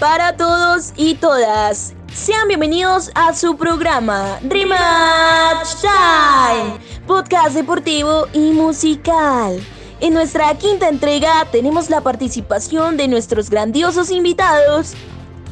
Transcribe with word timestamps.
Para 0.00 0.34
todos 0.34 0.94
y 0.96 1.14
todas. 1.16 1.92
Sean 2.10 2.48
bienvenidos 2.48 3.10
a 3.14 3.34
su 3.34 3.58
programa 3.58 4.40
Rematch 4.42 5.74
Time, 5.82 6.80
podcast 7.06 7.54
deportivo 7.54 8.26
y 8.32 8.52
musical. 8.52 9.60
En 10.00 10.14
nuestra 10.14 10.56
quinta 10.56 10.88
entrega 10.88 11.46
tenemos 11.52 11.90
la 11.90 12.00
participación 12.00 12.96
de 12.96 13.08
nuestros 13.08 13.50
grandiosos 13.50 14.10
invitados, 14.10 14.94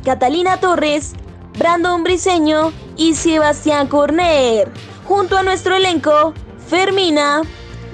Catalina 0.02 0.58
Torres, 0.58 1.12
Brandon 1.58 2.02
Briseño 2.02 2.72
y 2.96 3.16
Sebastián 3.16 3.86
Corner, 3.86 4.72
junto 5.04 5.36
a 5.36 5.42
nuestro 5.42 5.76
elenco, 5.76 6.32
Fermina, 6.68 7.42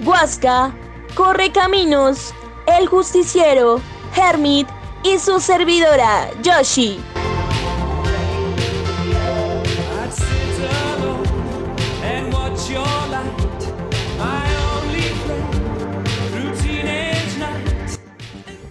Huasca, 0.06 0.72
Corre 1.16 1.50
Caminos, 1.50 2.32
El 2.68 2.86
Justiciero, 2.86 3.80
Hermit 4.14 4.68
y 5.04 5.18
su 5.18 5.38
servidora, 5.38 6.30
Yoshi. 6.42 6.98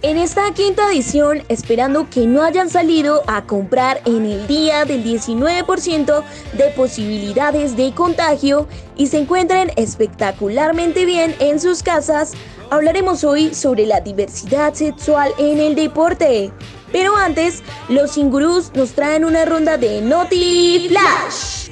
En 0.02 0.18
esta 0.18 0.52
quinta 0.52 0.90
edición, 0.90 1.42
esperando 1.48 2.10
que 2.10 2.26
no 2.26 2.42
hayan 2.42 2.68
salido 2.68 3.22
a 3.26 3.46
comprar 3.46 4.02
en 4.04 4.26
el 4.26 4.46
día 4.46 4.84
del 4.84 5.02
19% 5.02 6.22
de 6.52 6.64
posibilidades 6.76 7.74
de 7.74 7.94
contagio 7.94 8.68
y 8.96 9.06
se 9.06 9.20
encuentren 9.20 9.72
espectacularmente 9.76 11.06
bien 11.06 11.34
en 11.38 11.58
sus 11.58 11.82
casas, 11.82 12.34
hablaremos 12.70 13.24
hoy 13.24 13.54
sobre 13.54 13.86
la 13.86 14.00
diversidad 14.00 14.74
sexual 14.74 15.32
en 15.38 15.60
el 15.60 15.74
deporte. 15.74 16.52
Pero 16.92 17.16
antes, 17.16 17.62
los 17.88 18.16
Ingurus 18.16 18.72
nos 18.74 18.92
traen 18.92 19.24
una 19.24 19.44
ronda 19.44 19.76
de 19.76 20.00
Noti 20.00 20.88
Flash. 20.88 21.70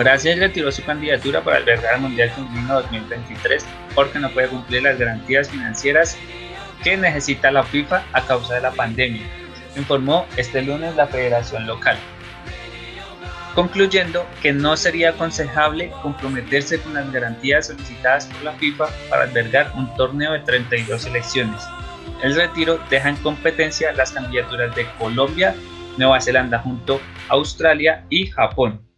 Brasil 0.00 0.38
retiró 0.40 0.72
su 0.72 0.82
candidatura 0.82 1.44
para 1.44 1.58
albergar 1.58 1.96
el 1.96 2.00
Mundial 2.00 2.30
Femenino 2.30 2.80
2023 2.80 3.66
porque 3.94 4.18
no 4.18 4.30
puede 4.30 4.48
cumplir 4.48 4.82
las 4.82 4.98
garantías 4.98 5.50
financieras 5.50 6.16
que 6.82 6.96
necesita 6.96 7.50
la 7.50 7.62
FIFA 7.62 8.02
a 8.14 8.22
causa 8.22 8.54
de 8.54 8.62
la 8.62 8.70
pandemia, 8.70 9.20
informó 9.76 10.24
este 10.38 10.62
lunes 10.62 10.96
la 10.96 11.06
federación 11.06 11.66
local, 11.66 11.98
concluyendo 13.54 14.26
que 14.40 14.54
no 14.54 14.74
sería 14.74 15.10
aconsejable 15.10 15.92
comprometerse 16.00 16.80
con 16.80 16.94
las 16.94 17.12
garantías 17.12 17.66
solicitadas 17.66 18.24
por 18.24 18.42
la 18.42 18.52
FIFA 18.52 18.86
para 19.10 19.24
albergar 19.24 19.70
un 19.76 19.94
torneo 19.96 20.32
de 20.32 20.38
32 20.38 21.02
selecciones. 21.02 21.60
El 22.22 22.34
retiro 22.34 22.80
deja 22.88 23.10
en 23.10 23.16
competencia 23.16 23.92
las 23.92 24.12
candidaturas 24.12 24.74
de 24.74 24.86
Colombia, 24.98 25.54
Nueva 25.98 26.22
Zelanda 26.22 26.58
junto 26.60 27.02
a 27.28 27.34
Australia 27.34 28.06
y 28.08 28.28
Japón. 28.28 28.89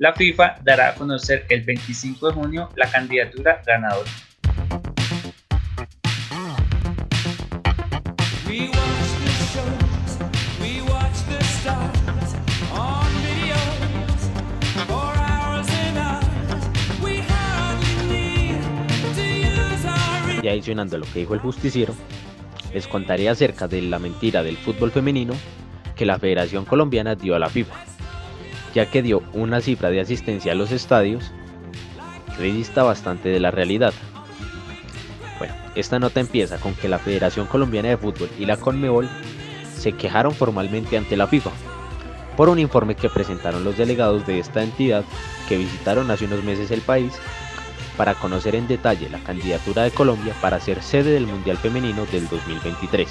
La 0.00 0.14
FIFA 0.14 0.56
dará 0.64 0.88
a 0.88 0.94
conocer 0.94 1.44
el 1.50 1.60
25 1.60 2.28
de 2.28 2.32
junio 2.32 2.70
la 2.74 2.90
candidatura 2.90 3.60
ganadora. 3.66 4.10
Y 20.42 20.48
adicionando 20.48 20.96
a 20.96 20.98
lo 20.98 21.04
que 21.04 21.18
dijo 21.18 21.34
el 21.34 21.40
justiciero, 21.40 21.94
les 22.72 22.88
contaré 22.88 23.28
acerca 23.28 23.68
de 23.68 23.82
la 23.82 23.98
mentira 23.98 24.42
del 24.42 24.56
fútbol 24.56 24.92
femenino 24.92 25.34
que 25.94 26.06
la 26.06 26.18
Federación 26.18 26.64
Colombiana 26.64 27.14
dio 27.16 27.36
a 27.36 27.38
la 27.38 27.50
FIFA 27.50 27.89
ya 28.74 28.86
que 28.86 29.02
dio 29.02 29.22
una 29.32 29.60
cifra 29.60 29.90
de 29.90 30.00
asistencia 30.00 30.52
a 30.52 30.54
los 30.54 30.72
estadios 30.72 31.32
que 32.36 32.44
dista 32.44 32.82
bastante 32.82 33.28
de 33.28 33.40
la 33.40 33.50
realidad. 33.50 33.92
Bueno, 35.38 35.54
esta 35.74 35.98
nota 35.98 36.20
empieza 36.20 36.58
con 36.58 36.74
que 36.74 36.88
la 36.88 36.98
Federación 36.98 37.46
Colombiana 37.46 37.88
de 37.88 37.96
Fútbol 37.96 38.30
y 38.38 38.46
la 38.46 38.56
Conmebol 38.56 39.08
se 39.76 39.92
quejaron 39.92 40.32
formalmente 40.32 40.96
ante 40.96 41.16
la 41.16 41.26
FIFA 41.26 41.50
por 42.36 42.48
un 42.48 42.58
informe 42.58 42.94
que 42.94 43.10
presentaron 43.10 43.64
los 43.64 43.76
delegados 43.76 44.26
de 44.26 44.38
esta 44.38 44.62
entidad 44.62 45.04
que 45.48 45.58
visitaron 45.58 46.10
hace 46.10 46.24
unos 46.24 46.42
meses 46.44 46.70
el 46.70 46.80
país 46.80 47.12
para 47.96 48.14
conocer 48.14 48.54
en 48.54 48.66
detalle 48.66 49.10
la 49.10 49.18
candidatura 49.18 49.82
de 49.82 49.90
Colombia 49.90 50.34
para 50.40 50.60
ser 50.60 50.82
sede 50.82 51.12
del 51.12 51.26
Mundial 51.26 51.58
Femenino 51.58 52.06
del 52.06 52.28
2023. 52.28 53.08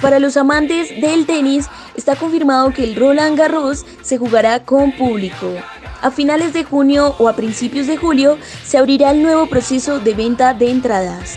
Para 0.00 0.18
los 0.18 0.38
amantes 0.38 0.88
del 0.98 1.26
tenis, 1.26 1.68
está 1.94 2.16
confirmado 2.16 2.72
que 2.72 2.84
el 2.84 2.96
Roland 2.96 3.36
Garros 3.36 3.84
se 4.00 4.16
jugará 4.16 4.64
con 4.64 4.92
público. 4.92 5.52
A 6.00 6.10
finales 6.10 6.54
de 6.54 6.64
junio 6.64 7.14
o 7.18 7.28
a 7.28 7.36
principios 7.36 7.86
de 7.86 7.98
julio 7.98 8.38
se 8.64 8.78
abrirá 8.78 9.10
el 9.10 9.22
nuevo 9.22 9.46
proceso 9.46 10.00
de 10.00 10.14
venta 10.14 10.54
de 10.54 10.70
entradas. 10.70 11.36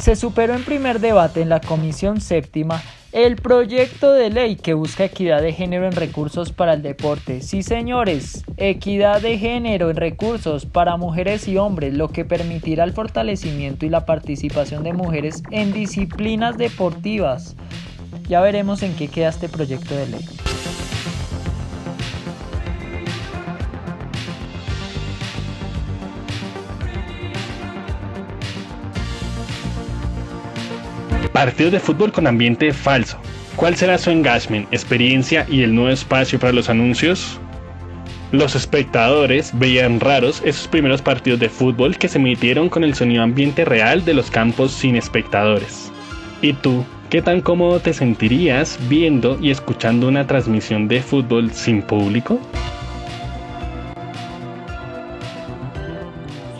Se 0.00 0.16
superó 0.16 0.54
en 0.54 0.64
primer 0.64 0.98
debate 0.98 1.42
en 1.42 1.50
la 1.50 1.60
Comisión 1.60 2.22
Séptima 2.22 2.82
el 3.24 3.34
proyecto 3.34 4.12
de 4.12 4.30
ley 4.30 4.54
que 4.54 4.74
busca 4.74 5.06
equidad 5.06 5.42
de 5.42 5.52
género 5.52 5.86
en 5.86 5.92
recursos 5.92 6.52
para 6.52 6.74
el 6.74 6.82
deporte. 6.82 7.40
Sí, 7.40 7.64
señores, 7.64 8.44
equidad 8.56 9.20
de 9.20 9.36
género 9.38 9.90
en 9.90 9.96
recursos 9.96 10.66
para 10.66 10.96
mujeres 10.96 11.48
y 11.48 11.56
hombres, 11.56 11.94
lo 11.94 12.10
que 12.10 12.24
permitirá 12.24 12.84
el 12.84 12.92
fortalecimiento 12.92 13.84
y 13.84 13.88
la 13.88 14.06
participación 14.06 14.84
de 14.84 14.92
mujeres 14.92 15.42
en 15.50 15.72
disciplinas 15.72 16.58
deportivas. 16.58 17.56
Ya 18.28 18.40
veremos 18.40 18.84
en 18.84 18.94
qué 18.94 19.08
queda 19.08 19.30
este 19.30 19.48
proyecto 19.48 19.96
de 19.96 20.06
ley. 20.06 20.24
Partido 31.38 31.70
de 31.70 31.78
fútbol 31.78 32.10
con 32.10 32.26
ambiente 32.26 32.72
falso. 32.72 33.16
¿Cuál 33.54 33.76
será 33.76 33.96
su 33.96 34.10
engagement, 34.10 34.66
experiencia 34.72 35.46
y 35.48 35.62
el 35.62 35.72
nuevo 35.72 35.90
espacio 35.90 36.36
para 36.36 36.52
los 36.52 36.68
anuncios? 36.68 37.38
Los 38.32 38.56
espectadores 38.56 39.56
veían 39.56 40.00
raros 40.00 40.42
esos 40.44 40.66
primeros 40.66 41.00
partidos 41.00 41.38
de 41.38 41.48
fútbol 41.48 41.96
que 41.96 42.08
se 42.08 42.18
emitieron 42.18 42.68
con 42.68 42.82
el 42.82 42.96
sonido 42.96 43.22
ambiente 43.22 43.64
real 43.64 44.04
de 44.04 44.14
los 44.14 44.32
campos 44.32 44.72
sin 44.72 44.96
espectadores. 44.96 45.92
¿Y 46.42 46.54
tú, 46.54 46.84
qué 47.08 47.22
tan 47.22 47.40
cómodo 47.40 47.78
te 47.78 47.92
sentirías 47.92 48.76
viendo 48.88 49.38
y 49.40 49.52
escuchando 49.52 50.08
una 50.08 50.26
transmisión 50.26 50.88
de 50.88 51.00
fútbol 51.02 51.52
sin 51.52 51.82
público? 51.82 52.40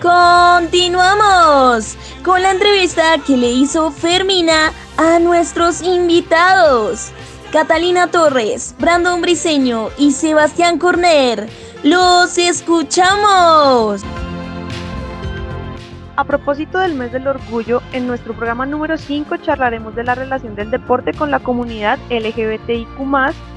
Continuamos 0.00 1.98
con 2.28 2.42
la 2.42 2.50
entrevista 2.50 3.16
que 3.26 3.38
le 3.38 3.48
hizo 3.48 3.90
Fermina 3.90 4.70
a 4.98 5.18
nuestros 5.18 5.80
invitados. 5.80 7.10
Catalina 7.52 8.08
Torres, 8.08 8.74
Brandon 8.78 9.22
Briseño 9.22 9.88
y 9.96 10.10
Sebastián 10.10 10.78
Corner. 10.78 11.48
¡Los 11.82 12.36
escuchamos! 12.36 14.04
A 16.16 16.24
propósito 16.24 16.78
del 16.80 16.96
mes 16.96 17.12
del 17.12 17.26
orgullo, 17.28 17.80
en 17.94 18.06
nuestro 18.06 18.34
programa 18.34 18.66
número 18.66 18.98
5 18.98 19.38
charlaremos 19.38 19.94
de 19.96 20.04
la 20.04 20.14
relación 20.14 20.54
del 20.54 20.70
deporte 20.70 21.14
con 21.14 21.30
la 21.30 21.38
comunidad 21.38 21.98
LGBTIQ, 22.10 22.88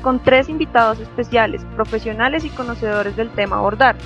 con 0.01 0.23
tres 0.23 0.47
invitados 0.47 0.97
especiales, 1.01 1.61
profesionales 1.75 2.45
y 2.45 2.49
conocedores 2.49 3.17
del 3.17 3.31
tema 3.31 3.57
abordar. 3.57 3.97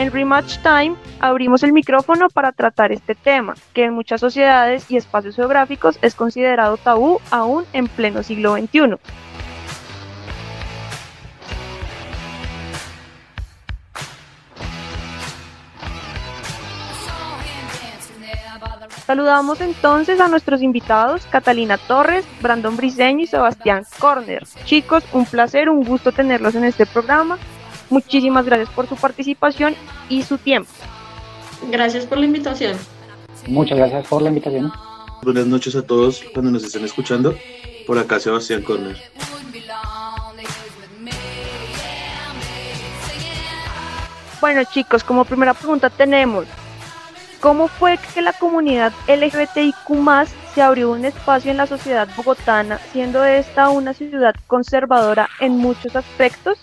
En 0.00 0.10
Rematch 0.10 0.56
Time 0.62 0.96
abrimos 1.20 1.62
el 1.62 1.74
micrófono 1.74 2.30
para 2.30 2.52
tratar 2.52 2.90
este 2.90 3.14
tema, 3.14 3.52
que 3.74 3.84
en 3.84 3.92
muchas 3.92 4.18
sociedades 4.18 4.90
y 4.90 4.96
espacios 4.96 5.36
geográficos 5.36 5.98
es 6.00 6.14
considerado 6.14 6.78
tabú 6.78 7.20
aún 7.30 7.66
en 7.74 7.86
pleno 7.86 8.22
siglo 8.22 8.56
XXI. 8.56 8.96
Saludamos 19.04 19.60
entonces 19.60 20.18
a 20.18 20.28
nuestros 20.28 20.62
invitados, 20.62 21.26
Catalina 21.26 21.76
Torres, 21.76 22.24
Brandon 22.40 22.74
Briseño 22.74 23.24
y 23.24 23.26
Sebastián 23.26 23.84
Corner. 23.98 24.46
Chicos, 24.64 25.04
un 25.12 25.26
placer, 25.26 25.68
un 25.68 25.84
gusto 25.84 26.10
tenerlos 26.10 26.54
en 26.54 26.64
este 26.64 26.86
programa. 26.86 27.36
Muchísimas 27.90 28.46
gracias 28.46 28.70
por 28.70 28.88
su 28.88 28.96
participación 28.96 29.74
y 30.08 30.22
su 30.22 30.38
tiempo. 30.38 30.70
Gracias 31.70 32.06
por 32.06 32.18
la 32.18 32.26
invitación. 32.26 32.76
Muchas 33.46 33.78
gracias 33.78 34.06
por 34.06 34.22
la 34.22 34.28
invitación. 34.28 34.72
Buenas 35.22 35.46
noches 35.46 35.76
a 35.76 35.82
todos 35.82 36.24
cuando 36.32 36.50
nos 36.50 36.64
estén 36.64 36.84
escuchando. 36.84 37.34
Por 37.86 37.98
acá 37.98 38.18
Sebastián 38.18 38.62
Corner. 38.62 38.96
Bueno 44.40 44.62
chicos, 44.72 45.04
como 45.04 45.26
primera 45.26 45.52
pregunta 45.52 45.90
tenemos, 45.90 46.46
¿Cómo 47.40 47.68
fue 47.68 47.98
que 48.12 48.20
la 48.20 48.34
comunidad 48.34 48.92
LGBTIQ 49.08 50.28
se 50.54 50.60
abrió 50.60 50.90
un 50.90 51.06
espacio 51.06 51.50
en 51.50 51.56
la 51.56 51.66
sociedad 51.66 52.06
bogotana, 52.14 52.78
siendo 52.92 53.24
esta 53.24 53.70
una 53.70 53.94
ciudad 53.94 54.34
conservadora 54.46 55.26
en 55.40 55.56
muchos 55.56 55.96
aspectos? 55.96 56.58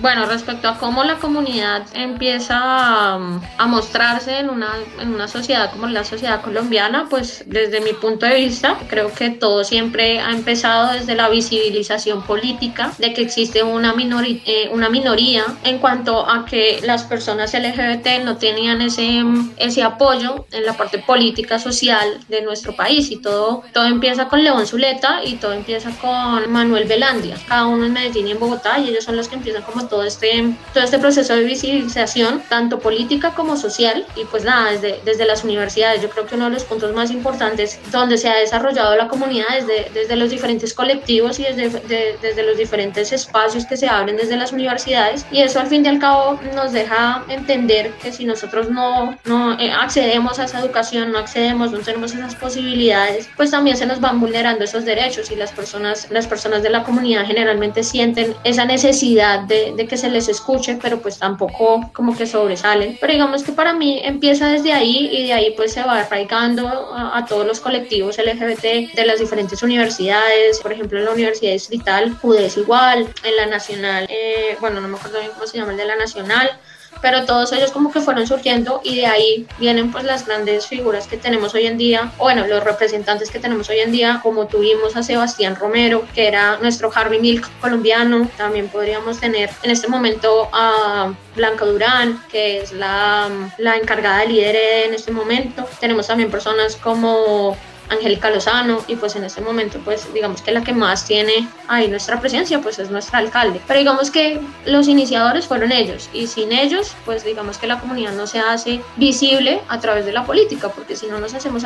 Bueno, 0.00 0.26
respecto 0.26 0.68
a 0.68 0.78
cómo 0.78 1.04
la 1.04 1.16
comunidad 1.18 1.86
empieza 1.94 3.14
a, 3.14 3.66
mostrarse 3.66 4.38
en 4.38 4.50
una, 4.50 4.68
en 5.00 5.14
una 5.14 5.28
sociedad 5.28 5.70
como 5.70 5.86
la 5.86 6.04
sociedad 6.04 6.42
colombiana, 6.42 7.06
pues 7.08 7.44
desde 7.46 7.80
mi 7.80 7.92
punto 7.92 8.26
de 8.26 8.34
vista, 8.36 8.76
creo 8.88 9.12
que 9.12 9.30
todo 9.30 9.64
siempre 9.64 10.20
ha 10.20 10.30
empezado 10.30 10.92
desde 10.92 11.14
la 11.14 11.28
visibilización 11.28 12.22
política, 12.22 12.92
de 12.98 13.14
que 13.14 13.22
existe 13.22 13.62
una, 13.62 13.94
eh, 13.96 14.68
una 14.72 14.88
minoría 14.88 15.44
en 15.62 15.78
cuanto 15.78 16.28
a 16.28 16.44
que 16.44 16.80
las 16.84 17.04
personas 17.04 17.54
LGBT 17.54 18.24
no 18.24 18.36
tenían 18.36 18.82
ese, 18.82 19.22
ese 19.56 19.82
apoyo 19.82 20.46
en 20.52 20.66
la 20.66 20.76
parte 20.76 20.98
política, 20.98 21.58
social 21.58 22.20
de 22.28 22.42
nuestro 22.42 22.74
país. 22.74 23.10
Y 23.10 23.16
todo, 23.16 23.62
todo 23.72 23.86
empieza 23.86 24.28
con 24.28 24.42
León 24.42 24.66
Zuleta 24.66 25.20
y 25.24 25.36
todo 25.36 25.52
empieza 25.52 25.90
con 26.00 26.50
Manuel 26.52 26.84
Velandia, 26.84 27.36
cada 27.48 27.66
uno 27.66 27.86
en 27.86 27.92
Medellín 27.92 28.28
y 28.28 28.32
en 28.32 28.40
Bogotá 28.40 28.78
y 28.78 28.90
ellos 28.90 29.04
son 29.04 29.16
los 29.16 29.28
que 29.28 29.36
empiezan 29.36 29.62
como 29.62 29.83
todo 29.88 30.04
este, 30.04 30.54
todo 30.72 30.84
este 30.84 30.98
proceso 30.98 31.34
de 31.34 31.44
visibilización, 31.44 32.42
tanto 32.48 32.78
política 32.78 33.32
como 33.34 33.56
social, 33.56 34.06
y 34.16 34.24
pues 34.24 34.44
nada, 34.44 34.72
desde, 34.72 35.00
desde 35.04 35.24
las 35.24 35.44
universidades, 35.44 36.02
yo 36.02 36.10
creo 36.10 36.26
que 36.26 36.34
uno 36.34 36.46
de 36.46 36.52
los 36.52 36.64
puntos 36.64 36.94
más 36.94 37.10
importantes 37.10 37.78
donde 37.90 38.18
se 38.18 38.28
ha 38.28 38.36
desarrollado 38.36 38.96
la 38.96 39.08
comunidad 39.08 39.46
desde, 39.54 39.90
desde 39.92 40.16
los 40.16 40.30
diferentes 40.30 40.74
colectivos 40.74 41.38
y 41.38 41.44
desde, 41.44 42.16
desde 42.20 42.42
los 42.42 42.56
diferentes 42.56 43.12
espacios 43.12 43.66
que 43.66 43.76
se 43.76 43.88
abren 43.88 44.16
desde 44.16 44.36
las 44.36 44.52
universidades, 44.52 45.26
y 45.30 45.40
eso 45.40 45.60
al 45.60 45.66
fin 45.66 45.84
y 45.84 45.88
al 45.88 45.98
cabo 45.98 46.38
nos 46.54 46.72
deja 46.72 47.24
entender 47.28 47.92
que 48.02 48.12
si 48.12 48.24
nosotros 48.24 48.70
no, 48.70 49.16
no 49.24 49.58
eh, 49.58 49.70
accedemos 49.70 50.38
a 50.38 50.44
esa 50.44 50.60
educación, 50.60 51.12
no 51.12 51.18
accedemos, 51.18 51.72
no 51.72 51.78
tenemos 51.80 52.14
esas 52.14 52.34
posibilidades, 52.34 53.28
pues 53.36 53.50
también 53.50 53.76
se 53.76 53.86
nos 53.86 54.00
van 54.00 54.20
vulnerando 54.20 54.64
esos 54.64 54.84
derechos 54.84 55.30
y 55.30 55.36
las 55.36 55.52
personas, 55.52 56.08
las 56.10 56.26
personas 56.26 56.62
de 56.62 56.70
la 56.70 56.82
comunidad 56.84 57.26
generalmente 57.26 57.82
sienten 57.82 58.34
esa 58.44 58.64
necesidad 58.64 59.40
de 59.40 59.73
de 59.76 59.86
que 59.86 59.96
se 59.96 60.10
les 60.10 60.28
escuche, 60.28 60.78
pero 60.80 61.00
pues 61.00 61.18
tampoco 61.18 61.90
como 61.92 62.16
que 62.16 62.26
sobresalen. 62.26 62.96
Pero 63.00 63.12
digamos 63.12 63.42
que 63.42 63.52
para 63.52 63.72
mí 63.72 64.00
empieza 64.02 64.48
desde 64.48 64.72
ahí 64.72 65.08
y 65.12 65.26
de 65.26 65.32
ahí 65.32 65.54
pues 65.56 65.72
se 65.72 65.82
va 65.82 66.00
arraigando 66.00 66.68
a, 66.68 67.24
todos 67.26 67.46
los 67.46 67.60
colectivos 67.60 68.18
LGBT 68.18 68.94
de 68.94 69.06
las 69.06 69.18
diferentes 69.18 69.62
universidades, 69.62 70.60
por 70.60 70.72
ejemplo 70.72 70.98
en 70.98 71.06
la 71.06 71.12
Universidad 71.12 71.52
Distrital, 71.52 72.16
UDES 72.22 72.56
igual, 72.58 73.08
en 73.22 73.36
la 73.36 73.46
Nacional, 73.46 74.06
eh, 74.10 74.56
bueno, 74.60 74.80
no 74.80 74.88
me 74.88 74.96
acuerdo 74.96 75.20
bien 75.20 75.32
cómo 75.32 75.46
se 75.46 75.58
llama 75.58 75.72
el 75.72 75.78
de 75.78 75.86
la 75.86 75.96
Nacional, 75.96 76.50
pero 77.04 77.26
todos 77.26 77.52
ellos 77.52 77.70
como 77.70 77.92
que 77.92 78.00
fueron 78.00 78.26
surgiendo 78.26 78.80
y 78.82 78.96
de 78.96 79.04
ahí 79.04 79.46
vienen 79.58 79.92
pues 79.92 80.04
las 80.04 80.24
grandes 80.24 80.66
figuras 80.66 81.06
que 81.06 81.18
tenemos 81.18 81.54
hoy 81.54 81.66
en 81.66 81.76
día, 81.76 82.10
bueno, 82.16 82.46
los 82.46 82.64
representantes 82.64 83.30
que 83.30 83.38
tenemos 83.38 83.68
hoy 83.68 83.80
en 83.80 83.92
día, 83.92 84.20
como 84.22 84.46
tuvimos 84.46 84.96
a 84.96 85.02
Sebastián 85.02 85.54
Romero, 85.54 86.06
que 86.14 86.26
era 86.26 86.56
nuestro 86.62 86.90
Harvey 86.94 87.20
Milk 87.20 87.46
colombiano, 87.60 88.26
también 88.38 88.68
podríamos 88.68 89.20
tener 89.20 89.50
en 89.62 89.70
este 89.70 89.86
momento 89.86 90.48
a 90.50 91.12
Blanca 91.36 91.66
Durán, 91.66 92.22
que 92.32 92.62
es 92.62 92.72
la, 92.72 93.28
la 93.58 93.76
encargada 93.76 94.20
de 94.20 94.28
líder 94.28 94.56
en 94.86 94.94
este 94.94 95.12
momento, 95.12 95.68
tenemos 95.80 96.06
también 96.06 96.30
personas 96.30 96.74
como 96.76 97.54
Angélica 97.88 98.30
Lozano 98.30 98.82
y 98.86 98.96
pues 98.96 99.16
en 99.16 99.24
este 99.24 99.40
momento 99.40 99.78
pues 99.84 100.12
digamos 100.12 100.42
que 100.42 100.52
la 100.52 100.62
que 100.62 100.72
más 100.72 101.04
tiene 101.04 101.48
ahí 101.68 101.88
nuestra 101.88 102.20
presencia 102.20 102.60
pues 102.60 102.78
es 102.78 102.90
nuestra 102.90 103.18
alcalde. 103.18 103.60
Pero 103.66 103.78
digamos 103.78 104.10
que 104.10 104.40
los 104.66 104.88
iniciadores 104.88 105.46
fueron 105.46 105.72
ellos 105.72 106.08
y 106.12 106.26
sin 106.26 106.52
ellos 106.52 106.94
pues 107.04 107.24
digamos 107.24 107.58
que 107.58 107.66
la 107.66 107.80
comunidad 107.80 108.12
no 108.12 108.26
se 108.26 108.40
hace 108.40 108.80
visible 108.96 109.60
a 109.68 109.80
través 109.80 110.06
de 110.06 110.12
la 110.12 110.24
política 110.24 110.68
porque 110.68 110.96
si 110.96 111.06
no 111.06 111.18
nos 111.18 111.34
hacemos 111.34 111.64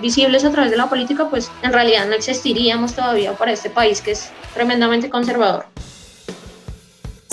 visibles 0.00 0.44
a 0.44 0.50
través 0.50 0.70
de 0.70 0.76
la 0.76 0.88
política 0.88 1.28
pues 1.28 1.50
en 1.62 1.72
realidad 1.72 2.06
no 2.06 2.14
existiríamos 2.14 2.94
todavía 2.94 3.32
para 3.32 3.52
este 3.52 3.70
país 3.70 4.00
que 4.00 4.12
es 4.12 4.30
tremendamente 4.54 5.10
conservador. 5.10 5.66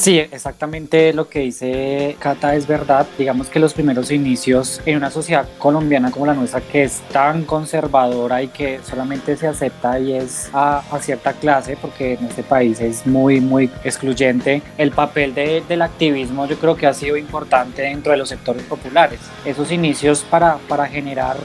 Sí, 0.01 0.17
exactamente 0.17 1.13
lo 1.13 1.29
que 1.29 1.41
dice 1.41 2.15
Cata 2.17 2.55
es 2.55 2.65
verdad. 2.65 3.05
Digamos 3.19 3.49
que 3.49 3.59
los 3.59 3.75
primeros 3.75 4.09
inicios 4.09 4.81
en 4.87 4.97
una 4.97 5.11
sociedad 5.11 5.47
colombiana 5.59 6.09
como 6.09 6.25
la 6.25 6.33
nuestra, 6.33 6.59
que 6.59 6.81
es 6.81 7.01
tan 7.11 7.43
conservadora 7.43 8.41
y 8.41 8.47
que 8.47 8.79
solamente 8.83 9.37
se 9.37 9.45
acepta 9.45 9.99
y 9.99 10.13
es 10.13 10.49
a, 10.53 10.81
cierta 10.99 11.33
clase, 11.33 11.77
porque 11.79 12.13
en 12.13 12.25
este 12.25 12.41
país 12.41 12.81
es 12.81 13.05
muy, 13.05 13.41
muy 13.41 13.69
excluyente, 13.83 14.63
el 14.79 14.89
papel 14.89 15.35
del 15.35 15.81
activismo 15.83 16.47
yo 16.47 16.57
creo 16.57 16.75
que 16.75 16.87
ha 16.87 16.95
sido 16.95 17.15
importante 17.15 17.83
dentro 17.83 18.11
de 18.11 18.17
los 18.17 18.29
sectores 18.29 18.63
populares. 18.63 19.19
Esos 19.45 19.71
inicios 19.71 20.25
para, 20.27 20.57
para 20.67 20.87
generar 20.87 21.37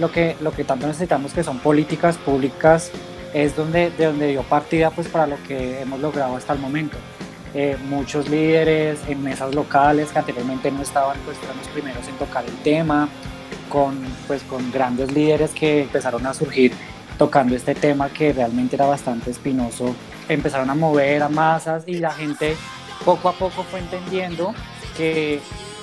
lo 0.00 0.10
que, 0.10 0.34
lo 0.40 0.50
que 0.50 0.64
tanto 0.64 0.88
necesitamos, 0.88 1.34
que 1.34 1.44
son 1.44 1.60
políticas 1.60 2.18
públicas, 2.18 2.90
es 3.32 3.54
donde, 3.54 3.92
de 3.92 4.06
donde 4.06 4.26
dio 4.26 4.42
partida 4.42 4.90
pues, 4.90 5.06
para 5.06 5.28
lo 5.28 5.40
que 5.46 5.82
hemos 5.82 6.00
logrado 6.00 6.34
hasta 6.34 6.52
el 6.52 6.58
momento. 6.58 6.96
Eh, 7.54 7.76
muchos 7.90 8.30
líderes 8.30 9.00
en 9.08 9.22
mesas 9.22 9.54
locales 9.54 10.10
que 10.10 10.18
anteriormente 10.18 10.70
no 10.70 10.80
estaban, 10.80 11.18
pues 11.24 11.36
fueron 11.36 11.58
los 11.58 11.68
primeros 11.68 12.08
en 12.08 12.14
tocar 12.14 12.44
el 12.46 12.56
tema, 12.62 13.08
con, 13.68 13.98
pues, 14.26 14.42
con 14.44 14.70
grandes 14.72 15.12
líderes 15.12 15.50
que 15.52 15.82
empezaron 15.82 16.26
a 16.26 16.32
surgir 16.32 16.72
tocando 17.18 17.54
este 17.54 17.74
tema 17.74 18.08
que 18.08 18.32
realmente 18.32 18.76
era 18.76 18.86
bastante 18.86 19.30
espinoso, 19.30 19.94
empezaron 20.28 20.70
a 20.70 20.74
mover 20.74 21.22
a 21.22 21.28
masas 21.28 21.84
y 21.86 21.98
la 21.98 22.10
gente 22.10 22.56
poco 23.04 23.28
a 23.28 23.32
poco 23.32 23.64
fue 23.64 23.80
entendiendo 23.80 24.54
que, 24.96 25.40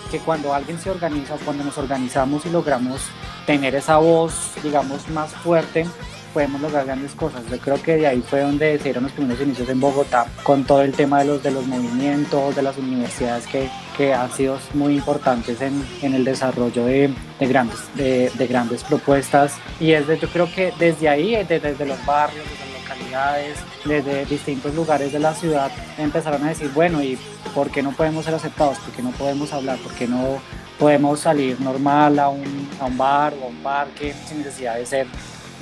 que 0.09 0.19
cuando 0.19 0.53
alguien 0.53 0.79
se 0.79 0.89
organiza, 0.89 1.35
cuando 1.45 1.63
nos 1.63 1.77
organizamos 1.77 2.45
y 2.45 2.49
logramos 2.49 3.01
tener 3.45 3.75
esa 3.75 3.97
voz, 3.97 4.53
digamos, 4.63 5.07
más 5.09 5.31
fuerte, 5.33 5.85
podemos 6.29 6.61
lograr 6.61 6.85
grandes 6.85 7.13
cosas. 7.13 7.43
Yo 7.49 7.57
creo 7.59 7.81
que 7.81 7.97
de 7.97 8.07
ahí 8.07 8.21
fue 8.21 8.41
donde 8.41 8.77
se 8.77 8.85
dieron 8.85 9.03
los 9.03 9.11
primeros 9.11 9.41
inicios 9.41 9.69
en 9.69 9.79
Bogotá 9.79 10.25
con 10.43 10.63
todo 10.63 10.81
el 10.81 10.93
tema 10.93 11.19
de 11.19 11.25
los, 11.25 11.43
de 11.43 11.51
los 11.51 11.65
movimientos, 11.67 12.55
de 12.55 12.61
las 12.61 12.77
universidades 12.77 13.45
que, 13.47 13.69
que 13.97 14.13
han 14.13 14.31
sido 14.31 14.57
muy 14.73 14.95
importantes 14.95 15.61
en, 15.61 15.85
en 16.01 16.13
el 16.13 16.23
desarrollo 16.23 16.85
de, 16.85 17.13
de 17.39 17.47
grandes, 17.47 17.79
de, 17.95 18.31
de, 18.33 18.47
grandes 18.47 18.83
propuestas. 18.83 19.55
Y 19.79 19.91
es 19.91 20.07
de, 20.07 20.17
yo 20.17 20.29
creo 20.29 20.51
que 20.53 20.73
desde 20.79 21.09
ahí, 21.09 21.35
desde, 21.35 21.59
desde 21.59 21.85
los 21.85 22.03
barrios, 22.05 22.45
desde 22.49 22.71
las 22.71 22.81
localidades, 22.81 23.57
desde 23.85 24.25
distintos 24.25 24.73
lugares 24.75 25.11
de 25.11 25.19
la 25.19 25.33
ciudad, 25.33 25.71
empezaron 25.97 26.43
a 26.43 26.49
decir, 26.49 26.71
bueno, 26.73 27.01
¿y 27.03 27.17
por 27.53 27.69
qué 27.69 27.81
no 27.81 27.91
podemos 27.91 28.25
ser 28.25 28.35
aceptados? 28.35 28.77
¿Por 28.79 28.93
qué 28.93 29.01
no 29.01 29.11
podemos 29.11 29.51
hablar? 29.53 29.77
¿Por 29.79 29.93
qué 29.93 30.07
no 30.07 30.39
podemos 30.79 31.19
salir 31.19 31.59
normal 31.59 32.17
a 32.19 32.29
un, 32.29 32.69
a 32.79 32.85
un 32.85 32.97
bar 32.97 33.33
o 33.39 33.45
a 33.45 33.47
un 33.47 33.57
parque 33.57 34.15
sin 34.27 34.39
necesidad 34.39 34.75
de 34.75 34.85
ser 34.85 35.07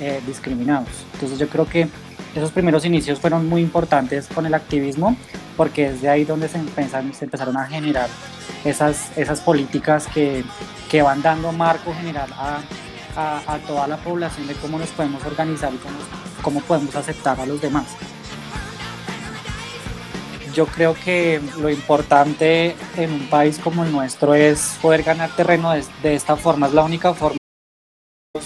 eh, 0.00 0.20
discriminados. 0.26 0.88
Entonces 1.14 1.38
yo 1.38 1.48
creo 1.48 1.66
que 1.66 1.88
esos 2.34 2.52
primeros 2.52 2.84
inicios 2.84 3.18
fueron 3.18 3.48
muy 3.48 3.62
importantes 3.62 4.26
con 4.28 4.46
el 4.46 4.54
activismo 4.54 5.16
porque 5.56 5.86
es 5.86 6.02
de 6.02 6.08
ahí 6.08 6.24
donde 6.24 6.48
se, 6.48 6.58
empezaron, 6.58 7.12
se 7.12 7.24
empezaron 7.24 7.56
a 7.56 7.66
generar 7.66 8.08
esas, 8.64 9.16
esas 9.16 9.40
políticas 9.40 10.06
que, 10.06 10.44
que 10.90 11.02
van 11.02 11.22
dando 11.22 11.50
marco 11.52 11.92
general 11.94 12.30
a, 12.32 12.60
a, 13.16 13.54
a, 13.54 13.58
toda 13.58 13.88
la 13.88 13.96
población 13.96 14.46
de 14.46 14.54
cómo 14.54 14.78
nos 14.78 14.90
podemos 14.90 15.24
organizar 15.24 15.72
y 15.72 15.78
cómo, 15.78 15.96
cómo 16.42 16.60
podemos 16.60 16.94
aceptar 16.94 17.40
a 17.40 17.46
los 17.46 17.60
demás 17.60 17.86
yo 20.58 20.66
creo 20.66 20.92
que 20.92 21.40
lo 21.60 21.70
importante 21.70 22.74
en 22.96 23.12
un 23.12 23.30
país 23.30 23.60
como 23.60 23.84
el 23.84 23.92
nuestro 23.92 24.34
es 24.34 24.76
poder 24.82 25.04
ganar 25.04 25.30
terreno 25.36 25.70
de, 25.70 25.84
de 26.02 26.16
esta 26.16 26.34
forma. 26.34 26.66
Es 26.66 26.74
la 26.74 26.82
única 26.82 27.14
forma 27.14 27.37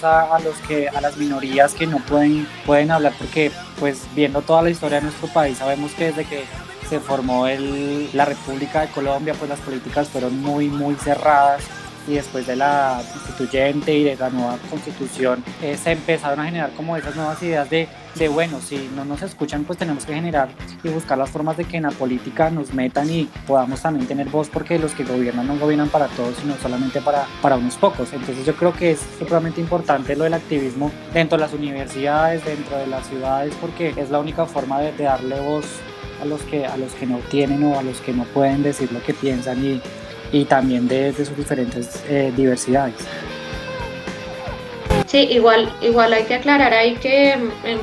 a, 0.03 0.39
los 0.43 0.57
que 0.69 0.89
a 0.89 1.01
las 1.01 1.17
minorías 1.17 1.75
que 1.75 1.87
no 1.87 1.99
pueden 1.99 2.47
pueden 2.65 2.91
hablar 2.91 3.13
porque 3.19 3.51
pues 3.79 4.07
viendo 4.15 4.41
toda 4.41 4.63
la 4.63 4.71
historia 4.71 4.99
de 4.99 5.05
nuestro 5.05 5.29
país 5.29 5.59
sabemos 5.59 5.93
que 5.93 6.07
desde 6.07 6.25
que 6.25 6.45
se 6.89 6.99
formó 6.99 7.47
el, 7.47 8.09
la 8.13 8.25
República 8.25 8.83
de 8.83 8.89
Colombia 8.89 9.35
pues 9.39 9.51
las 9.51 9.61
políticas 9.61 10.09
fueron 10.09 10.41
muy 10.41 10.69
muy 10.69 10.95
cerradas 10.95 11.63
y 12.07 12.15
después 12.15 12.47
de 12.47 12.57
la 12.57 13.03
constituyente 13.13 13.95
y 13.95 14.05
de 14.05 14.17
la 14.17 14.31
nueva 14.31 14.59
constitución 14.71 15.45
eh, 15.63 15.77
se 15.77 15.93
empezaron 15.93 16.41
a 16.41 16.45
generar 16.45 16.71
como 16.73 16.97
esas 16.97 17.15
nuevas 17.15 17.43
ideas 17.43 17.69
de, 17.71 17.89
bueno, 18.29 18.61
si 18.61 18.91
no 18.95 19.05
nos 19.05 19.23
escuchan 19.23 19.65
pues 19.65 19.79
tenemos 19.79 20.05
que 20.05 20.15
generar 20.15 20.49
y 20.83 20.89
buscar 20.89 21.19
las 21.19 21.31
formas 21.31 21.57
de 21.57 21.65
que 21.65 21.79
en 21.79 21.85
la 21.85 21.91
política 21.91 22.51
nos 22.51 22.73
metan 22.75 23.11
y 23.11 23.29
podamos 23.47 23.81
también 23.81 24.07
tener 24.07 24.29
voz 24.29 24.49
porque 24.49 24.79
los 24.79 24.93
que 24.93 25.05
gobiernan 25.05 25.47
no 25.47 25.57
gobiernan 25.57 25.89
para 25.89 26.07
todos 26.09 26.37
sino 26.37 26.57
solamente 26.57 27.01
para, 27.01 27.27
para 27.41 27.57
unos 27.57 27.77
pocos. 27.77 28.13
Entonces 28.13 28.45
yo 28.45 28.55
creo 28.55 28.73
que 28.73 28.93
es 28.93 29.01
supremamente 29.19 29.61
importante 29.61 30.15
lo 30.17 30.25
del 30.25 30.35
activismo 30.35 30.91
dentro 31.13 31.39
de 31.39 31.45
las 31.45 31.53
universidades, 31.53 32.45
dentro 32.45 32.77
de 32.77 32.87
las 32.87 33.07
ciudades 33.07 33.55
porque 33.61 33.95
es 33.97 34.11
la 34.11 34.19
única 34.19 34.47
forma 34.47 34.81
de, 34.81 34.93
de 34.93 35.05
darle 35.05 35.41
voz 35.41 35.67
a 36.21 36.25
los 36.25 36.43
que 36.43 36.67
a 36.67 36.77
los 36.77 36.93
que 36.95 37.07
no 37.07 37.19
tienen 37.31 37.65
o 37.65 37.79
a 37.79 37.83
los 37.83 38.01
que 38.01 38.13
no 38.13 38.25
pueden 38.25 38.63
decir 38.63 38.93
lo 38.93 39.03
que 39.03 39.13
piensan 39.13 39.65
y 39.65 39.81
y 40.33 40.45
también 40.45 40.89
de, 40.89 41.13
sus 41.15 41.37
diferentes 41.37 42.03
eh, 42.09 42.33
diversidades. 42.37 42.95
Sí, 45.07 45.19
igual, 45.31 45.71
igual 45.83 46.13
hay 46.15 46.25
que 46.25 46.35
aclarar 46.35 46.73
ahí 46.73 46.95
que 46.95 47.37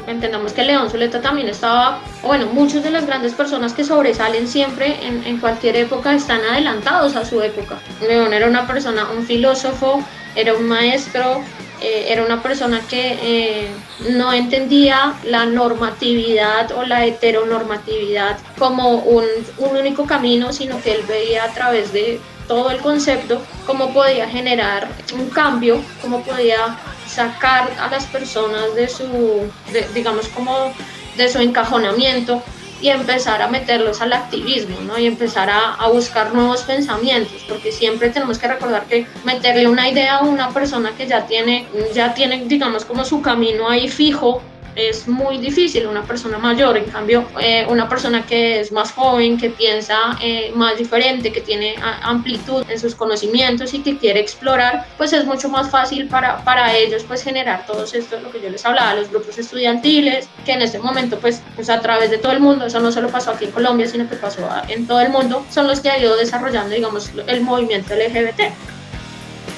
entendamos 0.07 0.51
que 0.51 0.63
León 0.63 0.89
Zuleta 0.89 1.21
también 1.21 1.47
estaba, 1.47 2.01
bueno, 2.23 2.47
muchas 2.47 2.83
de 2.83 2.89
las 2.89 3.05
grandes 3.05 3.33
personas 3.33 3.73
que 3.73 3.83
sobresalen 3.83 4.47
siempre 4.47 4.95
en, 5.05 5.23
en 5.23 5.37
cualquier 5.37 5.75
época 5.75 6.15
están 6.15 6.41
adelantados 6.41 7.15
a 7.15 7.23
su 7.25 7.39
época. 7.41 7.79
León 8.01 8.33
era 8.33 8.47
una 8.47 8.65
persona, 8.65 9.07
un 9.15 9.23
filósofo, 9.23 10.03
era 10.35 10.55
un 10.55 10.67
maestro, 10.67 11.43
eh, 11.81 12.07
era 12.09 12.25
una 12.25 12.43
persona 12.43 12.81
que 12.89 13.17
eh, 13.21 13.67
no 14.09 14.33
entendía 14.33 15.13
la 15.23 15.45
normatividad 15.45 16.71
o 16.73 16.83
la 16.83 17.05
heteronormatividad 17.05 18.37
como 18.57 18.95
un, 18.95 19.23
un 19.59 19.77
único 19.77 20.05
camino, 20.05 20.51
sino 20.51 20.81
que 20.81 20.95
él 20.95 21.03
veía 21.07 21.45
a 21.45 21.53
través 21.53 21.93
de 21.93 22.19
todo 22.49 22.71
el 22.71 22.79
concepto, 22.79 23.39
cómo 23.67 23.93
podía 23.93 24.27
generar 24.27 24.89
un 25.13 25.29
cambio, 25.29 25.83
cómo 26.01 26.23
podía 26.23 26.75
sacar 27.07 27.69
a 27.79 27.87
las 27.91 28.05
personas 28.07 28.73
de 28.73 28.89
su, 28.89 29.47
digamos, 29.93 30.27
como 30.29 30.73
de 31.15 31.29
su 31.29 31.39
encajonamiento 31.39 32.41
y 32.81 32.89
empezar 32.89 33.43
a 33.43 33.49
meterlos 33.49 34.01
al 34.01 34.13
activismo, 34.13 34.77
¿no? 34.81 34.97
Y 34.97 35.05
empezar 35.05 35.47
a, 35.51 35.75
a, 35.75 35.89
buscar 35.89 36.33
nuevos 36.33 36.63
pensamientos, 36.63 37.45
porque 37.47 37.71
siempre 37.71 38.09
tenemos 38.09 38.39
que 38.39 38.47
recordar 38.47 38.85
que 38.85 39.05
meterle 39.25 39.67
una 39.67 39.87
idea 39.87 40.17
a 40.17 40.23
una 40.23 40.49
persona 40.49 40.93
que 40.97 41.05
ya 41.05 41.27
tiene, 41.27 41.67
ya 41.93 42.15
tiene, 42.15 42.45
digamos, 42.45 42.83
como 42.83 43.05
su 43.05 43.21
camino 43.21 43.69
ahí 43.69 43.89
fijo, 43.89 44.41
es 44.75 45.07
muy 45.07 45.37
difícil 45.37 45.87
una 45.87 46.03
persona 46.03 46.37
mayor, 46.37 46.77
en 46.77 46.85
cambio 46.85 47.25
eh, 47.39 47.65
una 47.69 47.87
persona 47.87 48.25
que 48.25 48.59
es 48.59 48.71
más 48.71 48.91
joven, 48.91 49.37
que 49.37 49.49
piensa 49.49 50.17
eh, 50.21 50.51
más 50.55 50.77
diferente, 50.77 51.31
que 51.31 51.41
tiene 51.41 51.75
amplitud 52.01 52.63
en 52.69 52.79
sus 52.79 52.95
conocimientos 52.95 53.73
y 53.73 53.79
que 53.79 53.97
quiere 53.97 54.19
explorar, 54.19 54.85
pues 54.97 55.13
es 55.13 55.25
mucho 55.25 55.49
más 55.49 55.69
fácil 55.69 56.07
para, 56.07 56.43
para 56.43 56.75
ellos 56.75 57.03
pues 57.07 57.23
generar 57.23 57.65
todo 57.65 57.83
esto, 57.83 58.19
lo 58.19 58.31
que 58.31 58.41
yo 58.41 58.49
les 58.49 58.65
hablaba, 58.65 58.95
los 58.95 59.09
grupos 59.09 59.37
estudiantiles, 59.37 60.27
que 60.45 60.53
en 60.53 60.61
este 60.61 60.79
momento 60.79 61.19
pues, 61.19 61.41
pues 61.55 61.69
a 61.69 61.79
través 61.81 62.11
de 62.11 62.17
todo 62.17 62.31
el 62.31 62.39
mundo, 62.39 62.65
eso 62.65 62.79
no 62.79 62.91
solo 62.91 63.09
pasó 63.09 63.31
aquí 63.31 63.45
en 63.45 63.51
Colombia, 63.51 63.87
sino 63.87 64.09
que 64.09 64.15
pasó 64.15 64.47
en 64.67 64.87
todo 64.87 65.01
el 65.01 65.09
mundo, 65.09 65.45
son 65.49 65.67
los 65.67 65.79
que 65.79 65.89
ha 65.89 65.99
ido 65.99 66.15
desarrollando 66.15 66.75
digamos 66.75 67.11
el 67.27 67.41
movimiento 67.41 67.93
LGBT. 67.95 68.78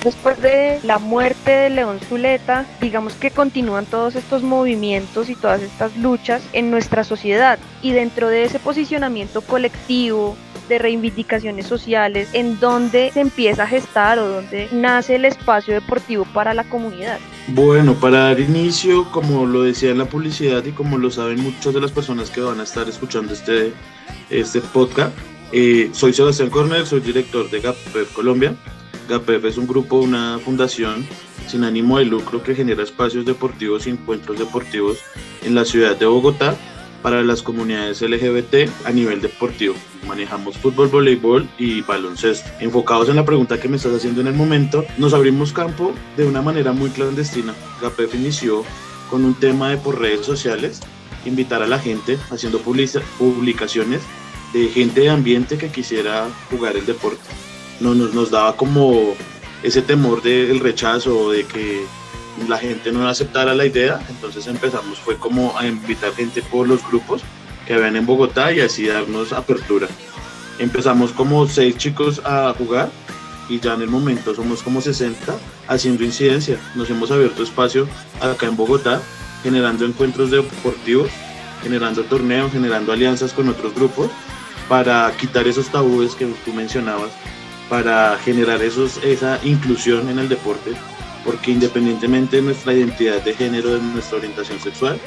Después 0.03 0.41
de 0.41 0.79
la 0.83 0.97
muerte 0.97 1.51
de 1.51 1.69
León 1.69 1.99
Zuleta, 1.99 2.65
digamos 2.81 3.13
que 3.13 3.29
continúan 3.29 3.85
todos 3.85 4.15
estos 4.15 4.41
movimientos 4.41 5.29
y 5.29 5.35
todas 5.35 5.61
estas 5.61 5.95
luchas 5.95 6.41
en 6.53 6.71
nuestra 6.71 7.03
sociedad 7.03 7.59
y 7.83 7.91
dentro 7.91 8.27
de 8.27 8.43
ese 8.43 8.57
posicionamiento 8.57 9.41
colectivo 9.41 10.35
de 10.67 10.79
reivindicaciones 10.79 11.67
sociales 11.67 12.29
en 12.33 12.59
donde 12.59 13.11
se 13.11 13.19
empieza 13.19 13.63
a 13.63 13.67
gestar 13.67 14.17
o 14.17 14.27
donde 14.27 14.69
nace 14.71 15.17
el 15.17 15.25
espacio 15.25 15.73
deportivo 15.73 16.25
para 16.33 16.55
la 16.55 16.63
comunidad. 16.63 17.19
Bueno, 17.49 17.93
para 17.93 18.23
dar 18.25 18.39
inicio, 18.39 19.11
como 19.11 19.45
lo 19.45 19.63
decía 19.63 19.91
en 19.91 19.99
la 19.99 20.05
publicidad 20.05 20.63
y 20.65 20.71
como 20.71 20.97
lo 20.97 21.11
saben 21.11 21.41
muchas 21.43 21.73
de 21.73 21.81
las 21.81 21.91
personas 21.91 22.31
que 22.31 22.41
van 22.41 22.59
a 22.59 22.63
estar 22.63 22.89
escuchando 22.89 23.33
este, 23.33 23.73
este 24.31 24.61
podcast, 24.61 25.15
eh, 25.51 25.89
soy 25.91 26.13
Sebastián 26.13 26.49
Cornel, 26.49 26.87
soy 26.87 27.01
director 27.01 27.49
de 27.51 27.59
GAPER 27.59 28.07
Colombia. 28.13 28.55
GAPEF 29.11 29.43
es 29.43 29.57
un 29.57 29.67
grupo, 29.67 29.97
una 29.97 30.39
fundación 30.39 31.05
sin 31.45 31.65
ánimo 31.65 31.97
de 31.97 32.05
lucro 32.05 32.41
que 32.41 32.55
genera 32.55 32.81
espacios 32.81 33.25
deportivos 33.25 33.85
y 33.85 33.89
encuentros 33.89 34.39
deportivos 34.39 34.99
en 35.43 35.53
la 35.53 35.65
ciudad 35.65 35.97
de 35.97 36.05
Bogotá 36.05 36.55
para 37.01 37.21
las 37.21 37.41
comunidades 37.41 38.01
LGBT 38.01 38.69
a 38.85 38.91
nivel 38.91 39.21
deportivo. 39.21 39.75
Manejamos 40.07 40.57
fútbol, 40.57 40.87
voleibol 40.87 41.45
y 41.57 41.81
baloncesto. 41.81 42.49
Enfocados 42.61 43.09
en 43.09 43.17
la 43.17 43.25
pregunta 43.25 43.59
que 43.59 43.67
me 43.67 43.75
estás 43.75 43.93
haciendo 43.93 44.21
en 44.21 44.27
el 44.27 44.33
momento, 44.33 44.85
nos 44.97 45.13
abrimos 45.13 45.51
campo 45.51 45.93
de 46.15 46.25
una 46.25 46.41
manera 46.41 46.71
muy 46.71 46.89
clandestina. 46.89 47.53
GAPEF 47.81 48.15
inició 48.15 48.63
con 49.09 49.25
un 49.25 49.33
tema 49.33 49.71
de 49.71 49.77
por 49.77 49.99
redes 49.99 50.25
sociales, 50.25 50.79
invitar 51.25 51.61
a 51.61 51.67
la 51.67 51.79
gente 51.79 52.17
haciendo 52.29 52.59
publicaciones 52.59 54.03
de 54.53 54.69
gente 54.69 55.01
de 55.01 55.09
ambiente 55.09 55.57
que 55.57 55.69
quisiera 55.69 56.29
jugar 56.49 56.77
el 56.77 56.85
deporte 56.85 57.50
no, 57.81 57.93
nos, 57.95 58.13
nos 58.13 58.31
daba 58.31 58.55
como 58.55 59.15
ese 59.63 59.81
temor 59.81 60.21
del 60.21 60.59
rechazo, 60.59 61.31
de 61.31 61.45
que 61.45 61.85
la 62.47 62.57
gente 62.57 62.91
no 62.91 63.07
aceptara 63.07 63.53
la 63.53 63.65
idea, 63.65 63.99
entonces 64.09 64.47
empezamos, 64.47 64.99
fue 64.99 65.17
como 65.17 65.57
a 65.57 65.67
invitar 65.67 66.13
gente 66.13 66.41
por 66.41 66.67
los 66.67 66.85
grupos 66.87 67.21
que 67.67 67.73
habían 67.73 67.95
en 67.95 68.05
Bogotá 68.05 68.51
y 68.51 68.61
así 68.61 68.87
darnos 68.87 69.33
apertura. 69.33 69.87
Empezamos 70.59 71.11
como 71.11 71.47
seis 71.47 71.77
chicos 71.77 72.21
a 72.23 72.53
jugar 72.57 72.89
y 73.49 73.59
ya 73.59 73.73
en 73.73 73.81
el 73.81 73.89
momento 73.89 74.33
somos 74.33 74.63
como 74.63 74.81
60 74.81 75.35
haciendo 75.67 76.03
incidencia. 76.03 76.57
Nos 76.75 76.89
hemos 76.89 77.11
abierto 77.11 77.43
espacio 77.43 77.87
acá 78.19 78.47
en 78.47 78.55
Bogotá, 78.55 79.01
generando 79.43 79.85
encuentros 79.85 80.31
deportivos, 80.31 81.09
generando 81.61 82.03
torneos, 82.03 82.51
generando 82.51 82.91
alianzas 82.91 83.33
con 83.33 83.49
otros 83.49 83.73
grupos 83.75 84.09
para 84.69 85.11
quitar 85.17 85.47
esos 85.47 85.69
tabúes 85.69 86.15
que 86.15 86.25
tú 86.45 86.53
mencionabas 86.53 87.11
para 87.71 88.17
generar 88.17 88.61
esos, 88.61 88.97
esa 88.97 89.39
inclusión 89.45 90.09
en 90.09 90.19
el 90.19 90.27
deporte, 90.27 90.71
porque 91.23 91.51
independientemente 91.51 92.35
de 92.35 92.41
nuestra 92.41 92.73
identidad 92.73 93.21
de 93.21 93.33
género, 93.33 93.69
de 93.69 93.79
nuestra 93.79 94.17
orientación 94.17 94.59
sexual, 94.59 94.99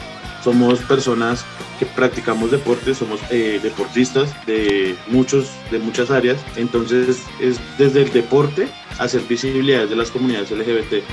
somos 0.42 0.78
personas 0.78 1.44
que 1.78 1.84
practicamos 1.84 2.50
deporte, 2.50 2.94
somos 2.94 3.20
eh, 3.28 3.60
deportistas 3.62 4.34
de, 4.46 4.96
muchos, 5.08 5.50
de 5.70 5.78
muchas 5.78 6.10
áreas, 6.10 6.40
entonces 6.56 7.24
es 7.38 7.60
desde 7.76 8.04
el 8.04 8.12
deporte 8.14 8.66
hacer 8.98 9.20
visibilidad 9.28 9.86
de 9.86 9.96
las 9.96 10.10
comunidades 10.10 10.50
LGBT. 10.50 11.04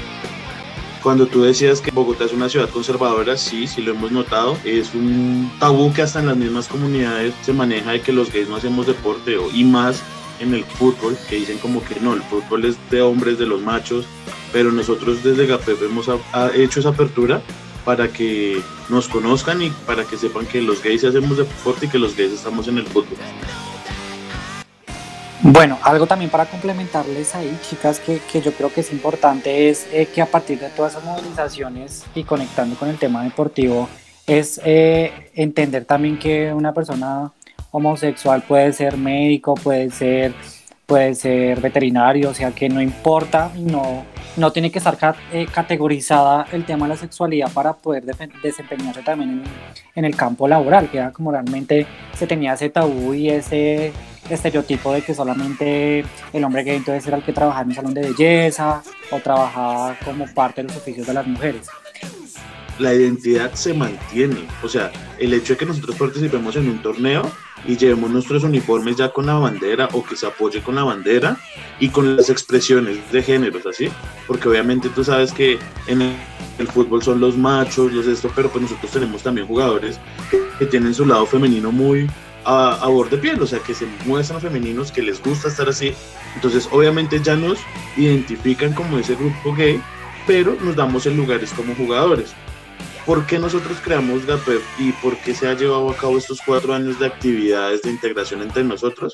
Cuando 1.04 1.28
tú 1.28 1.42
decías 1.42 1.82
que 1.82 1.92
Bogotá 1.92 2.24
es 2.24 2.32
una 2.32 2.48
ciudad 2.48 2.70
conservadora, 2.70 3.36
sí, 3.36 3.68
sí 3.68 3.82
lo 3.82 3.92
hemos 3.92 4.12
notado. 4.12 4.56
Es 4.64 4.94
un 4.94 5.52
tabú 5.60 5.92
que 5.92 6.04
hasta 6.04 6.20
en 6.20 6.28
las 6.28 6.38
mismas 6.38 6.68
comunidades 6.68 7.34
se 7.42 7.52
maneja 7.52 7.92
de 7.92 8.02
que 8.02 8.14
los 8.14 8.32
gays 8.32 8.48
no 8.48 8.56
hacemos 8.56 8.86
deporte 8.86 9.36
y 9.52 9.64
más 9.64 10.04
en 10.42 10.54
el 10.54 10.64
fútbol, 10.64 11.18
que 11.30 11.36
dicen 11.38 11.58
como 11.60 11.84
que 11.84 12.00
no, 12.00 12.14
el 12.14 12.22
fútbol 12.24 12.66
es 12.66 12.78
de 12.90 13.02
hombres, 13.02 13.38
de 13.38 13.46
los 13.46 13.62
machos, 13.62 14.06
pero 14.52 14.72
nosotros 14.72 15.24
desde 15.24 15.46
GAPEP 15.46 15.84
hemos 15.84 16.10
hecho 16.56 16.80
esa 16.80 16.90
apertura 16.90 17.42
para 17.86 18.08
que 18.10 18.62
nos 18.90 19.08
conozcan 19.08 19.62
y 19.62 19.70
para 19.86 20.04
que 20.04 20.18
sepan 20.18 20.46
que 20.46 20.62
los 20.62 20.84
gays 20.84 21.04
hacemos 21.04 21.38
deporte 21.38 21.86
y 21.86 21.90
que 21.90 22.00
los 22.00 22.16
gays 22.16 22.34
estamos 22.34 22.68
en 22.68 22.78
el 22.78 22.86
fútbol. 22.86 23.18
Bueno, 25.44 25.80
algo 25.82 26.06
también 26.06 26.30
para 26.30 26.46
complementarles 26.46 27.34
ahí, 27.34 27.58
chicas, 27.68 28.00
que, 28.00 28.22
que 28.32 28.42
yo 28.42 28.54
creo 28.54 28.72
que 28.72 28.82
es 28.82 28.92
importante 28.92 29.70
es 29.70 29.88
eh, 29.92 30.06
que 30.06 30.22
a 30.22 30.28
partir 30.28 30.60
de 30.60 30.70
todas 30.70 30.94
esas 30.94 31.04
movilizaciones 31.04 32.06
y 32.14 32.24
conectando 32.24 32.76
con 32.76 32.90
el 32.90 32.98
tema 33.00 33.24
deportivo, 33.24 33.90
es 34.28 34.62
eh, 34.64 35.32
entender 35.34 35.86
también 35.86 36.20
que 36.20 36.54
una 36.54 36.74
persona 36.74 37.32
homosexual 37.72 38.44
puede 38.44 38.74
ser 38.74 38.98
médico, 38.98 39.56
puede 39.56 39.90
ser, 39.90 40.34
puede 40.86 41.16
ser 41.16 41.60
veterinario, 41.60 42.30
o 42.30 42.34
sea 42.34 42.52
que 42.52 42.70
no 42.70 42.82
importa, 42.82 43.52
no, 43.56 44.06
no 44.38 44.52
tiene 44.52 44.72
que 44.72 44.80
estar 44.80 44.98
eh, 45.32 45.48
categorizada 45.52 46.46
el 46.52 46.66
tema 46.66 46.86
de 46.86 46.94
la 46.94 47.00
sexualidad 47.00 47.52
para 47.52 47.74
poder 47.74 48.04
desempeñarse 48.06 49.02
también 49.02 49.44
en, 49.96 50.06
el 50.06 50.16
campo 50.16 50.48
laboral, 50.48 50.90
que 50.90 50.98
era 50.98 51.12
como 51.12 51.32
realmente 51.32 51.88
se 52.14 52.28
tenía 52.28 52.54
ese 52.54 52.70
tabú 52.70 53.14
y 53.14 53.30
ese 53.30 53.92
estereotipo 54.30 54.94
de 54.94 55.02
que 55.02 55.14
solamente 55.14 56.06
el 56.32 56.44
hombre 56.44 56.64
gay 56.64 56.78
entonces 56.78 57.06
era 57.08 57.18
el 57.18 57.24
que 57.24 57.34
trabajaba 57.34 57.64
en 57.64 57.70
un 57.70 57.76
salón 57.76 57.94
de 57.94 58.02
belleza 58.02 58.82
o 59.12 59.20
trabajaba 59.20 59.98
como 60.06 60.26
parte 60.28 60.62
de 60.62 60.70
los 60.70 60.78
oficios 60.78 61.08
de 61.08 61.14
las 61.14 61.28
mujeres. 61.28 61.68
La 62.82 62.94
identidad 62.94 63.54
se 63.54 63.74
mantiene. 63.74 64.48
O 64.64 64.68
sea, 64.68 64.92
el 65.20 65.34
hecho 65.34 65.54
de 65.54 65.58
que 65.58 65.66
nosotros 65.66 65.96
participemos 65.96 66.56
en 66.56 66.68
un 66.68 66.82
torneo 66.82 67.32
y 67.66 67.78
llevemos 67.78 68.10
nuestros 68.10 68.44
uniformes 68.44 68.96
ya 68.96 69.10
con 69.10 69.28
la 69.28 69.36
bandera 69.36 69.88
o 69.94 70.04
que 70.04 70.16
se 70.16 70.26
apoye 70.26 70.62
con 70.62 70.76
la 70.76 70.84
bandera 70.84 71.38
y 71.80 71.90
con 71.90 72.16
las 72.18 72.30
expresiones 72.30 72.98
de 73.12 73.22
géneros, 73.22 73.66
así, 73.66 73.90
porque 74.28 74.50
obviamente 74.50 74.90
tú 74.90 75.04
sabes 75.04 75.32
que 75.32 75.60
en 75.88 76.02
el, 76.02 76.16
fútbol 76.74 77.02
son 77.02 77.20
los 77.20 77.38
machos, 77.38 77.92
los 77.92 78.06
esto, 78.06 78.32
pero 78.36 78.50
pues 78.50 78.64
nosotros 78.64 78.92
tenemos 78.92 79.24
también 79.24 79.48
jugadores 79.48 80.00
que, 80.30 80.66
tienen 80.68 80.94
su 80.94 81.08
lado 81.08 81.26
femenino 81.26 81.72
muy 81.72 82.08
a, 82.46 82.76
a 82.76 82.88
borde 82.88 83.18
piel, 83.18 83.42
o 83.42 83.48
sea, 83.48 83.58
que 83.60 83.74
se 83.74 83.88
muestran 84.06 84.40
femeninos, 84.42 84.92
que 84.92 85.02
les 85.02 85.20
gusta 85.24 85.48
estar 85.48 85.68
así, 85.68 85.92
entonces 86.36 86.70
obviamente 86.72 87.20
ya 87.20 87.36
nos 87.36 87.58
identifican 87.98 88.74
como 88.74 89.00
ese 89.00 89.16
grupo 89.16 89.56
gay, 89.56 89.82
pero 90.28 90.56
nos 90.62 90.76
damos 90.76 91.08
en 91.08 91.18
lugares 91.18 91.52
como 91.52 91.74
jugadores. 91.74 92.36
¿Por 93.06 93.26
qué 93.26 93.40
nosotros 93.40 93.80
creamos 93.84 94.28
GAPEP 94.28 94.62
y 94.78 94.92
por 94.94 95.18
qué 95.18 95.34
se 95.34 95.48
ha 95.48 95.56
llevado 95.56 95.90
a 95.90 95.98
cabo 95.98 96.20
estos 96.20 96.40
cuatro 96.46 96.76
años 96.76 97.00
de 97.00 97.08
actividades 97.08 97.82
de 97.82 97.90
integración 97.90 98.44
entre 98.44 98.64
nosotros? 98.64 99.12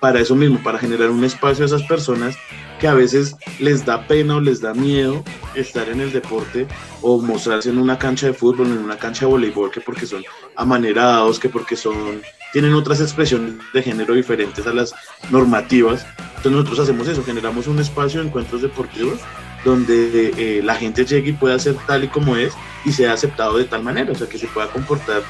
Para 0.00 0.20
eso 0.20 0.34
mismo, 0.34 0.60
para 0.62 0.78
generar 0.78 1.10
un 1.10 1.22
espacio 1.22 1.64
a 1.64 1.66
esas 1.66 1.84
personas 1.84 2.36
que 2.80 2.88
a 2.88 2.94
veces 2.94 3.36
les 3.60 3.84
da 3.84 4.06
pena 4.06 4.36
o 4.36 4.40
les 4.40 4.60
da 4.60 4.74
miedo 4.74 5.24
estar 5.54 5.88
en 5.88 6.00
el 6.00 6.12
deporte 6.12 6.66
o 7.00 7.20
mostrarse 7.20 7.70
en 7.70 7.78
una 7.78 7.98
cancha 7.98 8.26
de 8.26 8.32
fútbol, 8.32 8.68
en 8.68 8.78
una 8.78 8.98
cancha 8.98 9.26
de 9.26 9.32
voleibol, 9.32 9.70
que 9.70 9.80
porque 9.80 10.06
son 10.06 10.24
amanerados, 10.56 11.38
que 11.38 11.48
porque 11.48 11.76
son 11.76 12.22
tienen 12.52 12.74
otras 12.74 13.00
expresiones 13.00 13.54
de 13.72 13.82
género 13.82 14.14
diferentes 14.14 14.66
a 14.66 14.72
las 14.72 14.94
normativas. 15.30 16.06
Entonces 16.36 16.52
nosotros 16.52 16.80
hacemos 16.80 17.06
eso, 17.06 17.22
generamos 17.22 17.66
un 17.66 17.78
espacio 17.78 18.20
de 18.20 18.28
encuentros 18.28 18.62
deportivos 18.62 19.20
donde 19.64 20.32
eh, 20.36 20.62
la 20.62 20.74
gente 20.74 21.04
llegue 21.04 21.30
y 21.30 21.32
pueda 21.32 21.58
ser 21.58 21.76
tal 21.86 22.04
y 22.04 22.08
como 22.08 22.36
es 22.36 22.54
y 22.84 22.92
sea 22.92 23.12
aceptado 23.12 23.58
de 23.58 23.64
tal 23.64 23.82
manera, 23.82 24.12
o 24.12 24.14
sea, 24.14 24.28
que 24.28 24.38
se 24.38 24.46
pueda 24.46 24.68
comportar 24.68 25.22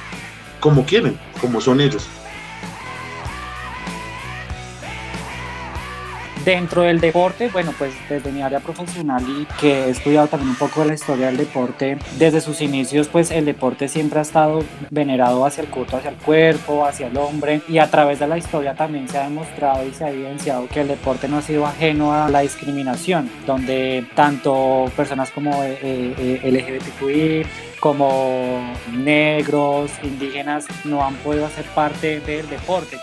como 0.61 0.85
quieren, 0.85 1.19
como 1.41 1.61
son 1.61 1.81
ellos. 1.81 2.07
Dentro 6.49 6.81
del 6.81 6.99
deporte, 6.99 7.50
bueno, 7.50 7.75
pues 7.76 7.93
desde 8.09 8.33
mi 8.33 8.40
área 8.40 8.59
profesional 8.61 9.23
y 9.28 9.45
que 9.61 9.85
he 9.85 9.90
estudiado 9.90 10.28
también 10.28 10.49
un 10.49 10.57
poco 10.57 10.83
la 10.83 10.95
historia 10.95 11.26
del 11.26 11.37
deporte, 11.37 11.99
desde 12.17 12.40
sus 12.40 12.62
inicios, 12.62 13.07
pues 13.09 13.31
el 13.31 13.45
deporte 13.45 13.87
siempre 13.87 14.21
ha 14.21 14.23
estado 14.23 14.64
venerado 14.88 15.45
hacia 15.45 15.62
el 15.62 15.69
culto, 15.69 15.99
hacia 15.99 16.09
el 16.09 16.17
cuerpo, 16.17 16.87
hacia 16.87 17.09
el 17.09 17.19
hombre 17.19 17.61
y 17.69 17.76
a 17.76 17.90
través 17.90 18.19
de 18.21 18.28
la 18.28 18.38
historia 18.38 18.75
también 18.75 19.11
se 19.11 19.19
ha 19.19 19.25
demostrado 19.25 19.87
y 19.87 19.93
se 19.93 20.07
ha 20.07 20.11
evidenciado 20.11 20.67
que 20.69 20.81
el 20.81 20.88
deporte 20.88 21.28
no 21.28 21.37
ha 21.37 21.43
sido 21.43 21.67
ajeno 21.67 22.14
a 22.14 22.31
la 22.31 22.40
discriminación, 22.40 23.31
donde 23.47 24.07
tanto 24.14 24.90
personas 24.97 25.31
como 25.31 25.50
eh, 25.62 25.78
eh, 25.83 26.50
LGBTQI, 26.50 27.47
como 27.78 28.73
negros, 28.90 29.90
indígenas, 30.02 30.67
no 30.87 31.05
han 31.05 31.14
podido 31.17 31.45
hacer 31.45 31.67
parte 31.75 32.21
del 32.21 32.49
deporte. 32.49 32.97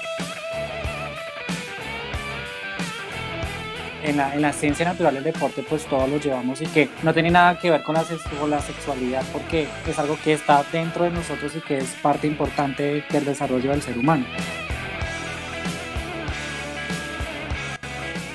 En 4.10 4.18
la, 4.18 4.34
en 4.34 4.42
la 4.42 4.54
ciencia 4.54 4.86
natural 4.86 5.16
del 5.16 5.24
deporte 5.24 5.64
pues 5.68 5.86
todos 5.86 6.08
lo 6.10 6.18
llevamos 6.18 6.62
y 6.62 6.68
que 6.68 6.90
no 7.04 7.14
tiene 7.14 7.32
nada 7.32 7.60
que 7.60 7.70
ver 7.72 7.84
con 7.84 7.96
la, 7.96 8.04
con 8.40 8.50
la 8.50 8.62
sexualidad 8.62 9.24
porque 9.32 9.68
es 9.88 10.00
algo 10.00 10.18
que 10.24 10.34
está 10.34 10.64
dentro 10.72 11.06
de 11.06 11.12
nosotros 11.12 11.56
y 11.56 11.62
que 11.62 11.78
es 11.78 11.90
parte 12.02 12.28
importante 12.28 13.04
del 13.10 13.26
desarrollo 13.26 13.72
del 13.72 13.82
ser 13.82 13.98
humano. 13.98 14.26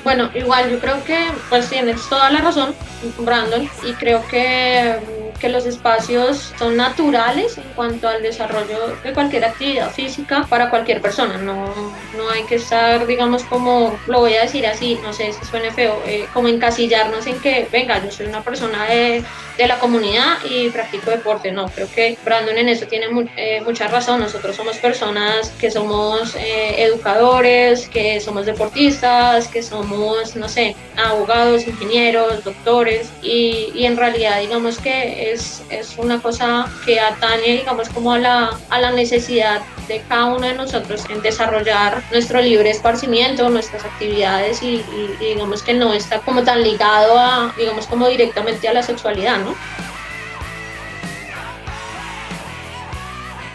Bueno, 0.03 0.31
igual 0.35 0.71
yo 0.71 0.79
creo 0.79 1.05
que 1.05 1.19
pues 1.49 1.69
tienes 1.69 2.09
toda 2.09 2.31
la 2.31 2.41
razón, 2.41 2.75
Brandon, 3.19 3.69
y 3.87 3.93
creo 3.93 4.27
que 4.29 4.97
que 5.41 5.49
los 5.49 5.67
espacios 5.67 6.53
son 6.59 6.77
naturales 6.77 7.57
en 7.59 7.65
cuanto 7.75 8.09
al 8.09 8.23
desarrollo 8.23 8.97
de 9.03 9.13
cualquier 9.13 9.45
actividad 9.45 9.91
física 9.91 10.47
para 10.49 10.71
cualquier 10.71 11.01
persona. 11.01 11.39
No, 11.39 11.73
no 12.17 12.31
hay 12.31 12.45
que 12.45 12.57
estar, 12.57 13.07
digamos, 13.07 13.43
como, 13.45 13.99
lo 14.07 14.21
voy 14.21 14.35
a 14.35 14.43
decir 14.43 14.67
así, 14.67 14.99
no 15.03 15.13
sé 15.13 15.33
si 15.33 15.45
suene 15.47 15.71
feo, 15.71 16.01
eh, 16.07 16.27
como 16.33 16.49
encasillarnos 16.49 17.27
en 17.27 17.41
que, 17.41 17.67
venga, 17.73 18.05
yo 18.05 18.11
soy 18.11 18.27
una 18.27 18.43
persona 18.43 18.87
de, 18.87 19.25
de, 19.57 19.67
la 19.67 19.79
comunidad 19.79 20.39
y 20.45 20.69
practico 20.69 21.11
deporte. 21.11 21.51
No, 21.53 21.69
creo 21.69 21.89
que 21.91 22.19
Brandon 22.25 22.59
en 22.59 22.69
eso 22.69 22.87
tiene 22.87 23.07
eh, 23.37 23.63
mucha 23.63 23.89
razón. 23.89 24.21
Nosotros 24.21 24.55
somos 24.57 24.77
personas 24.77 25.51
que 25.59 25.71
somos 25.71 26.37
eh, 26.37 26.83
educadores, 26.83 27.89
que 27.89 28.21
somos 28.21 28.45
deportistas, 28.47 29.49
que 29.49 29.63
somos, 29.63 30.37
no 30.37 30.49
sé, 30.49 30.77
abogados, 30.97 31.67
ingenieros, 31.67 32.45
doctores 32.45 33.11
y, 33.23 33.71
y 33.75 33.87
en 33.87 33.97
realidad 33.97 34.41
digamos 34.41 34.79
que 34.79 35.30
es, 35.33 35.63
una 35.97 36.21
cosa 36.21 36.67
que 36.85 37.01
atañe, 37.01 37.59
digamos, 37.59 37.89
como 37.89 38.13
a 38.13 38.19
la, 38.19 38.59
a 38.71 38.81
la 38.81 38.91
necesidad 38.93 39.61
de 39.89 40.03
cada 40.09 40.27
uno 40.27 40.47
de 40.47 40.55
nosotros 40.55 41.05
en 41.09 41.21
desarrollar 41.23 42.03
nuestro 42.13 42.41
libre 42.41 42.71
esparcimiento, 42.71 43.49
nuestras 43.49 43.85
actividades 43.85 44.63
y, 44.63 44.77
y 44.77 45.17
digamos 45.21 45.63
que 45.63 45.75
no 45.75 45.93
está 45.93 46.21
como 46.21 46.43
tan 46.43 46.63
ligado 46.63 47.19
a, 47.19 47.53
digamos, 47.59 47.87
como 47.87 48.09
directamente 48.09 48.69
a 48.69 48.73
la 48.73 48.83
sexualidad, 48.83 49.39
¿no? 49.39 49.55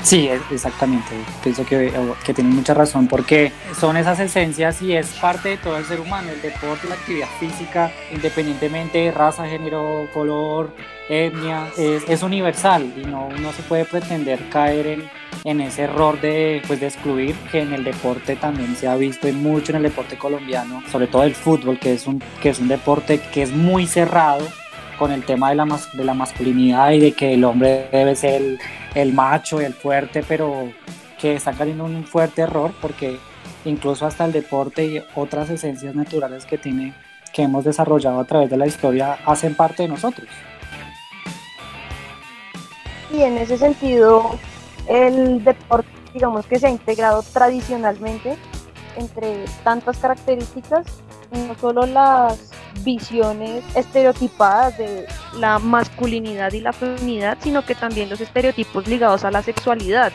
Sí, 0.06 0.30
exactamente. 0.52 1.16
Pienso 1.42 1.66
que, 1.66 1.92
que 2.24 2.34
tienen 2.36 2.56
mucha 2.56 2.76
razón 2.76 3.08
porque 3.08 3.52
son 3.80 3.98
esas 3.98 4.20
esencias 4.20 4.80
y 4.84 4.96
es 4.96 5.08
parte 5.14 5.50
de 5.50 5.58
todo 5.58 5.78
el 5.78 5.86
ser 5.86 6.00
humano. 6.00 6.30
El 6.32 6.44
deporte, 6.44 6.88
la 6.88 6.94
actividad 6.94 7.28
física, 7.40 7.92
independientemente 8.12 9.00
de 9.00 9.12
raza, 9.12 9.48
género, 9.48 10.08
color, 10.14 10.70
etnia, 11.10 11.70
es, 11.76 12.22
universal 12.22 12.94
y 12.96 13.08
no, 13.08 13.30
no 13.30 13.52
se 13.54 13.64
puede 13.64 13.86
pretender 13.86 14.48
caer 14.50 14.86
en, 14.86 15.10
en 15.44 15.62
ese 15.62 15.84
error 15.84 16.22
de, 16.22 16.62
pues, 16.68 16.80
de 16.80 16.86
excluir 16.86 17.36
que 17.52 17.62
en 17.62 17.74
el 17.74 17.84
deporte 17.84 18.36
también 18.36 18.76
se 18.76 18.88
ha 18.88 18.96
visto 18.96 19.28
mucho 19.34 19.72
en 19.72 19.78
el 19.78 19.84
deporte 19.84 20.20
colombiano, 20.20 20.84
sobre 20.92 21.08
todo 21.08 21.24
el 21.24 21.34
fútbol, 21.34 21.80
que 21.80 21.94
es 21.94 22.06
un, 22.06 22.22
que 22.44 22.50
es 22.50 22.60
un 22.60 22.68
deporte 22.68 23.20
que 23.34 23.42
es 23.42 23.52
muy 23.52 23.88
cerrado 23.88 24.46
con 24.98 25.12
el 25.12 25.26
tema 25.26 25.50
de 25.50 25.56
la, 25.56 25.80
de 25.94 26.04
la 26.04 26.14
masculinidad 26.14 26.92
y 26.92 27.00
de 27.00 27.12
que 27.14 27.34
el 27.34 27.44
hombre 27.44 27.90
debe 27.92 28.16
ser 28.16 28.42
el, 28.42 28.60
el 28.94 29.14
macho 29.14 29.62
y 29.62 29.66
el 29.66 29.74
fuerte, 29.74 30.24
pero 30.28 30.70
que 31.20 31.36
está 31.36 31.54
cayendo 31.54 31.86
un 31.86 32.06
fuerte 32.06 32.42
error 32.42 32.74
porque 32.82 33.18
incluso 33.66 34.06
hasta 34.06 34.26
el 34.26 34.32
deporte 34.32 34.86
y 34.86 35.04
otras 35.16 35.50
esencias 35.50 35.96
naturales 35.96 36.46
que 36.46 36.58
tiene 36.58 36.94
que 37.34 37.44
hemos 37.44 37.66
desarrollado 37.66 38.22
a 38.22 38.24
través 38.24 38.50
de 38.50 38.56
la 38.56 38.66
historia 38.66 39.18
hacen 39.26 39.56
parte 39.56 39.84
de 39.84 39.90
nosotros. 39.90 40.30
Y 43.12 43.24
en 43.24 43.38
ese 43.38 43.58
sentido, 43.58 44.38
el 44.88 45.44
deporte, 45.44 45.90
digamos 46.14 46.46
que 46.46 46.60
se 46.60 46.68
ha 46.68 46.70
integrado 46.70 47.22
tradicionalmente 47.24 48.38
entre 48.98 49.46
tantas 49.64 49.98
características, 49.98 50.86
no 51.32 51.56
solo 51.60 51.86
las 51.86 52.52
visiones 52.84 53.64
estereotipadas 53.76 54.78
de 54.78 55.06
la 55.38 55.60
masculinidad 55.60 56.52
y 56.54 56.62
la 56.62 56.74
feminidad, 56.74 57.38
sino 57.42 57.66
que 57.66 57.76
también 57.76 58.10
los 58.10 58.22
estereotipos 58.22 58.88
ligados 58.88 59.24
a 59.24 59.32
la 59.32 59.42
sexualidad. 59.42 60.12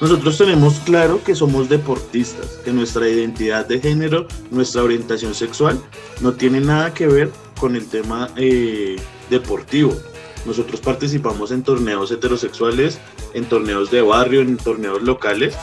Nosotros 0.00 0.36
tenemos 0.36 0.78
claro 0.80 1.24
que 1.24 1.34
somos 1.34 1.70
deportistas, 1.70 2.58
que 2.64 2.70
nuestra 2.70 3.08
identidad 3.08 3.64
de 3.66 3.80
género, 3.80 4.28
nuestra 4.50 4.82
orientación 4.82 5.34
sexual 5.34 5.80
no 6.20 6.34
tiene 6.34 6.60
nada 6.60 6.92
que 6.92 7.06
ver 7.06 7.30
con 7.58 7.76
el 7.76 7.86
tema 7.88 8.28
eh, 8.36 8.96
deportivo. 9.30 9.96
Nosotros 10.44 10.80
participamos 10.80 11.50
en 11.50 11.62
torneos 11.62 12.12
heterosexuales, 12.12 13.00
en 13.32 13.46
torneos 13.46 13.90
de 13.90 14.02
barrio, 14.02 14.42
en 14.42 14.58
torneos 14.58 15.02
locales, 15.02 15.56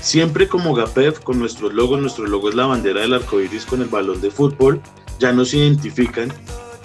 siempre 0.00 0.48
como 0.48 0.74
GAPEF 0.74 1.20
con 1.20 1.38
nuestros 1.38 1.72
logos. 1.72 2.00
Nuestro 2.00 2.26
logo 2.26 2.48
es 2.48 2.54
la 2.54 2.66
bandera 2.66 3.00
del 3.00 3.14
arco 3.14 3.40
iris 3.40 3.66
con 3.66 3.82
el 3.82 3.88
balón 3.88 4.20
de 4.20 4.30
fútbol 4.30 4.80
ya 5.18 5.32
nos 5.32 5.52
identifican 5.54 6.32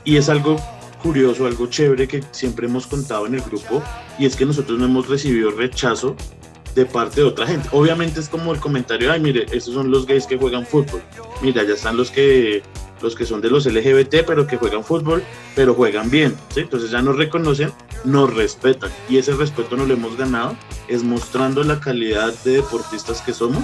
y 0.04 0.18
es 0.18 0.30
algo 0.30 0.58
curioso, 1.02 1.46
algo 1.46 1.68
chévere 1.68 2.08
que 2.08 2.24
siempre 2.32 2.68
hemos 2.68 2.88
contado 2.88 3.28
en 3.28 3.36
el 3.36 3.42
grupo 3.42 3.82
y 4.18 4.26
es 4.26 4.36
que 4.36 4.46
nosotros 4.46 4.80
no 4.80 4.86
hemos 4.86 5.08
recibido 5.08 5.52
rechazo 5.52 6.16
de 6.76 6.86
parte 6.86 7.22
de 7.22 7.28
otra 7.28 7.46
gente. 7.46 7.70
Obviamente 7.72 8.20
es 8.20 8.30
como 8.30 8.54
el 8.54 8.60
comentario, 8.60 9.12
ay, 9.12 9.20
mire, 9.20 9.46
estos 9.52 9.74
son 9.74 9.92
los 9.92 10.08
gays 10.08 10.26
que 10.26 10.38
juegan 10.38 10.66
fútbol. 10.66 11.04
Mira, 11.42 11.64
ya 11.64 11.74
están 11.74 11.98
los 11.98 12.10
que 12.10 12.64
los 13.04 13.16
que 13.16 13.26
son 13.26 13.42
de 13.42 13.50
los 13.50 13.66
LGBT, 13.66 14.26
pero 14.26 14.48
que 14.48 14.58
juegan 14.58 14.84
fútbol, 14.84 15.24
pero 15.56 15.76
juegan 15.76 16.10
bien. 16.10 16.36
Entonces 16.56 16.90
ya 16.90 17.02
nos 17.02 17.18
reconocen, 17.18 17.72
nos 18.04 18.34
respetan. 18.34 18.90
Y 19.10 19.18
ese 19.18 19.34
respeto 19.34 19.76
no 19.76 19.86
lo 19.86 19.94
hemos 19.94 20.18
ganado, 20.18 20.56
es 20.88 21.04
mostrando 21.04 21.64
la 21.64 21.80
calidad 21.80 22.34
de 22.44 22.54
deportistas 22.54 23.22
que 23.22 23.34
somos, 23.34 23.64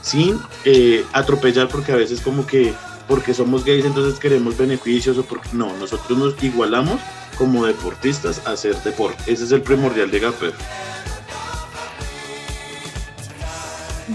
sin 0.00 0.38
eh, 0.64 1.04
atropellar, 1.12 1.68
porque 1.68 1.92
a 1.92 1.96
veces 1.96 2.20
como 2.20 2.46
que 2.46 2.72
porque 3.08 3.34
somos 3.34 3.64
gays 3.64 3.84
entonces 3.84 4.18
queremos 4.18 4.56
beneficios 4.56 5.16
o 5.16 5.24
no, 5.52 5.76
nosotros 5.76 6.18
nos 6.18 6.42
igualamos 6.42 7.00
como 7.38 7.64
deportistas 7.64 8.44
a 8.46 8.52
hacer 8.52 8.74
deporte. 8.82 9.22
Ese 9.26 9.44
es 9.44 9.52
el 9.52 9.62
primordial 9.62 10.10
de 10.10 10.20
GAPEF. 10.20 10.54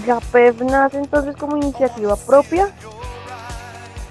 ¿GAPEF 0.06 0.60
nace 0.62 0.98
entonces 0.98 1.36
como 1.36 1.56
iniciativa 1.56 2.16
propia? 2.16 2.72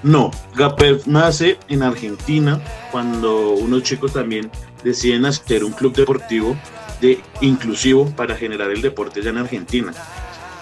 No, 0.03 0.31
GAPEF 0.55 1.05
nace 1.05 1.59
en 1.67 1.83
Argentina 1.83 2.59
cuando 2.91 3.51
unos 3.51 3.83
chicos 3.83 4.13
también 4.13 4.49
deciden 4.83 5.25
hacer 5.25 5.63
un 5.63 5.73
club 5.73 5.93
deportivo 5.93 6.57
de 6.99 7.21
inclusivo 7.41 8.09
para 8.15 8.35
generar 8.35 8.71
el 8.71 8.81
deporte 8.81 9.21
ya 9.21 9.29
en 9.29 9.37
Argentina. 9.37 9.93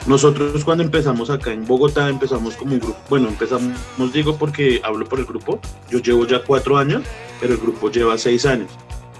Nosotros 0.08 0.64
cuando 0.66 0.84
empezamos 0.84 1.30
acá 1.30 1.52
en 1.52 1.66
Bogotá 1.66 2.10
empezamos 2.10 2.56
como 2.56 2.74
un 2.74 2.80
grupo, 2.80 3.00
bueno, 3.10 3.28
empezamos, 3.28 3.78
digo 4.14 4.38
porque 4.38 4.82
hablo 4.84 5.06
por 5.06 5.20
el 5.20 5.26
grupo, 5.26 5.60
yo 5.90 6.00
llevo 6.00 6.26
ya 6.26 6.42
cuatro 6.44 6.78
años, 6.78 7.04
pero 7.40 7.54
el 7.54 7.60
grupo 7.60 7.92
lleva 7.92 8.18
seis 8.18 8.46
años. 8.46 8.70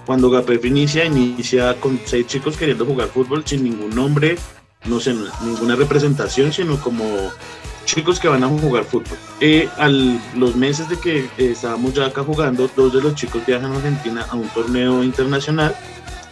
Cuando 0.04 0.30
GAPEF 0.30 0.64
inicia, 0.64 1.04
inicia 1.04 1.78
con 1.80 2.00
seis 2.04 2.26
chicos 2.26 2.56
queriendo 2.56 2.84
jugar 2.84 3.08
fútbol 3.08 3.42
sin 3.46 3.64
ningún 3.64 3.94
nombre, 3.94 4.36
no 4.86 5.00
sé, 5.00 5.14
ninguna 5.44 5.76
representación, 5.76 6.52
sino 6.52 6.80
como 6.80 7.04
chicos 7.94 8.20
que 8.20 8.28
van 8.28 8.44
a 8.44 8.48
jugar 8.48 8.84
fútbol. 8.84 9.18
Eh, 9.40 9.68
a 9.76 9.88
los 9.88 10.54
meses 10.54 10.88
de 10.88 10.96
que 10.98 11.28
estábamos 11.38 11.94
ya 11.94 12.06
acá 12.06 12.22
jugando, 12.22 12.70
dos 12.76 12.92
de 12.92 13.02
los 13.02 13.16
chicos 13.16 13.44
viajan 13.44 13.72
a 13.72 13.76
Argentina 13.76 14.26
a 14.30 14.36
un 14.36 14.48
torneo 14.50 15.02
internacional 15.02 15.74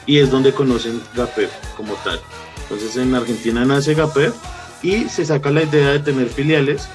y 0.07 0.19
es 0.19 0.31
donde 0.31 0.53
conocen 0.53 1.03
GAPEF 1.17 1.51
como 1.77 1.95
tal. 2.05 2.21
Entonces 2.63 2.97
en 2.97 3.15
Argentina 3.15 3.65
nace 3.65 3.95
GAPEF 3.95 4.35
y 4.83 5.09
se 5.09 5.25
saca 5.25 5.51
la 5.51 5.65
idea 5.65 5.91
de 5.91 5.99
tener 5.99 6.29
filiales 6.29 6.89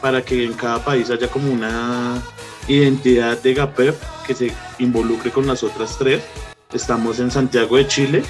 para 0.00 0.22
que 0.22 0.44
en 0.44 0.52
cada 0.52 0.84
país 0.84 1.10
haya 1.10 1.28
como 1.28 1.52
una 1.52 2.22
identidad 2.68 3.42
de 3.42 3.54
GAPEF 3.54 3.96
que 4.26 4.34
se 4.34 4.52
involucre 4.78 5.32
con 5.32 5.46
las 5.46 5.64
otras 5.64 5.98
tres. 5.98 6.22
Estamos 6.72 7.18
en 7.18 7.32
Santiago 7.32 7.76
de 7.76 7.88
Chile, 7.88 8.22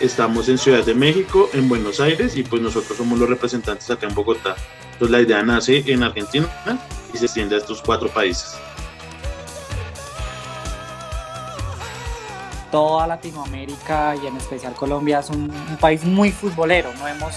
estamos 0.00 0.50
en 0.50 0.58
Ciudad 0.58 0.84
de 0.84 0.94
México, 0.94 1.48
en 1.54 1.70
Buenos 1.70 2.00
Aires 2.00 2.36
y 2.36 2.42
pues 2.42 2.60
nosotros 2.60 2.98
somos 2.98 3.18
los 3.18 3.28
representantes 3.28 3.90
acá 3.90 4.06
en 4.06 4.14
Bogotá. 4.14 4.56
Entonces 5.02 5.18
la 5.18 5.26
idea 5.26 5.42
nace 5.42 5.82
en 5.92 6.04
Argentina 6.04 6.46
y 7.12 7.18
se 7.18 7.24
extiende 7.24 7.56
a 7.56 7.58
estos 7.58 7.82
cuatro 7.82 8.08
países. 8.08 8.56
toda 12.70 13.08
Latinoamérica 13.08 14.14
y 14.14 14.28
en 14.28 14.36
especial 14.36 14.74
Colombia 14.74 15.18
es 15.18 15.28
un, 15.28 15.52
país 15.80 16.04
muy 16.04 16.30
futbolero. 16.30 16.90
No 17.00 17.08
hemos, 17.08 17.34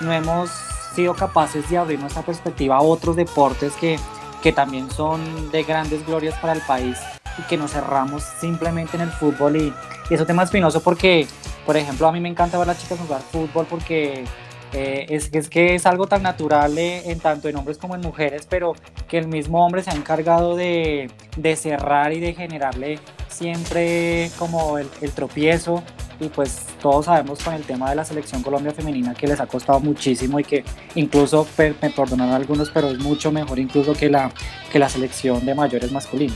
no 0.00 0.10
hemos 0.10 0.50
sido 0.94 1.12
capaces 1.12 1.68
de 1.68 1.76
abrir 1.76 2.00
nuestra 2.00 2.22
perspectiva 2.22 2.76
a 2.76 2.80
otros 2.80 3.14
deportes 3.14 3.74
que, 3.74 3.98
que 4.42 4.52
también 4.52 4.90
son 4.90 5.50
de 5.50 5.64
grandes 5.64 6.06
glorias 6.06 6.36
para 6.38 6.54
el 6.54 6.62
país 6.62 6.96
y 7.38 7.42
que 7.42 7.58
nos 7.58 7.72
cerramos 7.72 8.22
simplemente 8.40 8.96
en 8.96 9.02
el 9.02 9.10
fútbol. 9.10 9.56
Y, 9.56 9.74
y 10.08 10.14
es 10.14 10.20
un 10.20 10.26
tema 10.26 10.44
espinoso 10.44 10.80
porque, 10.80 11.28
por 11.66 11.76
ejemplo, 11.76 12.08
a 12.08 12.12
mí 12.12 12.20
me 12.20 12.30
encanta 12.30 12.58
ver 12.58 12.70
a 12.70 12.72
las 12.72 12.80
chicas 12.80 12.98
jugar 12.98 13.20
fútbol 13.20 13.66
porque 13.68 14.24
eh, 14.72 15.06
es, 15.10 15.28
es, 15.32 15.48
que 15.48 15.74
es 15.74 15.86
algo 15.86 16.06
tan 16.06 16.22
natural 16.22 16.78
en 16.78 17.20
tanto 17.20 17.48
en 17.48 17.56
hombres 17.56 17.78
como 17.78 17.94
en 17.94 18.00
mujeres, 18.00 18.46
pero 18.48 18.74
que 19.08 19.18
el 19.18 19.28
mismo 19.28 19.64
hombre 19.64 19.82
se 19.82 19.90
ha 19.90 19.94
encargado 19.94 20.56
de, 20.56 21.10
de 21.36 21.56
cerrar 21.56 22.12
y 22.12 22.20
de 22.20 22.32
generarle 22.34 22.98
siempre 23.28 24.30
como 24.38 24.78
el, 24.78 24.88
tropiezo 25.14 25.82
y 26.20 26.28
pues 26.28 26.66
todos 26.80 27.06
sabemos 27.06 27.42
con 27.42 27.54
el 27.54 27.62
tema 27.62 27.90
de 27.90 27.96
la 27.96 28.04
selección 28.04 28.42
Colombia 28.42 28.72
femenina 28.72 29.14
que 29.14 29.26
les 29.26 29.40
ha 29.40 29.46
costado 29.46 29.80
muchísimo 29.80 30.38
y 30.38 30.44
que 30.44 30.64
incluso 30.94 31.46
me 31.58 31.72
perdonan 31.72 32.30
algunos 32.30 32.70
pero 32.70 32.88
es 32.88 32.98
mucho 32.98 33.32
mejor 33.32 33.58
incluso 33.58 33.94
que 33.94 34.08
la, 34.08 34.30
que 34.70 34.78
la 34.78 34.88
selección 34.88 35.44
de 35.44 35.54
mayores 35.54 35.90
masculina. 35.90 36.34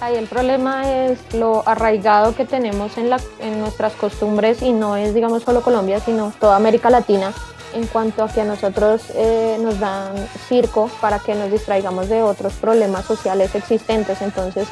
Ahí 0.00 0.16
el 0.16 0.28
problema 0.28 1.06
es 1.06 1.18
lo 1.34 1.64
arraigado 1.66 2.34
que 2.36 2.44
tenemos 2.44 2.96
en, 2.98 3.10
la, 3.10 3.20
en 3.40 3.58
nuestras 3.58 3.94
costumbres 3.94 4.62
y 4.62 4.72
no 4.72 4.96
es, 4.96 5.12
digamos, 5.12 5.42
solo 5.42 5.60
Colombia, 5.60 5.98
sino 5.98 6.32
toda 6.38 6.54
América 6.54 6.88
Latina 6.88 7.32
en 7.74 7.86
cuanto 7.86 8.22
a 8.22 8.28
que 8.28 8.40
a 8.40 8.44
nosotros 8.44 9.02
eh, 9.14 9.58
nos 9.60 9.78
dan 9.80 10.14
circo 10.48 10.90
para 11.00 11.18
que 11.18 11.34
nos 11.34 11.50
distraigamos 11.50 12.08
de 12.08 12.22
otros 12.22 12.54
problemas 12.54 13.04
sociales 13.06 13.54
existentes. 13.54 14.22
Entonces, 14.22 14.68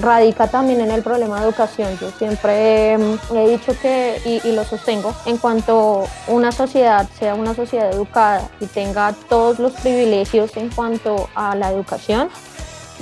radica 0.00 0.48
también 0.48 0.80
en 0.80 0.90
el 0.90 1.02
problema 1.02 1.40
de 1.40 1.46
educación. 1.46 1.96
Yo 2.00 2.10
siempre 2.10 2.94
he 2.94 3.48
dicho 3.48 3.72
que, 3.80 4.40
y, 4.44 4.52
lo 4.52 4.64
sostengo, 4.64 5.14
en 5.26 5.38
cuanto 5.38 6.06
una 6.26 6.52
sociedad 6.52 7.06
sea 7.18 7.34
una 7.34 7.54
sociedad 7.54 7.92
educada 7.92 8.48
y 8.60 8.66
tenga 8.66 9.14
todos 9.28 9.58
los 9.58 9.72
privilegios 9.72 10.56
en 10.56 10.70
cuanto 10.70 11.28
a 11.34 11.54
la 11.54 11.70
educación, 11.70 12.28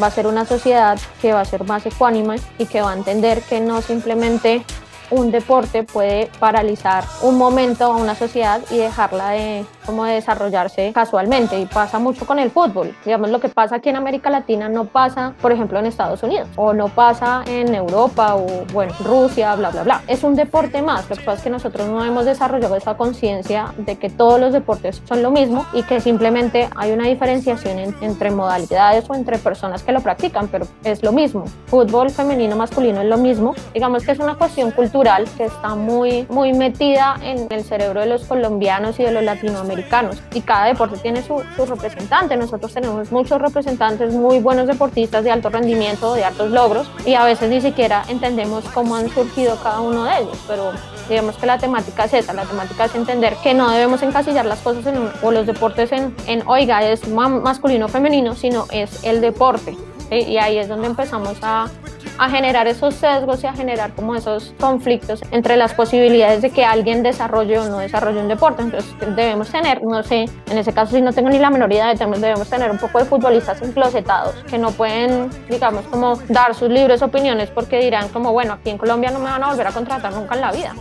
va 0.00 0.06
a 0.06 0.10
ser 0.10 0.26
una 0.26 0.44
sociedad 0.44 0.98
que 1.20 1.32
va 1.32 1.40
a 1.40 1.44
ser 1.44 1.64
más 1.64 1.84
ecuánime 1.86 2.36
y 2.58 2.66
que 2.66 2.80
va 2.80 2.92
a 2.92 2.96
entender 2.96 3.42
que 3.42 3.60
no 3.60 3.82
simplemente 3.82 4.64
un 5.10 5.30
deporte 5.30 5.82
puede 5.82 6.30
paralizar 6.38 7.04
un 7.22 7.36
momento 7.36 7.84
a 7.84 7.96
una 7.96 8.14
sociedad 8.14 8.60
y 8.70 8.78
dejarla 8.78 9.30
de, 9.30 9.64
como 9.84 10.04
de 10.04 10.14
desarrollarse 10.14 10.92
casualmente. 10.94 11.58
Y 11.60 11.66
pasa 11.66 11.98
mucho 11.98 12.26
con 12.26 12.38
el 12.38 12.50
fútbol. 12.50 12.94
Digamos, 13.04 13.30
lo 13.30 13.40
que 13.40 13.48
pasa 13.48 13.76
aquí 13.76 13.88
en 13.90 13.96
América 13.96 14.30
Latina 14.30 14.68
no 14.68 14.86
pasa, 14.86 15.34
por 15.42 15.52
ejemplo, 15.52 15.78
en 15.78 15.86
Estados 15.86 16.22
Unidos 16.22 16.48
o 16.56 16.72
no 16.72 16.88
pasa 16.88 17.42
en 17.46 17.74
Europa 17.74 18.36
o, 18.36 18.46
bueno, 18.72 18.94
Rusia, 19.04 19.54
bla, 19.54 19.70
bla, 19.70 19.82
bla. 19.82 20.02
Es 20.06 20.24
un 20.24 20.34
deporte 20.34 20.82
más. 20.82 21.08
Lo 21.10 21.16
que 21.16 21.22
pasa 21.22 21.38
es 21.38 21.42
que 21.44 21.50
nosotros 21.50 21.88
no 21.88 22.04
hemos 22.04 22.24
desarrollado 22.24 22.76
esa 22.76 22.96
conciencia 22.96 23.74
de 23.76 23.96
que 23.96 24.08
todos 24.08 24.40
los 24.40 24.52
deportes 24.52 25.02
son 25.06 25.22
lo 25.22 25.30
mismo 25.30 25.66
y 25.72 25.82
que 25.82 26.00
simplemente 26.00 26.68
hay 26.76 26.92
una 26.92 27.06
diferenciación 27.06 27.78
entre 28.00 28.30
modalidades 28.30 29.08
o 29.08 29.14
entre 29.14 29.38
personas 29.38 29.82
que 29.82 29.92
lo 29.92 30.00
practican, 30.00 30.48
pero 30.48 30.66
es 30.84 31.02
lo 31.02 31.12
mismo. 31.12 31.44
Fútbol 31.66 32.10
femenino, 32.10 32.56
masculino 32.56 33.00
es 33.00 33.08
lo 33.08 33.18
mismo. 33.18 33.54
Digamos 33.74 34.04
que 34.04 34.12
es 34.12 34.18
una 34.18 34.36
cuestión 34.36 34.70
cultural 34.70 35.01
que 35.36 35.44
está 35.46 35.74
muy, 35.74 36.26
muy 36.28 36.52
metida 36.52 37.16
en 37.22 37.48
el 37.50 37.64
cerebro 37.64 38.00
de 38.00 38.06
los 38.06 38.24
colombianos 38.24 39.00
y 39.00 39.02
de 39.02 39.10
los 39.10 39.24
latinoamericanos. 39.24 40.16
Y 40.32 40.42
cada 40.42 40.66
deporte 40.66 40.96
tiene 40.98 41.22
su, 41.22 41.42
su 41.56 41.66
representante. 41.66 42.36
Nosotros 42.36 42.72
tenemos 42.72 43.10
muchos 43.10 43.40
representantes 43.40 44.14
muy 44.14 44.38
buenos 44.38 44.68
deportistas 44.68 45.24
de 45.24 45.32
alto 45.32 45.50
rendimiento, 45.50 46.14
de 46.14 46.24
altos 46.24 46.52
logros, 46.52 46.88
y 47.04 47.14
a 47.14 47.24
veces 47.24 47.50
ni 47.50 47.60
siquiera 47.60 48.04
entendemos 48.08 48.64
cómo 48.72 48.94
han 48.94 49.08
surgido 49.08 49.56
cada 49.60 49.80
uno 49.80 50.04
de 50.04 50.18
ellos. 50.18 50.38
Pero 50.46 50.70
digamos 51.08 51.36
que 51.36 51.46
la 51.46 51.58
temática 51.58 52.04
es 52.04 52.14
esa, 52.14 52.32
la 52.32 52.44
temática 52.44 52.84
es 52.84 52.94
entender 52.94 53.34
que 53.42 53.54
no 53.54 53.70
debemos 53.70 54.02
encasillar 54.02 54.46
las 54.46 54.60
cosas 54.60 54.86
en, 54.86 55.10
o 55.20 55.32
los 55.32 55.46
deportes 55.46 55.90
en, 55.90 56.14
en 56.28 56.46
oiga, 56.46 56.80
es 56.84 57.08
masculino 57.08 57.86
o 57.86 57.88
femenino, 57.88 58.36
sino 58.36 58.66
es 58.70 59.02
el 59.02 59.20
deporte. 59.20 59.76
Y 60.10 60.36
ahí 60.36 60.58
es 60.58 60.68
donde 60.68 60.86
empezamos 60.86 61.38
a, 61.42 61.70
a 62.18 62.28
generar 62.30 62.66
esos 62.66 62.94
sesgos 62.94 63.42
y 63.42 63.46
a 63.46 63.52
generar 63.52 63.94
como 63.94 64.14
esos 64.14 64.54
conflictos 64.60 65.22
entre 65.30 65.56
las 65.56 65.74
posibilidades 65.74 66.42
de 66.42 66.50
que 66.50 66.64
alguien 66.64 67.02
desarrolle 67.02 67.58
o 67.58 67.68
no 67.68 67.78
desarrolle 67.78 68.20
un 68.20 68.28
deporte. 68.28 68.62
Entonces 68.62 68.94
debemos 69.16 69.50
tener, 69.50 69.82
no 69.82 70.02
sé, 70.02 70.26
en 70.50 70.58
ese 70.58 70.72
caso 70.72 70.94
si 70.94 71.02
no 71.02 71.12
tengo 71.12 71.30
ni 71.30 71.38
la 71.38 71.50
menor 71.50 71.72
idea, 71.72 71.94
debemos 71.94 72.48
tener 72.48 72.70
un 72.70 72.78
poco 72.78 72.98
de 72.98 73.04
futbolistas 73.04 73.60
enclosetados 73.62 74.34
que 74.48 74.58
no 74.58 74.70
pueden, 74.70 75.30
digamos, 75.48 75.84
como 75.86 76.16
dar 76.28 76.54
sus 76.54 76.68
libres 76.68 77.02
opiniones 77.02 77.50
porque 77.50 77.78
dirán 77.80 78.08
como, 78.08 78.32
bueno, 78.32 78.54
aquí 78.54 78.70
en 78.70 78.78
Colombia 78.78 79.10
no 79.10 79.18
me 79.18 79.30
van 79.30 79.42
a 79.42 79.48
volver 79.48 79.66
a 79.66 79.72
contratar 79.72 80.12
nunca 80.12 80.34
en 80.34 80.40
la 80.40 80.52
vida. 80.52 80.74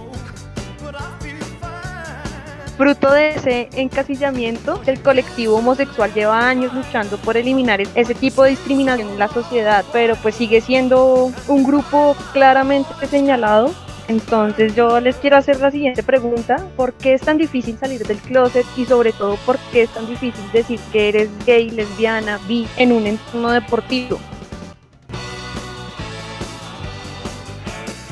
Fruto 2.78 3.12
de 3.12 3.30
ese 3.30 3.70
encasillamiento, 3.74 4.82
el 4.86 5.02
colectivo 5.02 5.58
homosexual 5.58 6.14
lleva 6.14 6.48
años 6.48 6.74
luchando 6.74 7.18
por 7.18 7.38
eliminar 7.38 7.82
ese 7.82 8.16
tipo 8.16 8.44
de 8.44 8.52
discriminación 8.52 9.10
en 9.10 9.20
la 9.20 9.28
sociedad, 9.28 9.86
pero 9.94 10.16
pues 10.16 10.36
sigue 10.36 10.62
siendo 10.62 11.32
un 11.48 11.64
grupo 11.64 12.16
claramente 12.34 12.90
señalado. 13.08 13.72
Entonces 14.08 14.76
yo 14.76 15.00
les 15.00 15.16
quiero 15.18 15.38
hacer 15.38 15.60
la 15.60 15.70
siguiente 15.70 16.02
pregunta, 16.02 16.68
¿por 16.76 16.94
qué 16.94 17.14
es 17.14 17.22
tan 17.22 17.38
difícil 17.38 17.78
salir 17.78 18.06
del 18.06 18.18
closet 18.18 18.66
y 18.76 18.86
sobre 18.86 19.14
todo 19.14 19.36
por 19.46 19.58
qué 19.72 19.84
es 19.84 19.90
tan 19.92 20.08
difícil 20.08 20.44
decir 20.52 20.80
que 20.92 21.10
eres 21.10 21.30
gay, 21.46 21.70
lesbiana, 21.70 22.40
bi 22.48 22.68
en 22.78 22.94
un 22.94 23.06
entorno 23.06 23.52
deportivo? 23.52 24.20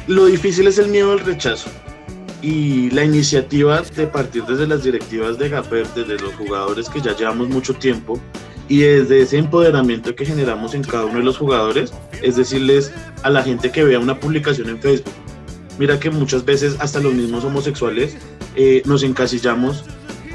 Lo 0.07 0.25
difícil 0.25 0.67
es 0.67 0.77
el 0.77 0.89
miedo 0.89 1.11
al 1.11 1.19
rechazo 1.19 1.69
y 2.41 2.89
la 2.91 3.03
iniciativa 3.03 3.81
de 3.81 4.07
partir 4.07 4.43
desde 4.45 4.67
las 4.67 4.83
directivas 4.83 5.37
de 5.37 5.49
GAPER, 5.49 5.87
desde 5.93 6.19
los 6.19 6.33
jugadores 6.35 6.89
que 6.89 7.01
ya 7.01 7.15
llevamos 7.15 7.49
mucho 7.49 7.73
tiempo 7.73 8.19
y 8.67 8.79
desde 8.79 9.21
ese 9.21 9.37
empoderamiento 9.37 10.15
que 10.15 10.25
generamos 10.25 10.73
en 10.73 10.83
cada 10.83 11.05
uno 11.05 11.17
de 11.17 11.23
los 11.23 11.37
jugadores, 11.37 11.91
es 12.21 12.35
decirles 12.35 12.93
a 13.23 13.29
la 13.29 13.43
gente 13.43 13.71
que 13.71 13.83
vea 13.83 13.99
una 13.99 14.19
publicación 14.19 14.69
en 14.69 14.79
Facebook. 14.79 15.13
Mira 15.79 15.99
que 15.99 16.09
muchas 16.11 16.45
veces 16.45 16.75
hasta 16.79 16.99
los 16.99 17.13
mismos 17.13 17.43
homosexuales 17.43 18.15
eh, 18.55 18.81
nos 18.85 19.03
encasillamos 19.03 19.85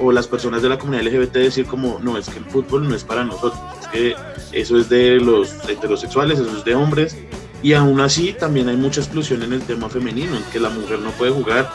o 0.00 0.10
las 0.10 0.26
personas 0.26 0.62
de 0.62 0.68
la 0.68 0.78
comunidad 0.78 1.04
LGBT 1.04 1.34
decir 1.34 1.66
como 1.66 2.00
no, 2.02 2.18
es 2.18 2.28
que 2.28 2.38
el 2.38 2.44
fútbol 2.46 2.88
no 2.88 2.94
es 2.94 3.04
para 3.04 3.24
nosotros, 3.24 3.60
es 3.80 3.88
que 3.88 4.14
eso 4.52 4.78
es 4.78 4.88
de 4.88 5.20
los 5.20 5.68
heterosexuales, 5.68 6.40
eso 6.40 6.56
es 6.56 6.64
de 6.64 6.74
hombres 6.74 7.16
y 7.64 7.72
aún 7.72 7.98
así 8.02 8.34
también 8.38 8.68
hay 8.68 8.76
mucha 8.76 9.00
exclusión 9.00 9.42
en 9.42 9.54
el 9.54 9.62
tema 9.62 9.88
femenino, 9.88 10.36
en 10.36 10.44
que 10.52 10.60
la 10.60 10.68
mujer 10.68 10.98
no 10.98 11.10
puede 11.12 11.32
jugar 11.32 11.70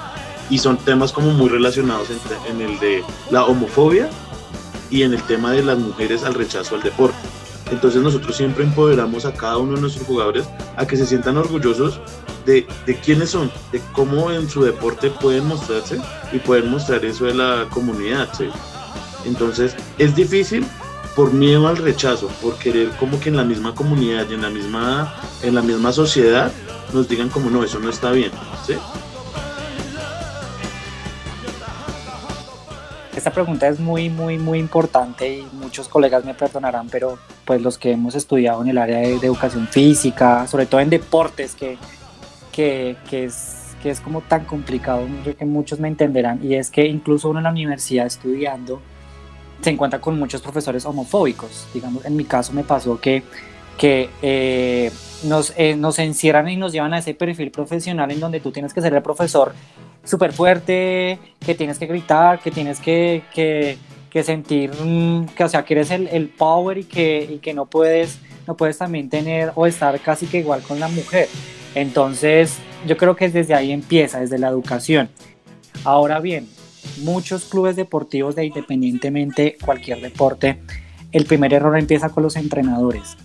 y 0.47 0.59
son 0.59 0.77
temas 0.77 1.11
como 1.11 1.31
muy 1.31 1.49
relacionados 1.49 2.09
en 2.47 2.61
el 2.61 2.79
de 2.79 3.03
la 3.31 3.45
homofobia 3.45 4.07
y 4.91 5.01
en 5.01 5.15
el 5.15 5.23
tema 5.23 5.51
de 5.51 5.63
las 5.63 5.79
mujeres 5.79 6.23
al 6.23 6.35
rechazo 6.35 6.75
al 6.75 6.83
deporte. 6.83 7.17
Entonces 7.71 8.03
nosotros 8.03 8.37
siempre 8.37 8.65
empoderamos 8.65 9.25
a 9.25 9.33
cada 9.33 9.57
uno 9.57 9.73
de 9.73 9.81
nuestros 9.81 10.05
jugadores 10.05 10.45
a 10.77 10.85
que 10.85 10.95
se 10.95 11.07
sientan 11.07 11.37
orgullosos 11.37 11.99
de, 12.45 12.67
de 12.85 12.95
quiénes 12.99 13.31
son, 13.31 13.51
de 13.71 13.81
cómo 13.93 14.29
en 14.29 14.47
su 14.47 14.63
deporte 14.63 15.09
pueden 15.09 15.47
mostrarse 15.47 15.99
y 16.31 16.37
pueden 16.37 16.69
mostrar 16.69 17.03
eso 17.03 17.25
de 17.25 17.33
la 17.33 17.65
comunidad. 17.71 18.29
Entonces 19.25 19.75
es 19.97 20.15
difícil 20.15 20.67
por 21.19 21.33
miedo 21.33 21.67
al 21.67 21.75
rechazo, 21.75 22.29
por 22.41 22.57
querer 22.57 22.91
como 22.91 23.19
que 23.19 23.27
en 23.27 23.35
la 23.35 23.43
misma 23.43 23.75
comunidad 23.75 24.25
y 24.29 24.35
en 24.35 24.41
la 24.41 24.49
misma, 24.49 25.13
en 25.43 25.53
la 25.53 25.61
misma 25.61 25.91
sociedad 25.91 26.49
nos 26.93 27.09
digan 27.09 27.27
como 27.27 27.49
no, 27.49 27.61
eso 27.61 27.77
no 27.77 27.89
está 27.89 28.11
bien, 28.11 28.31
¿sí? 28.65 28.75
Esta 33.13 33.31
pregunta 33.31 33.67
es 33.67 33.81
muy, 33.81 34.09
muy, 34.09 34.37
muy 34.37 34.59
importante 34.59 35.39
y 35.39 35.47
muchos 35.51 35.89
colegas 35.89 36.23
me 36.23 36.33
perdonarán, 36.33 36.87
pero 36.87 37.19
pues 37.43 37.61
los 37.61 37.77
que 37.77 37.91
hemos 37.91 38.15
estudiado 38.15 38.61
en 38.61 38.69
el 38.69 38.77
área 38.77 38.99
de, 38.99 39.15
educación 39.15 39.67
física, 39.67 40.47
sobre 40.47 40.67
todo 40.67 40.79
en 40.79 40.89
deportes, 40.89 41.53
que, 41.53 41.77
que, 42.53 42.95
que, 43.09 43.25
es, 43.25 43.75
que 43.83 43.89
es 43.89 43.99
como 43.99 44.21
tan 44.21 44.45
complicado, 44.45 45.05
que 45.37 45.43
muchos 45.43 45.81
me 45.81 45.89
entenderán, 45.89 46.39
y 46.41 46.55
es 46.55 46.71
que 46.71 46.87
incluso 46.87 47.27
uno 47.29 47.39
en 47.39 47.43
la 47.43 47.51
universidad 47.51 48.05
estudiando 48.05 48.81
se 49.61 49.69
encuentra 49.69 49.99
con 49.99 50.17
muchos 50.17 50.41
profesores 50.41 50.85
homofóbicos. 50.85 51.67
Digamos, 51.73 52.05
en 52.05 52.15
mi 52.15 52.25
caso 52.25 52.53
me 52.53 52.63
pasó 52.63 52.99
que, 52.99 53.23
que 53.77 54.09
eh, 54.21 54.91
nos, 55.23 55.53
eh, 55.57 55.75
nos 55.75 55.99
encierran 55.99 56.49
y 56.49 56.55
nos 56.55 56.71
llevan 56.71 56.93
a 56.93 56.99
ese 56.99 57.13
perfil 57.13 57.51
profesional 57.51 58.11
en 58.11 58.19
donde 58.19 58.39
tú 58.39 58.51
tienes 58.51 58.73
que 58.73 58.81
ser 58.81 58.93
el 58.93 59.01
profesor 59.01 59.53
súper 60.03 60.33
fuerte, 60.33 61.19
que 61.45 61.55
tienes 61.55 61.77
que 61.77 61.85
gritar, 61.85 62.39
que 62.39 62.51
tienes 62.51 62.79
que, 62.79 63.23
que, 63.33 63.77
que 64.09 64.23
sentir 64.23 64.71
mm, 64.71 65.27
que, 65.27 65.43
o 65.43 65.49
sea, 65.49 65.63
que 65.63 65.73
eres 65.73 65.91
el, 65.91 66.07
el 66.07 66.29
power 66.29 66.77
y 66.77 66.83
que, 66.85 67.29
y 67.29 67.39
que 67.39 67.53
no, 67.53 67.65
puedes, 67.65 68.19
no 68.47 68.55
puedes 68.55 68.77
también 68.77 69.09
tener 69.09 69.51
o 69.55 69.65
estar 69.65 69.99
casi 69.99 70.25
que 70.25 70.39
igual 70.39 70.61
con 70.61 70.79
la 70.79 70.87
mujer. 70.87 71.27
Entonces, 71.75 72.57
yo 72.87 72.97
creo 72.97 73.15
que 73.15 73.29
desde 73.29 73.53
ahí 73.53 73.71
empieza, 73.71 74.19
desde 74.19 74.39
la 74.39 74.47
educación. 74.47 75.09
Ahora 75.83 76.19
bien, 76.19 76.47
muchos 77.01 77.45
clubes 77.45 77.75
deportivos 77.75 78.35
de 78.35 78.45
independientemente 78.45 79.57
cualquier 79.63 80.01
deporte, 80.01 80.59
el 81.11 81.25
primer 81.25 81.53
error 81.53 81.77
empieza 81.77 82.09
con 82.09 82.23
los 82.23 82.35
entrenadores. 82.35 83.17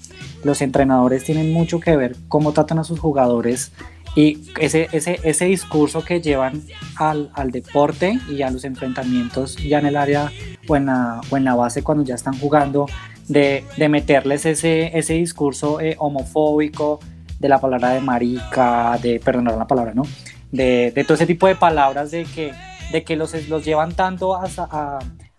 Los 0.42 0.62
entrenadores 0.62 1.24
tienen 1.24 1.52
mucho 1.52 1.80
que 1.80 1.96
ver 1.96 2.16
cómo 2.28 2.52
tratan 2.52 2.78
a 2.78 2.84
sus 2.84 2.98
jugadores 2.98 3.72
y 4.16 4.50
ese, 4.60 4.88
ese, 4.92 5.18
ese 5.24 5.46
discurso 5.46 6.04
que 6.04 6.20
llevan 6.20 6.62
al, 6.96 7.30
al, 7.34 7.50
deporte 7.50 8.18
y 8.30 8.42
a 8.42 8.50
los 8.50 8.64
enfrentamientos 8.64 9.56
ya 9.56 9.80
en 9.80 9.86
el 9.86 9.96
área 9.96 10.30
o 10.68 10.76
en 10.76 10.86
la, 10.86 11.20
o 11.30 11.36
en 11.36 11.44
la 11.44 11.54
base 11.56 11.82
cuando 11.82 12.04
ya 12.04 12.14
están 12.14 12.38
jugando, 12.38 12.86
de, 13.26 13.64
de 13.76 13.88
meterles 13.88 14.46
ese, 14.46 14.96
ese 14.96 15.14
discurso 15.14 15.80
eh, 15.80 15.96
homofóbico, 15.98 17.00
de 17.38 17.48
la 17.48 17.60
palabra 17.60 17.90
de 17.90 18.00
marica, 18.00 18.98
de, 19.02 19.20
perdonar 19.20 19.56
la 19.56 19.66
palabra, 19.66 19.92
¿no? 19.94 20.04
De, 20.52 20.92
de, 20.94 21.04
todo 21.04 21.14
ese 21.14 21.26
tipo 21.26 21.46
de 21.46 21.56
palabras 21.56 22.10
de 22.10 22.24
que, 22.24 22.52
de 22.92 23.04
que 23.04 23.16
los, 23.16 23.32
los 23.48 23.64
llevan 23.64 23.94
tanto 23.94 24.34
a, 24.34 24.48
a, 24.58 24.98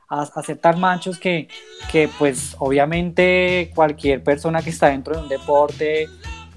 a, 0.10 0.44
ser 0.44 0.58
tan 0.58 0.80
machos 0.80 1.18
que, 1.20 1.48
que 1.92 2.10
pues 2.20 2.56
obviamente 2.60 3.72
cualquier 3.76 4.24
persona 4.24 4.62
que 4.62 4.70
está 4.70 4.90
dentro 4.90 5.16
de 5.16 5.24
un 5.24 5.30
deporte 5.30 6.08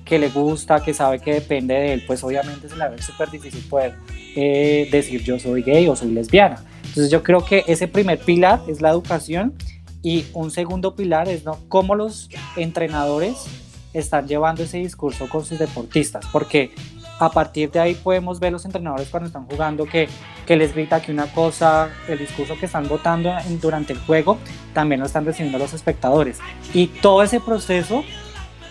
que 0.05 0.19
le 0.19 0.31
gusta, 0.31 0.83
que 0.83 0.95
sabe 0.95 1.21
que 1.21 1.35
depende 1.35 1.75
de 1.75 1.93
él, 1.93 2.05
pues 2.07 2.25
obviamente 2.25 2.69
se 2.69 2.77
le 2.77 2.89
ver 2.89 3.03
súper 3.03 3.31
difícil 3.31 3.63
poder 3.69 3.95
eh, 4.35 4.89
decir 4.91 5.23
yo 5.23 5.39
soy 5.39 5.63
gay 5.63 5.87
o 5.87 5.95
soy 5.95 6.11
lesbiana. 6.11 6.65
Entonces 6.79 7.11
yo 7.11 7.23
creo 7.23 7.45
que 7.45 7.65
ese 7.67 7.87
primer 7.89 8.19
pilar 8.19 8.61
es 8.69 8.81
la 8.81 8.91
educación 8.91 9.55
y 10.03 10.25
un 10.33 10.51
segundo 10.51 10.97
pilar 10.97 11.29
es 11.29 11.45
¿no? 11.45 11.59
cómo 11.69 11.95
los 11.95 12.31
entrenadores 12.57 13.47
están 13.93 14.27
llevando 14.27 14.63
ese 14.63 14.79
discurso 14.79 15.29
con 15.29 15.45
sus 15.45 15.59
deportistas, 15.59 16.25
porque 16.33 16.73
a 17.19 17.31
partir 17.31 17.71
de 17.71 17.81
ahí 17.81 17.95
podemos 17.95 18.39
ver 18.41 18.53
los 18.53 18.65
entrenadores 18.65 19.09
cuando 19.09 19.27
están 19.27 19.47
jugando 19.47 19.85
que, 19.85 20.09
que 20.47 20.57
les 20.57 20.75
grita 20.75 21.01
que 21.01 21.13
una 21.13 21.27
cosa, 21.27 21.91
el 22.09 22.19
discurso 22.19 22.57
que 22.59 22.67
están 22.67 22.89
votando 22.89 23.37
en, 23.47 23.61
durante 23.61 23.93
el 23.93 23.99
juego, 24.01 24.39
también 24.73 25.01
lo 25.01 25.07
están 25.07 25.25
recibiendo 25.25 25.59
los 25.59 25.73
espectadores. 25.73 26.39
Y 26.73 26.87
todo 26.87 27.23
ese 27.23 27.41
proceso 27.41 28.05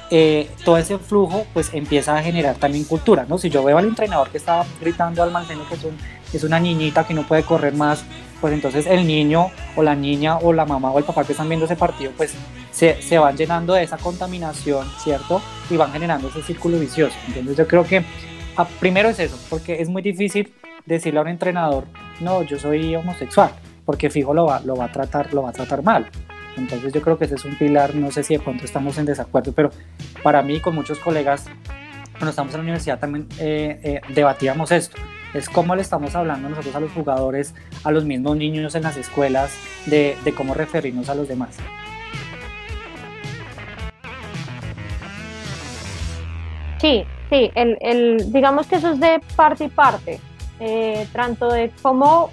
eh, 0.10 0.50
todo 0.64 0.78
ese 0.78 0.98
flujo 1.00 1.46
pues 1.54 1.74
empieza 1.74 2.18
a 2.18 2.24
generar 2.24 2.56
también 2.56 2.86
cultura, 2.86 3.26
¿no? 3.28 3.38
Si 3.38 3.50
yo 3.50 3.62
veo 3.62 3.78
al 3.78 3.86
entrenador 3.86 4.30
que 4.30 4.38
está 4.38 4.66
gritando 4.80 5.22
al 5.22 5.32
mantener 5.32 5.66
que 5.68 5.76
es, 5.76 5.84
un, 5.84 5.98
es 6.32 6.44
una 6.46 6.62
niñita 6.62 7.06
que 7.06 7.14
no 7.14 7.24
puede 7.24 7.44
correr 7.44 7.74
más, 7.74 8.06
pues 8.40 8.54
entonces 8.54 8.86
el 8.86 9.06
niño 9.06 9.48
o 9.76 9.84
la 9.84 9.96
niña 9.96 10.38
o 10.38 10.54
la 10.54 10.66
mamá 10.66 10.92
o 10.92 11.00
el 11.00 11.04
papá 11.04 11.26
que 11.26 11.34
están 11.34 11.50
viendo 11.50 11.66
ese 11.66 11.76
partido 11.76 12.14
pues 12.16 12.34
se, 12.72 13.02
se 13.02 13.18
van 13.18 13.36
llenando 13.36 13.74
de 13.74 13.84
esa 13.84 13.98
contaminación, 13.98 14.88
¿cierto? 15.04 15.42
Y 15.70 15.76
van 15.76 15.92
generando 15.92 16.30
ese 16.30 16.42
círculo 16.42 16.80
vicioso. 16.80 17.16
Entonces 17.28 17.58
yo 17.58 17.68
creo 17.68 17.84
que 17.84 18.06
a, 18.58 18.66
primero 18.66 19.10
es 19.10 19.20
eso, 19.20 19.38
porque 19.50 19.82
es 19.82 19.90
muy 19.90 20.02
difícil 20.02 20.54
decirle 20.86 21.20
a 21.20 21.22
un 21.24 21.28
entrenador, 21.28 21.86
no, 22.20 22.44
yo 22.44 22.58
soy 22.58 22.96
homosexual, 22.96 23.52
porque 23.86 24.10
fijo 24.10 24.34
lo 24.34 24.46
va, 24.46 24.62
lo 24.62 24.76
va 24.76 24.86
a 24.86 24.92
tratar, 24.92 25.34
lo 25.34 25.44
va 25.44 25.50
a 25.50 25.54
tratar 25.54 25.84
mal. 25.84 26.10
Entonces 26.58 26.92
yo 26.92 27.02
creo 27.02 27.18
que 27.18 27.26
ese 27.26 27.36
es 27.36 27.46
un 27.46 27.56
pilar, 27.56 27.94
no 27.94 28.12
sé 28.12 28.24
si 28.24 28.36
de 28.36 28.40
pronto 28.40 28.66
estamos 28.66 28.98
en 28.98 29.06
desacuerdo, 29.06 29.52
pero 29.54 29.70
para 30.24 30.42
mí 30.42 30.60
con 30.60 30.74
muchos 30.74 30.98
colegas, 31.00 31.46
cuando 32.14 32.32
estamos 32.32 32.52
en 32.54 32.60
la 32.60 32.64
universidad 32.64 33.00
también 33.00 33.28
eh, 33.40 33.80
eh, 33.84 34.02
debatíamos 34.14 34.72
esto. 34.72 34.98
Es 35.34 35.50
cómo 35.50 35.76
le 35.76 35.84
estamos 35.84 36.16
hablando 36.16 36.50
nosotros 36.50 36.74
a 36.74 36.80
los 36.80 36.92
jugadores, 36.94 37.54
a 37.84 37.92
los 37.92 38.06
mismos 38.06 38.38
niños 38.38 38.74
en 38.74 38.84
las 38.84 38.98
escuelas, 38.98 39.52
de, 39.86 40.18
de 40.24 40.34
cómo 40.34 40.56
referirnos 40.56 41.10
a 41.10 41.16
los 41.16 41.28
demás. 41.28 41.58
Sí, 46.80 47.06
sí, 47.30 47.52
el, 47.56 47.78
el, 47.82 48.32
digamos 48.32 48.68
que 48.68 48.76
eso 48.76 48.92
es 48.92 49.00
de 49.00 49.22
parte 49.36 49.66
y 49.66 49.70
parte, 49.70 50.20
eh, 50.60 51.08
tanto 51.14 51.50
de 51.50 51.72
cómo 51.82 52.30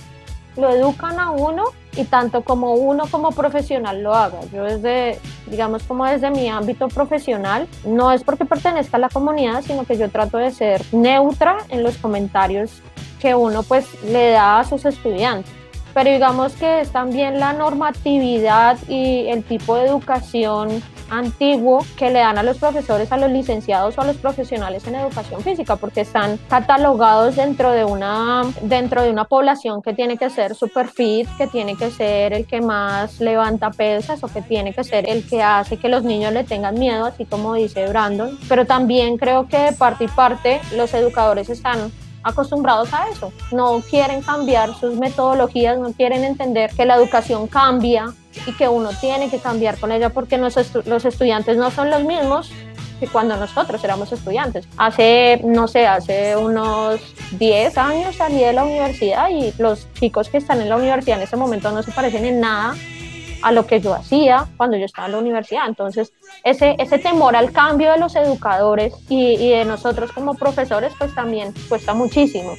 lo 0.57 0.70
educan 0.70 1.18
a 1.18 1.30
uno 1.30 1.64
y 1.96 2.04
tanto 2.04 2.42
como 2.42 2.74
uno 2.74 3.04
como 3.11 3.30
profesional 3.30 4.02
lo 4.02 4.14
haga. 4.14 4.40
Yo 4.52 4.64
desde, 4.64 5.18
digamos 5.46 5.83
como 5.85 6.04
desde 6.07 6.30
mi 6.30 6.48
ámbito 6.48 6.88
profesional, 6.88 7.68
no 7.85 8.12
es 8.12 8.22
porque 8.24 8.44
pertenezca 8.44 8.96
a 8.96 9.00
la 9.00 9.09
comunidad, 9.09 9.62
sino 9.62 9.85
que 9.85 9.96
yo 9.96 10.11
trato 10.11 10.38
de 10.38 10.50
ser 10.50 10.83
neutra 10.92 11.59
en 11.68 11.83
los 11.83 11.96
comentarios 11.98 12.83
que 13.20 13.35
uno 13.35 13.62
pues 13.62 13.87
le 14.04 14.30
da 14.30 14.61
a 14.61 14.64
sus 14.64 14.85
estudiantes. 14.85 15.52
Pero 15.92 16.11
digamos 16.11 16.52
que 16.54 16.80
es 16.80 16.90
también 16.90 17.38
la 17.38 17.52
normatividad 17.52 18.76
y 18.88 19.28
el 19.28 19.44
tipo 19.44 19.76
de 19.76 19.87
educación 19.87 20.83
antiguo 21.10 21.84
que 21.96 22.10
le 22.10 22.20
dan 22.20 22.38
a 22.38 22.42
los 22.42 22.58
profesores, 22.58 23.10
a 23.12 23.16
los 23.16 23.30
licenciados 23.30 23.96
o 23.98 24.00
a 24.00 24.04
los 24.06 24.16
profesionales 24.16 24.86
en 24.86 24.94
educación 24.96 25.42
física, 25.42 25.76
porque 25.76 26.02
están 26.02 26.38
catalogados 26.48 27.36
dentro 27.36 27.72
de 27.72 27.84
una, 27.84 28.42
dentro 28.62 29.02
de 29.02 29.10
una 29.10 29.24
población 29.24 29.82
que 29.82 29.92
tiene 29.92 30.16
que 30.16 30.30
ser 30.30 30.54
super 30.54 30.88
fit, 30.88 31.28
que 31.36 31.46
tiene 31.46 31.76
que 31.76 31.90
ser 31.90 32.32
el 32.32 32.46
que 32.46 32.60
más 32.60 33.20
levanta 33.20 33.70
pesas 33.70 34.22
o 34.22 34.28
que 34.28 34.42
tiene 34.42 34.72
que 34.72 34.84
ser 34.84 35.08
el 35.08 35.28
que 35.28 35.42
hace 35.42 35.76
que 35.76 35.88
los 35.88 36.04
niños 36.04 36.32
le 36.32 36.44
tengan 36.44 36.78
miedo, 36.78 37.04
así 37.04 37.24
como 37.24 37.54
dice 37.54 37.86
Brandon. 37.88 38.38
Pero 38.48 38.66
también 38.66 39.16
creo 39.16 39.48
que 39.48 39.58
de 39.58 39.72
parte 39.72 40.04
y 40.04 40.08
parte 40.08 40.60
los 40.76 40.92
educadores 40.94 41.50
están 41.50 41.92
acostumbrados 42.24 42.92
a 42.92 43.08
eso. 43.08 43.32
No 43.52 43.80
quieren 43.88 44.22
cambiar 44.22 44.74
sus 44.74 44.94
metodologías, 44.96 45.78
no 45.78 45.92
quieren 45.92 46.24
entender 46.24 46.70
que 46.74 46.86
la 46.86 46.96
educación 46.96 47.46
cambia 47.46 48.12
y 48.46 48.52
que 48.52 48.68
uno 48.68 48.90
tiene 49.00 49.30
que 49.30 49.38
cambiar 49.38 49.78
con 49.78 49.92
ella 49.92 50.10
porque 50.10 50.38
los, 50.38 50.56
los 50.86 51.04
estudiantes 51.04 51.56
no 51.56 51.70
son 51.70 51.90
los 51.90 52.04
mismos 52.04 52.50
que 53.00 53.06
cuando 53.08 53.36
nosotros 53.36 53.82
éramos 53.82 54.12
estudiantes. 54.12 54.66
Hace, 54.76 55.40
no 55.44 55.68
sé, 55.68 55.86
hace 55.86 56.36
unos 56.36 57.00
10 57.38 57.78
años 57.78 58.16
salí 58.16 58.38
de 58.38 58.52
la 58.52 58.64
universidad 58.64 59.28
y 59.30 59.52
los 59.58 59.92
chicos 59.94 60.28
que 60.28 60.38
están 60.38 60.60
en 60.60 60.68
la 60.68 60.76
universidad 60.76 61.18
en 61.18 61.24
ese 61.24 61.36
momento 61.36 61.70
no 61.72 61.82
se 61.82 61.92
parecen 61.92 62.24
en 62.24 62.40
nada 62.40 62.74
a 63.42 63.52
lo 63.52 63.66
que 63.66 63.80
yo 63.80 63.94
hacía 63.94 64.46
cuando 64.56 64.76
yo 64.76 64.86
estaba 64.86 65.06
en 65.06 65.12
la 65.12 65.18
universidad. 65.18 65.68
Entonces, 65.68 66.12
ese, 66.44 66.76
ese 66.78 66.98
temor 66.98 67.36
al 67.36 67.52
cambio 67.52 67.92
de 67.92 67.98
los 67.98 68.16
educadores 68.16 68.94
y, 69.08 69.34
y 69.34 69.50
de 69.50 69.64
nosotros 69.66 70.12
como 70.12 70.34
profesores, 70.34 70.92
pues 70.98 71.14
también 71.14 71.52
cuesta 71.68 71.92
muchísimo. 71.92 72.54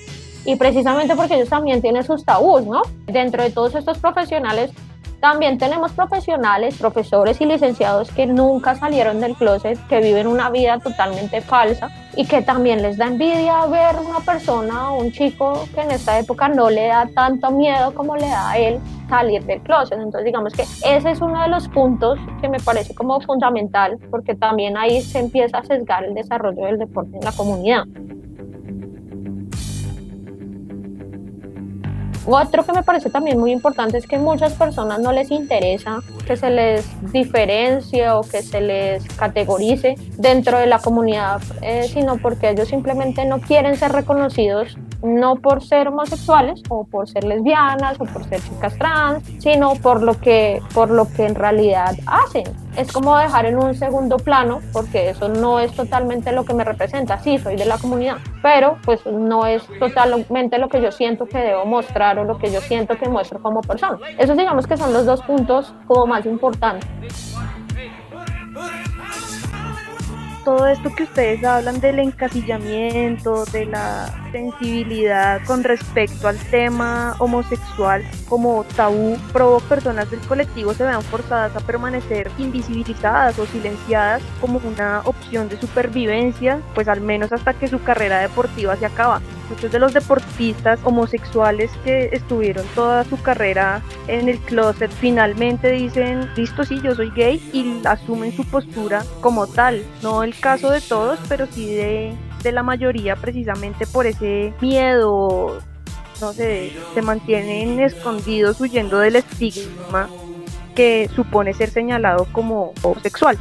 Y 0.45 0.57
precisamente 0.57 1.15
porque 1.15 1.35
ellos 1.35 1.49
también 1.49 1.81
tienen 1.81 2.03
sus 2.03 2.23
tabús, 2.23 2.67
¿no? 2.67 2.83
Dentro 3.07 3.41
de 3.41 3.49
todos 3.49 3.73
estos 3.73 3.97
profesionales, 3.97 4.69
también 5.25 5.57
tenemos 5.57 5.91
profesionales, 5.91 6.77
profesores 6.77 7.41
y 7.41 7.47
licenciados 7.47 8.11
que 8.11 8.27
nunca 8.27 8.75
salieron 8.75 9.19
del 9.19 9.33
closet, 9.33 9.75
que 9.87 9.99
viven 9.99 10.27
una 10.27 10.51
vida 10.51 10.77
totalmente 10.77 11.41
falsa 11.41 11.89
y 12.15 12.27
que 12.27 12.43
también 12.43 12.83
les 12.83 12.97
da 12.97 13.07
envidia 13.07 13.65
ver 13.65 13.95
una 14.07 14.19
persona 14.19 14.91
o 14.91 15.01
un 15.01 15.11
chico 15.11 15.67
que 15.73 15.81
en 15.81 15.89
esta 15.89 16.19
época 16.19 16.47
no 16.47 16.69
le 16.69 16.89
da 16.89 17.09
tanto 17.15 17.49
miedo 17.49 17.91
como 17.95 18.15
le 18.15 18.27
da 18.27 18.51
a 18.51 18.59
él 18.59 18.79
salir 19.09 19.43
del 19.45 19.61
closet. 19.61 19.97
Entonces 19.97 20.25
digamos 20.25 20.53
que 20.53 20.61
ese 20.61 21.09
es 21.09 21.19
uno 21.19 21.41
de 21.41 21.47
los 21.47 21.67
puntos 21.69 22.19
que 22.39 22.47
me 22.47 22.59
parece 22.59 22.93
como 22.93 23.19
fundamental 23.19 23.97
porque 24.11 24.35
también 24.35 24.77
ahí 24.77 25.01
se 25.01 25.17
empieza 25.17 25.57
a 25.57 25.65
sesgar 25.65 26.03
el 26.03 26.13
desarrollo 26.13 26.65
del 26.65 26.77
deporte 26.77 27.17
en 27.17 27.25
la 27.25 27.31
comunidad. 27.31 27.85
Otro 32.27 32.65
que 32.65 32.73
me 32.73 32.81
parece 32.81 33.09
también 33.11 33.39
muy 33.39 33.51
importante 33.51 33.97
es 33.97 34.07
que 34.07 34.17
muchas 34.17 34.53
personas 34.53 34.99
no 34.99 35.11
les 35.11 35.29
interesa 35.29 35.99
que 36.25 36.35
se 36.35 36.49
les 36.49 36.85
diferencie 37.11 38.09
o 38.09 38.21
que 38.21 38.41
se 38.41 38.61
les 38.61 39.03
categorice 39.15 39.95
dentro 40.17 40.57
de 40.57 40.65
la 40.65 40.79
comunidad, 40.79 41.41
eh, 41.61 41.87
sino 41.91 42.17
porque 42.17 42.49
ellos 42.49 42.67
simplemente 42.67 43.25
no 43.25 43.39
quieren 43.39 43.77
ser 43.77 43.91
reconocidos 43.91 44.75
no 45.03 45.35
por 45.35 45.63
ser 45.63 45.87
homosexuales 45.87 46.61
o 46.69 46.85
por 46.85 47.07
ser 47.07 47.23
lesbianas 47.23 47.99
o 47.99 48.05
por 48.05 48.23
ser 48.25 48.41
chicas 48.41 48.77
trans, 48.77 49.23
sino 49.39 49.75
por 49.75 50.01
lo 50.01 50.19
que, 50.19 50.61
por 50.73 50.89
lo 50.89 51.11
que 51.11 51.25
en 51.25 51.35
realidad 51.35 51.95
hacen. 52.05 52.45
Es 52.77 52.91
como 52.91 53.17
dejar 53.17 53.45
en 53.45 53.57
un 53.57 53.73
segundo 53.73 54.17
plano, 54.17 54.59
porque 54.73 55.09
eso 55.09 55.29
no 55.29 55.59
es 55.59 55.71
totalmente 55.73 56.33
lo 56.33 56.43
que 56.43 56.53
me 56.53 56.65
representa. 56.65 57.19
Sí, 57.19 57.37
soy 57.37 57.55
de 57.55 57.65
la 57.65 57.77
comunidad, 57.77 58.17
pero 58.41 58.77
pues 58.83 59.05
no 59.05 59.45
es 59.45 59.63
totalmente 59.79 60.57
lo 60.57 60.67
que 60.67 60.81
yo 60.81 60.91
siento 60.91 61.25
que 61.25 61.37
debo 61.37 61.65
mostrar 61.65 62.19
o 62.19 62.25
lo 62.25 62.37
que 62.37 62.51
yo 62.51 62.59
siento 62.59 62.97
que 62.97 63.07
muestro 63.07 63.41
como 63.41 63.61
persona. 63.61 63.97
Esos 64.17 64.37
digamos 64.37 64.67
que 64.67 64.75
son 64.75 64.91
los 64.91 65.05
dos 65.05 65.21
puntos 65.21 65.73
como 65.87 66.05
más 66.05 66.25
importantes 66.25 67.35
todo 70.45 70.67
esto 70.67 70.93
que 70.95 71.03
ustedes 71.03 71.43
hablan 71.43 71.81
del 71.81 71.99
encasillamiento, 71.99 73.45
de 73.45 73.65
la 73.65 74.29
sensibilidad 74.31 75.43
con 75.45 75.63
respecto 75.63 76.27
al 76.27 76.37
tema 76.37 77.15
homosexual 77.19 78.03
como 78.29 78.63
tabú, 78.75 79.17
provoca 79.33 79.65
personas 79.67 80.09
del 80.11 80.19
colectivo 80.21 80.73
se 80.73 80.83
vean 80.83 81.01
forzadas 81.01 81.55
a 81.55 81.59
permanecer 81.61 82.29
invisibilizadas 82.37 83.37
o 83.39 83.45
silenciadas 83.47 84.21
como 84.39 84.59
una 84.59 85.01
opción 85.05 85.49
de 85.49 85.59
supervivencia, 85.59 86.61
pues 86.75 86.87
al 86.87 87.01
menos 87.01 87.33
hasta 87.33 87.55
que 87.55 87.67
su 87.67 87.81
carrera 87.81 88.19
deportiva 88.19 88.75
se 88.75 88.85
acaba. 88.85 89.21
Muchos 89.49 89.71
de 89.71 89.79
los 89.79 89.93
deportistas 89.93 90.79
homosexuales 90.83 91.71
que 91.83 92.09
estuvieron 92.11 92.65
toda 92.73 93.03
su 93.03 93.21
carrera 93.21 93.81
en 94.07 94.27
el 94.27 94.39
closet 94.39 94.91
finalmente 94.91 95.71
dicen, 95.71 96.29
listo, 96.35 96.63
sí, 96.63 96.81
yo 96.83 96.95
soy 96.95 97.11
gay 97.11 97.41
y 97.53 97.85
asumen 97.85 98.35
su 98.35 98.43
postura 98.45 99.03
como 99.21 99.47
tal. 99.47 99.83
No 100.01 100.23
el 100.23 100.37
caso 100.39 100.71
de 100.71 100.81
todos, 100.81 101.19
pero 101.29 101.45
sí 101.45 101.75
de, 101.75 102.15
de 102.41 102.51
la 102.51 102.63
mayoría 102.63 103.15
precisamente 103.15 103.85
por 103.85 104.07
ese 104.07 104.53
miedo, 104.61 105.59
no 106.21 106.33
sé, 106.33 106.73
se 106.93 107.01
mantienen 107.01 107.79
escondidos 107.79 108.59
huyendo 108.61 108.99
del 108.99 109.17
estigma 109.17 110.09
que 110.75 111.09
supone 111.15 111.53
ser 111.53 111.69
señalado 111.69 112.27
como 112.31 112.73
homosexual. 112.81 113.37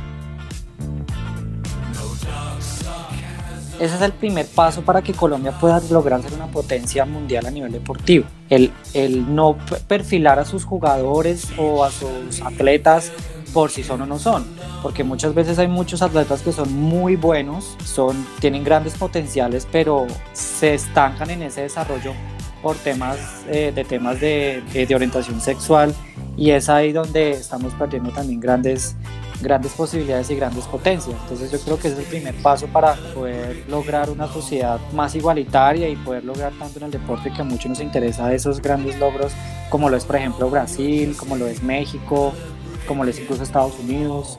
Ese 3.81 3.97
es 3.97 4.03
el 4.03 4.13
primer 4.13 4.47
paso 4.47 4.83
para 4.83 5.03
que 5.03 5.13
Colombia 5.13 5.53
pueda 5.53 5.81
lograr 5.91 6.23
ser 6.23 6.33
una 6.35 6.47
potencia 6.47 7.05
mundial 7.05 7.47
a 7.47 7.51
nivel 7.51 7.73
deportivo. 7.73 8.27
El, 8.49 8.73
el 8.93 9.35
no 9.35 9.57
perfilar 9.89 10.39
a 10.39 10.45
sus 10.45 10.65
jugadores 10.65 11.49
o 11.59 11.85
a 11.85 11.91
sus 11.91 12.41
atletas 12.43 13.13
por 13.55 13.71
si 13.71 13.85
son 13.85 14.03
o 14.03 14.07
no 14.07 14.19
son, 14.19 14.45
porque 14.83 15.05
muchas 15.05 15.33
veces 15.33 15.59
hay 15.61 15.69
muchos 15.69 16.03
atletas 16.03 16.43
que 16.43 16.53
son 16.53 16.73
muy 16.75 17.15
buenos, 17.15 17.77
son, 17.85 18.27
tienen 18.41 18.65
grandes 18.65 18.95
potenciales, 18.95 19.67
pero 19.71 20.07
se 20.33 20.75
estancan 20.75 21.31
en 21.31 21.43
ese 21.43 21.63
desarrollo 21.63 22.13
por 22.65 22.77
temas 22.77 23.19
eh, 23.49 23.73
de 23.75 23.85
temas 23.85 24.21
de, 24.21 24.63
orientación 24.95 25.41
sexual 25.41 25.95
y 26.37 26.51
es 26.51 26.69
ahí 26.69 26.93
donde 26.93 27.33
estamos 27.33 27.75
perdiendo 27.75 28.11
también 28.11 28.41
grandes 28.41 28.97
grandes 29.41 29.73
posibilidades 29.73 30.31
y 30.31 30.37
grandes 30.37 30.65
potencias. 30.67 31.17
Entonces 31.23 31.51
yo 31.51 31.59
creo 31.61 31.79
que 31.79 31.89
es 31.89 31.99
el 31.99 32.05
primer 32.05 32.35
paso 32.43 32.67
para 32.67 32.95
poder 33.15 33.65
lograr 33.69 34.11
una 34.11 34.27
sociedad 34.27 34.81
más 34.93 35.15
igualitaria 35.15 35.89
y 35.89 35.97
poder 35.97 36.25
lograr 36.25 36.53
tanto 36.59 36.79
en 36.79 36.87
el 36.87 36.91
deporte 36.91 37.33
que 37.33 37.41
a 37.41 37.45
muchos 37.45 37.71
nos 37.71 37.81
interesa 37.81 38.33
esos 38.33 38.61
grandes 38.61 38.99
logros 38.99 39.33
como 39.71 39.91
lo 39.91 39.97
es 39.97 40.05
por 40.05 40.17
ejemplo 40.17 40.49
Brasil, 40.51 41.17
como 41.17 41.37
lo 41.37 41.47
es 41.47 41.63
México, 41.63 42.33
como 42.87 43.05
lo 43.05 43.11
es 43.11 43.19
incluso 43.19 43.43
Estados 43.43 43.79
Unidos. 43.79 44.39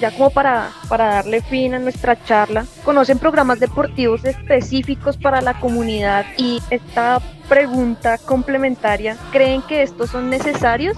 Ya 0.00 0.10
como 0.10 0.30
para, 0.30 0.70
para 0.88 1.06
darle 1.06 1.42
fin 1.42 1.74
a 1.74 1.78
nuestra 1.78 2.22
charla, 2.24 2.66
¿conocen 2.84 3.18
programas 3.18 3.60
deportivos 3.60 4.24
específicos 4.24 5.16
para 5.16 5.40
la 5.40 5.58
comunidad? 5.60 6.26
Y 6.36 6.62
esta 6.70 7.20
pregunta 7.48 8.18
complementaria, 8.18 9.16
¿creen 9.32 9.62
que 9.62 9.82
estos 9.82 10.10
son 10.10 10.30
necesarios? 10.30 10.96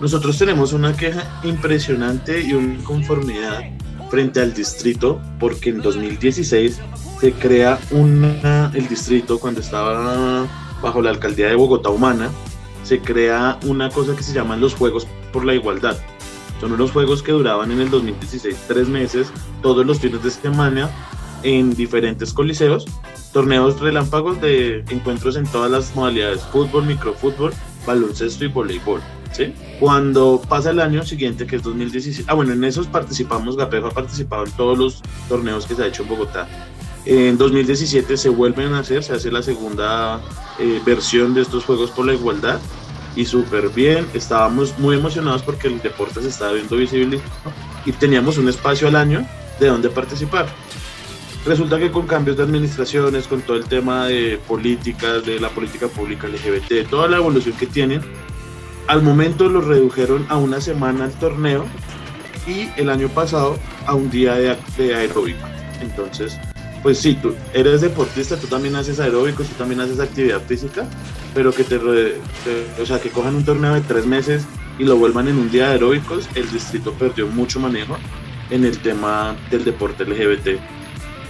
Nosotros 0.00 0.38
tenemos 0.38 0.72
una 0.72 0.96
queja 0.96 1.24
impresionante 1.42 2.40
y 2.40 2.52
una 2.52 2.74
inconformidad 2.74 3.64
frente 4.10 4.40
al 4.40 4.54
distrito 4.54 5.20
porque 5.40 5.70
en 5.70 5.82
2016 5.82 6.80
se 7.20 7.32
crea 7.32 7.80
una, 7.90 8.70
el 8.74 8.86
distrito 8.88 9.40
cuando 9.40 9.60
estaba 9.60 10.46
bajo 10.80 11.02
la 11.02 11.10
alcaldía 11.10 11.48
de 11.48 11.56
Bogotá 11.56 11.90
Humana 11.90 12.30
se 12.88 13.00
crea 13.00 13.58
una 13.66 13.90
cosa 13.90 14.16
que 14.16 14.22
se 14.22 14.32
llaman 14.32 14.62
los 14.62 14.74
Juegos 14.74 15.06
por 15.30 15.44
la 15.44 15.54
Igualdad. 15.54 15.98
Son 16.58 16.72
unos 16.72 16.90
juegos 16.90 17.22
que 17.22 17.32
duraban 17.32 17.70
en 17.70 17.80
el 17.80 17.90
2016 17.90 18.64
tres 18.66 18.88
meses, 18.88 19.30
todos 19.60 19.84
los 19.84 20.00
fines 20.00 20.22
de 20.22 20.30
semana, 20.30 20.90
en 21.42 21.74
diferentes 21.74 22.32
coliseos, 22.32 22.86
torneos 23.34 23.78
relámpagos 23.78 24.40
de 24.40 24.84
encuentros 24.88 25.36
en 25.36 25.44
todas 25.46 25.70
las 25.70 25.94
modalidades, 25.94 26.42
fútbol, 26.44 26.86
microfútbol, 26.86 27.52
baloncesto 27.86 28.46
y 28.46 28.48
voleibol. 28.48 29.02
¿sí? 29.32 29.52
Cuando 29.78 30.40
pasa 30.48 30.70
el 30.70 30.80
año 30.80 31.04
siguiente, 31.04 31.46
que 31.46 31.56
es 31.56 31.62
2017, 31.62 32.30
ah 32.30 32.34
bueno, 32.34 32.54
en 32.54 32.64
esos 32.64 32.86
participamos, 32.86 33.58
Gapejo 33.58 33.88
ha 33.88 33.90
participado 33.90 34.46
en 34.46 34.52
todos 34.52 34.78
los 34.78 35.02
torneos 35.28 35.66
que 35.66 35.74
se 35.74 35.82
ha 35.82 35.86
hecho 35.88 36.04
en 36.04 36.08
Bogotá. 36.08 36.48
En 37.10 37.38
2017 37.38 38.18
se 38.18 38.28
vuelven 38.28 38.74
a 38.74 38.80
hacer, 38.80 39.02
se 39.02 39.14
hace 39.14 39.30
la 39.30 39.42
segunda 39.42 40.20
eh, 40.58 40.78
versión 40.84 41.32
de 41.32 41.40
estos 41.40 41.64
Juegos 41.64 41.90
por 41.90 42.04
la 42.04 42.12
Igualdad 42.12 42.60
y 43.16 43.24
súper 43.24 43.70
bien. 43.70 44.06
Estábamos 44.12 44.78
muy 44.78 44.96
emocionados 44.96 45.42
porque 45.42 45.68
el 45.68 45.80
deporte 45.80 46.20
se 46.20 46.28
estaba 46.28 46.52
viendo 46.52 46.76
visible 46.76 47.18
y 47.86 47.92
teníamos 47.92 48.36
un 48.36 48.50
espacio 48.50 48.88
al 48.88 48.96
año 48.96 49.26
de 49.58 49.68
donde 49.68 49.88
participar. 49.88 50.48
Resulta 51.46 51.78
que 51.78 51.90
con 51.90 52.06
cambios 52.06 52.36
de 52.36 52.42
administraciones, 52.42 53.26
con 53.26 53.40
todo 53.40 53.56
el 53.56 53.64
tema 53.64 54.04
de 54.04 54.38
políticas, 54.46 55.24
de 55.24 55.40
la 55.40 55.48
política 55.48 55.88
pública 55.88 56.28
LGBT, 56.28 56.90
toda 56.90 57.08
la 57.08 57.16
evolución 57.16 57.56
que 57.56 57.66
tienen, 57.66 58.02
al 58.86 59.00
momento 59.00 59.48
lo 59.48 59.62
redujeron 59.62 60.26
a 60.28 60.36
una 60.36 60.60
semana 60.60 61.06
el 61.06 61.12
torneo 61.12 61.64
y 62.46 62.68
el 62.78 62.90
año 62.90 63.08
pasado 63.08 63.58
a 63.86 63.94
un 63.94 64.10
día 64.10 64.34
de, 64.34 64.54
de 64.76 64.94
aeróbico. 64.94 65.46
Entonces, 65.80 66.38
pues 66.82 66.98
sí, 66.98 67.18
tú 67.20 67.34
eres 67.52 67.80
deportista, 67.80 68.36
tú 68.36 68.46
también 68.46 68.76
haces 68.76 69.00
aeróbicos, 69.00 69.48
tú 69.48 69.54
también 69.54 69.80
haces 69.80 70.00
actividad 70.00 70.40
física, 70.42 70.86
pero 71.34 71.52
que 71.52 71.64
te, 71.64 71.76
o 71.76 72.86
sea, 72.86 73.00
que 73.00 73.10
cojan 73.10 73.34
un 73.34 73.44
torneo 73.44 73.74
de 73.74 73.80
tres 73.80 74.06
meses 74.06 74.44
y 74.78 74.84
lo 74.84 74.96
vuelvan 74.96 75.28
en 75.28 75.38
un 75.38 75.50
día 75.50 75.66
de 75.66 75.72
aeróbicos, 75.72 76.28
el 76.34 76.50
distrito 76.50 76.92
perdió 76.92 77.26
mucho 77.26 77.58
manejo 77.60 77.96
en 78.50 78.64
el 78.64 78.78
tema 78.78 79.36
del 79.50 79.64
deporte 79.64 80.04
LGBT. 80.04 80.60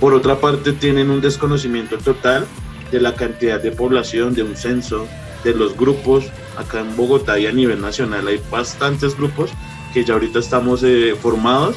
Por 0.00 0.14
otra 0.14 0.38
parte, 0.38 0.72
tienen 0.72 1.10
un 1.10 1.20
desconocimiento 1.20 1.98
total 1.98 2.46
de 2.92 3.00
la 3.00 3.14
cantidad 3.14 3.60
de 3.60 3.72
población, 3.72 4.34
de 4.34 4.42
un 4.42 4.56
censo, 4.56 5.08
de 5.44 5.54
los 5.54 5.76
grupos. 5.76 6.26
Acá 6.56 6.80
en 6.80 6.96
Bogotá 6.96 7.38
y 7.38 7.46
a 7.46 7.52
nivel 7.52 7.80
nacional 7.80 8.28
hay 8.28 8.40
bastantes 8.50 9.16
grupos 9.16 9.50
que 9.92 10.04
ya 10.04 10.14
ahorita 10.14 10.38
estamos 10.38 10.82
eh, 10.82 11.14
formados 11.20 11.76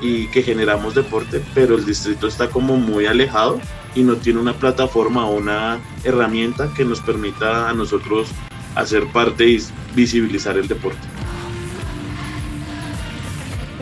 y 0.00 0.26
que 0.28 0.42
generamos 0.42 0.94
deporte, 0.94 1.42
pero 1.54 1.76
el 1.76 1.84
distrito 1.84 2.26
está 2.26 2.48
como 2.48 2.76
muy 2.76 3.06
alejado 3.06 3.60
y 3.94 4.02
no 4.02 4.16
tiene 4.16 4.40
una 4.40 4.54
plataforma 4.54 5.26
o 5.26 5.36
una 5.36 5.80
herramienta 6.04 6.72
que 6.74 6.84
nos 6.84 7.00
permita 7.00 7.68
a 7.68 7.72
nosotros 7.72 8.28
hacer 8.74 9.06
parte 9.08 9.46
y 9.46 9.58
visibilizar 9.94 10.56
el 10.56 10.68
deporte. 10.68 11.00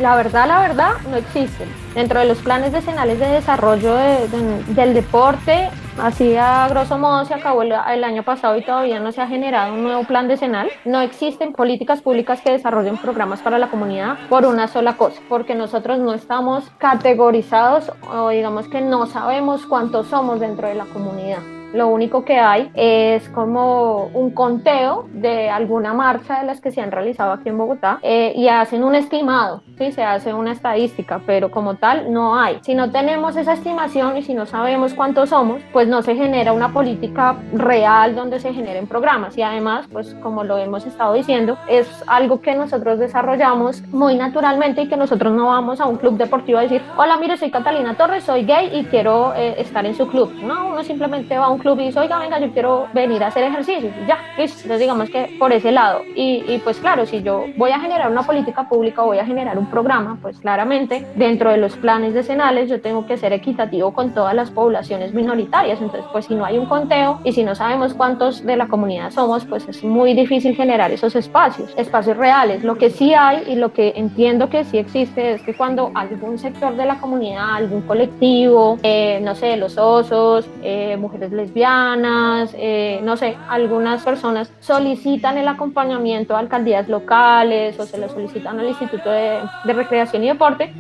La 0.01 0.17
verdad, 0.17 0.47
la 0.47 0.61
verdad, 0.61 0.93
no 1.11 1.17
existen. 1.17 1.69
Dentro 1.99 2.21
de 2.21 2.27
los 2.27 2.39
planes 2.39 2.71
decenales 2.71 3.19
de 3.19 3.27
desarrollo 3.27 3.97
del 3.97 4.95
deporte, 4.95 5.69
así 6.01 6.37
a 6.37 6.69
grosso 6.69 6.97
modo 6.97 7.25
se 7.25 7.35
acabó 7.35 7.63
el, 7.63 8.05
año 8.05 8.23
pasado 8.23 8.57
y 8.57 8.63
todavía 8.63 9.01
no 9.01 9.11
se 9.11 9.21
ha 9.21 9.27
generado 9.27 9.75
un 9.75 9.83
nuevo 9.83 10.05
plan 10.05 10.29
decenal. 10.29 10.71
No 10.85 11.01
existen 11.01 11.53
políticas 11.53 12.01
públicas 12.01 12.41
que 12.41 12.53
desarrollen 12.53 12.99
programas 12.99 13.41
para 13.43 13.59
la 13.59 13.67
comunidad 13.67 14.17
por 14.29 14.47
una 14.47 14.69
sola 14.69 14.97
cosa, 14.97 15.21
porque 15.29 15.57
nosotros 15.57 15.99
no 15.99 16.15
estamos 16.15 16.71
categorizados 16.79 17.91
o 18.09 18.29
digamos 18.29 18.69
que 18.69 18.81
no 18.81 19.07
sabemos 19.07 19.67
cuántos 19.67 20.07
somos 20.07 20.39
dentro 20.39 20.69
de 20.69 20.77
la 20.77 20.85
comunidad. 20.85 21.58
Lo 21.73 21.89
único 21.89 22.25
que 22.25 22.39
hay 22.39 22.71
es 22.75 23.29
como 23.29 24.11
un 24.15 24.31
conteo 24.31 25.07
de 25.13 25.51
alguna 25.51 25.93
marcha 25.93 26.41
de 26.41 26.47
las 26.47 26.61
que 26.61 26.71
se 26.71 26.81
han 26.81 26.91
realizado 26.91 27.33
aquí 27.33 27.49
en 27.49 27.59
Bogotá 27.59 27.99
eh, 28.03 28.33
y 28.35 28.49
hacen 28.49 28.85
un 28.85 28.95
estimado, 28.95 29.63
¿sí? 29.77 29.93
se 29.93 30.03
hace 30.03 30.33
una 30.33 30.53
estadística, 30.53 31.21
pero 31.27 31.51
como 31.51 31.75
tal 31.75 32.13
no 32.13 32.39
hay. 32.39 32.59
Si 32.63 32.75
no 32.75 32.91
tenemos 32.91 33.37
esa 33.37 33.53
estimación 33.53 34.17
y 34.17 34.23
si 34.23 34.35
no 34.35 34.47
sabemos 34.47 34.95
cuántos 34.95 35.31
somos, 35.31 35.61
pues 35.73 35.89
no 35.89 36.03
se 36.03 36.15
genera 36.15 36.53
una 36.53 36.73
política 36.73 37.37
real 37.53 38.15
donde 38.15 38.41
se 38.41 38.55
generen 38.55 38.87
programas. 38.87 39.37
Y 39.37 39.43
además, 39.43 39.87
pues 39.93 40.15
como 40.23 40.45
lo 40.45 40.59
hemos 40.59 40.87
estado 40.87 41.13
diciendo, 41.15 41.59
es 41.69 41.89
algo 42.07 42.41
que 42.41 42.55
nosotros 42.55 42.99
desarrollamos 42.99 43.83
muy 43.89 44.17
naturalmente 44.17 44.83
y 44.83 44.89
que 44.89 44.97
nosotros 44.97 45.33
no 45.35 45.47
vamos 45.49 45.81
a 45.81 45.87
un 45.87 45.97
club 45.97 46.17
deportivo 46.17 46.59
a 46.59 46.63
decir, 46.63 46.83
hola, 46.97 47.17
mire, 47.19 47.37
soy 47.37 47.51
Catalina 47.51 47.95
Torres, 47.95 48.25
soy 48.25 48.45
gay 48.45 48.71
y 48.73 48.85
quiero 48.85 49.35
eh, 49.35 49.61
estar 49.61 49.85
en 49.85 49.95
su 49.95 50.09
club. 50.09 50.33
No, 50.43 50.69
uno 50.69 50.83
simplemente 50.83 51.37
va 51.37 51.47
a 51.47 51.51
un 51.51 51.58
club 51.59 51.79
y 51.81 51.87
dice, 51.87 52.01
oiga, 52.01 52.19
venga, 52.19 52.39
yo 52.39 52.51
quiero 52.53 52.87
venir 52.93 53.23
a 53.23 53.29
hacer 53.29 53.45
ejercicio. 53.45 53.91
Ya. 54.07 54.19
Entonces 54.37 54.79
digamos 54.79 55.11
que 55.11 55.37
por 55.39 55.53
ese 55.53 55.73
lado. 55.73 56.03
Y, 56.15 56.45
y 56.49 56.59
pues 56.59 56.79
claro, 56.79 57.07
si 57.07 57.23
yo 57.23 57.45
voy 57.57 57.71
a 57.71 57.81
generar 57.81 58.11
una 58.11 58.23
política 58.23 58.69
pública 58.69 59.03
o 59.03 59.07
voy 59.07 59.19
a 59.19 59.27
generar 59.27 59.59
un 59.59 59.67
programa, 59.67 60.19
pues 60.21 60.39
claramente 60.39 61.07
dentro 61.17 61.51
de 61.51 61.59
los 61.59 61.77
planes 61.77 62.15
decenales 62.15 62.69
yo 62.69 62.81
tengo 62.81 63.07
que 63.07 63.17
ser 63.17 63.33
equitativo 63.33 63.93
con 63.93 64.15
todas 64.15 64.35
las 64.35 64.51
poblaciones 64.51 65.15
minoritarias. 65.15 65.81
Entonces, 65.81 66.09
pues 66.13 66.27
si 66.27 66.35
no 66.35 66.45
hay 66.45 66.59
un 66.59 66.67
conteo 66.67 67.21
y 67.25 67.33
si 67.33 67.45
no 67.45 67.55
sabemos 67.55 67.95
cuántos 67.95 68.45
de 68.45 68.57
la 68.57 68.69
comunidad 68.69 69.11
somos, 69.11 69.45
pues 69.45 69.69
es 69.69 69.83
muy 69.85 70.15
difícil 70.15 70.55
generar 70.55 70.91
esos 70.91 71.17
espacios, 71.17 71.73
espacios 71.77 72.17
reales. 72.17 72.65
Lo 72.65 72.77
que 72.77 72.91
sí 72.91 73.15
hay 73.15 73.45
y 73.47 73.57
lo 73.57 73.73
que 73.73 73.93
entiendo 73.97 74.49
que 74.49 74.65
sí 74.65 74.79
existe 74.79 75.33
es 75.33 75.43
que 75.43 75.55
cuando 75.55 75.91
algún 75.95 76.39
sector 76.39 76.77
de 76.77 76.87
la 76.87 76.99
comunidad, 77.01 77.55
algún 77.55 77.83
colectivo, 77.83 78.79
eh, 78.83 79.21
no 79.23 79.35
sé, 79.35 79.57
los 79.57 79.77
osos, 79.79 80.49
eh, 80.63 80.97
mujeres 80.97 81.33
lesbianas, 81.33 81.48
eh, 81.55 83.01
no 83.03 83.17
sé, 83.17 83.37
algunas 83.49 84.03
personas 84.05 84.53
solicitan 84.61 85.39
el 85.39 85.49
acompañamiento 85.49 86.37
a 86.37 86.41
alcaldías 86.41 86.89
locales 86.89 87.79
o 87.79 87.85
se 87.85 87.99
lo 87.99 88.09
solicitan 88.09 88.59
al 88.59 88.69
Instituto 88.69 89.11
de, 89.11 89.41
Recreación 89.65 90.25
y 90.25 90.29
Deporte, 90.29 90.73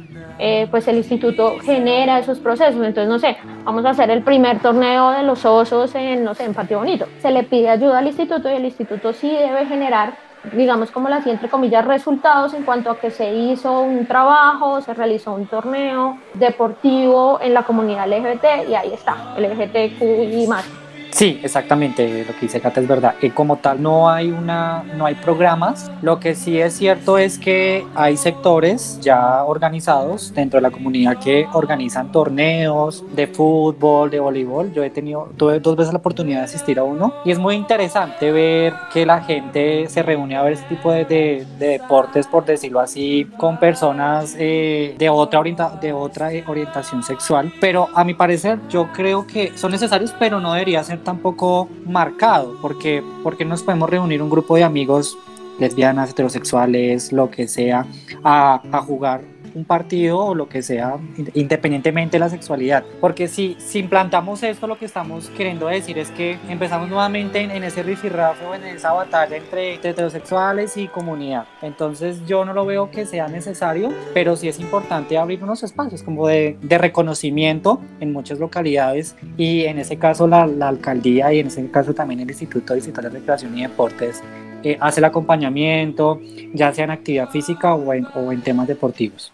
pues 0.70 0.88
el 0.88 0.96
instituto 0.96 1.58
genera 1.62 2.18
esos 2.18 2.38
procesos. 2.38 2.84
Entonces, 2.84 3.08
no 3.08 3.18
sé, 3.18 3.36
vamos 3.64 3.84
a 3.84 3.90
hacer 3.90 4.10
el 4.10 4.22
primer 4.22 4.60
torneo 4.60 5.10
de 5.10 5.22
los 5.22 5.44
osos 5.44 5.94
en, 5.94 6.24
no 6.24 6.34
sé, 6.34 6.44
en 6.44 6.54
Patio 6.54 6.78
Bonito. 6.78 7.06
Se 7.20 7.30
le 7.30 7.44
pide 7.44 7.70
ayuda 7.70 7.98
al 7.98 8.06
instituto 8.06 8.50
y 8.50 8.54
el 8.54 8.64
instituto 8.64 9.12
sí 9.12 9.30
debe 9.30 9.66
generar 9.66 10.27
digamos 10.52 10.90
como 10.90 11.08
las 11.08 11.26
entre 11.26 11.48
comillas 11.48 11.84
resultados 11.84 12.54
en 12.54 12.64
cuanto 12.64 12.90
a 12.90 12.98
que 12.98 13.10
se 13.10 13.32
hizo 13.34 13.80
un 13.80 14.06
trabajo, 14.06 14.80
se 14.80 14.94
realizó 14.94 15.32
un 15.32 15.46
torneo 15.46 16.18
deportivo 16.34 17.38
en 17.40 17.54
la 17.54 17.62
comunidad 17.62 18.08
LGBT 18.08 18.68
y 18.68 18.74
ahí 18.74 18.92
está, 18.92 19.34
LGBTQ 19.38 20.02
y 20.02 20.46
más. 20.46 20.87
Sí, 21.10 21.40
exactamente, 21.42 22.24
lo 22.26 22.34
que 22.34 22.40
dice 22.42 22.60
Cata 22.60 22.80
es 22.80 22.88
verdad. 22.88 23.14
Y 23.20 23.30
como 23.30 23.56
tal 23.56 23.82
no 23.82 24.08
hay 24.08 24.30
una, 24.30 24.84
no 24.96 25.06
hay 25.06 25.14
programas. 25.14 25.90
Lo 26.02 26.20
que 26.20 26.34
sí 26.34 26.60
es 26.60 26.74
cierto 26.74 27.18
es 27.18 27.38
que 27.38 27.86
hay 27.94 28.16
sectores 28.16 28.98
ya 29.00 29.44
organizados 29.44 30.32
dentro 30.34 30.58
de 30.58 30.62
la 30.62 30.70
comunidad 30.70 31.18
que 31.18 31.46
organizan 31.52 32.12
torneos 32.12 33.04
de 33.14 33.26
fútbol, 33.26 34.10
de 34.10 34.20
voleibol. 34.20 34.72
Yo 34.72 34.84
he 34.84 34.90
tenido, 34.90 35.30
tuve 35.36 35.60
dos 35.60 35.76
veces 35.76 35.92
la 35.92 35.98
oportunidad 35.98 36.38
de 36.38 36.44
asistir 36.44 36.78
a 36.78 36.84
uno 36.84 37.12
y 37.24 37.30
es 37.30 37.38
muy 37.38 37.54
interesante 37.54 38.30
ver 38.30 38.74
que 38.92 39.06
la 39.06 39.22
gente 39.22 39.88
se 39.88 40.02
reúne 40.02 40.36
a 40.36 40.42
ver 40.42 40.54
este 40.54 40.68
tipo 40.68 40.92
de, 40.92 41.04
de, 41.04 41.46
deportes, 41.58 42.26
por 42.26 42.44
decirlo 42.44 42.80
así, 42.80 43.28
con 43.36 43.58
personas 43.58 44.36
eh, 44.38 44.94
de 44.98 45.08
otra 45.08 45.40
orienta, 45.40 45.70
de 45.80 45.92
otra 45.92 46.30
orientación 46.46 47.02
sexual. 47.02 47.52
Pero 47.60 47.88
a 47.94 48.04
mi 48.04 48.14
parecer, 48.14 48.58
yo 48.68 48.88
creo 48.92 49.26
que 49.26 49.56
son 49.56 49.72
necesarios, 49.72 50.14
pero 50.18 50.40
no 50.40 50.52
debería 50.52 50.82
ser 50.84 50.97
tampoco 51.04 51.68
marcado, 51.86 52.56
porque, 52.60 53.02
porque 53.22 53.44
nos 53.44 53.62
podemos 53.62 53.88
reunir 53.88 54.22
un 54.22 54.30
grupo 54.30 54.56
de 54.56 54.64
amigos 54.64 55.16
lesbianas, 55.58 56.10
heterosexuales, 56.10 57.12
lo 57.12 57.30
que 57.30 57.48
sea, 57.48 57.86
a, 58.22 58.60
a 58.70 58.80
jugar 58.82 59.22
un 59.54 59.64
partido 59.64 60.18
o 60.18 60.34
lo 60.34 60.48
que 60.48 60.62
sea, 60.62 60.96
independientemente 61.34 62.16
de 62.16 62.20
la 62.20 62.28
sexualidad. 62.28 62.84
Porque 63.00 63.28
si, 63.28 63.56
si 63.58 63.80
implantamos 63.80 64.42
esto, 64.42 64.66
lo 64.66 64.78
que 64.78 64.84
estamos 64.84 65.28
queriendo 65.30 65.68
decir 65.68 65.98
es 65.98 66.10
que 66.10 66.38
empezamos 66.48 66.88
nuevamente 66.88 67.40
en, 67.40 67.62
ese 67.62 67.82
rifirrafe 67.82 68.44
o 68.46 68.54
en 68.54 68.64
esa 68.64 68.92
batalla 68.92 69.36
entre, 69.36 69.74
heterosexuales 69.74 70.76
y 70.76 70.88
comunidad. 70.88 71.46
Entonces 71.62 72.24
yo 72.26 72.44
no 72.44 72.52
lo 72.52 72.64
veo 72.66 72.90
que 72.90 73.06
sea 73.06 73.28
necesario, 73.28 73.92
pero 74.14 74.36
sí 74.36 74.48
es 74.48 74.60
importante 74.60 75.18
abrir 75.18 75.42
unos 75.42 75.62
espacios 75.62 76.02
como 76.02 76.26
de, 76.26 76.56
de 76.62 76.78
reconocimiento 76.78 77.80
en 78.00 78.12
muchas 78.12 78.38
localidades 78.38 79.16
y 79.36 79.64
en 79.64 79.78
ese 79.78 79.96
caso 79.98 80.26
la, 80.26 80.46
la, 80.46 80.68
alcaldía 80.68 81.32
y 81.32 81.40
en 81.40 81.48
ese 81.48 81.70
caso 81.70 81.94
también 81.94 82.20
el 82.20 82.28
Instituto 82.28 82.74
Distrital 82.74 83.04
de 83.04 83.10
Recreación 83.10 83.56
y 83.56 83.62
Deportes 83.62 84.22
eh, 84.64 84.76
hace 84.80 85.00
el 85.00 85.04
acompañamiento, 85.04 86.20
ya 86.52 86.72
sea 86.72 86.84
en 86.84 86.90
actividad 86.90 87.28
física 87.30 87.74
o 87.74 87.92
en, 87.94 88.06
o 88.14 88.32
en 88.32 88.42
temas 88.42 88.66
deportivos. 88.66 89.32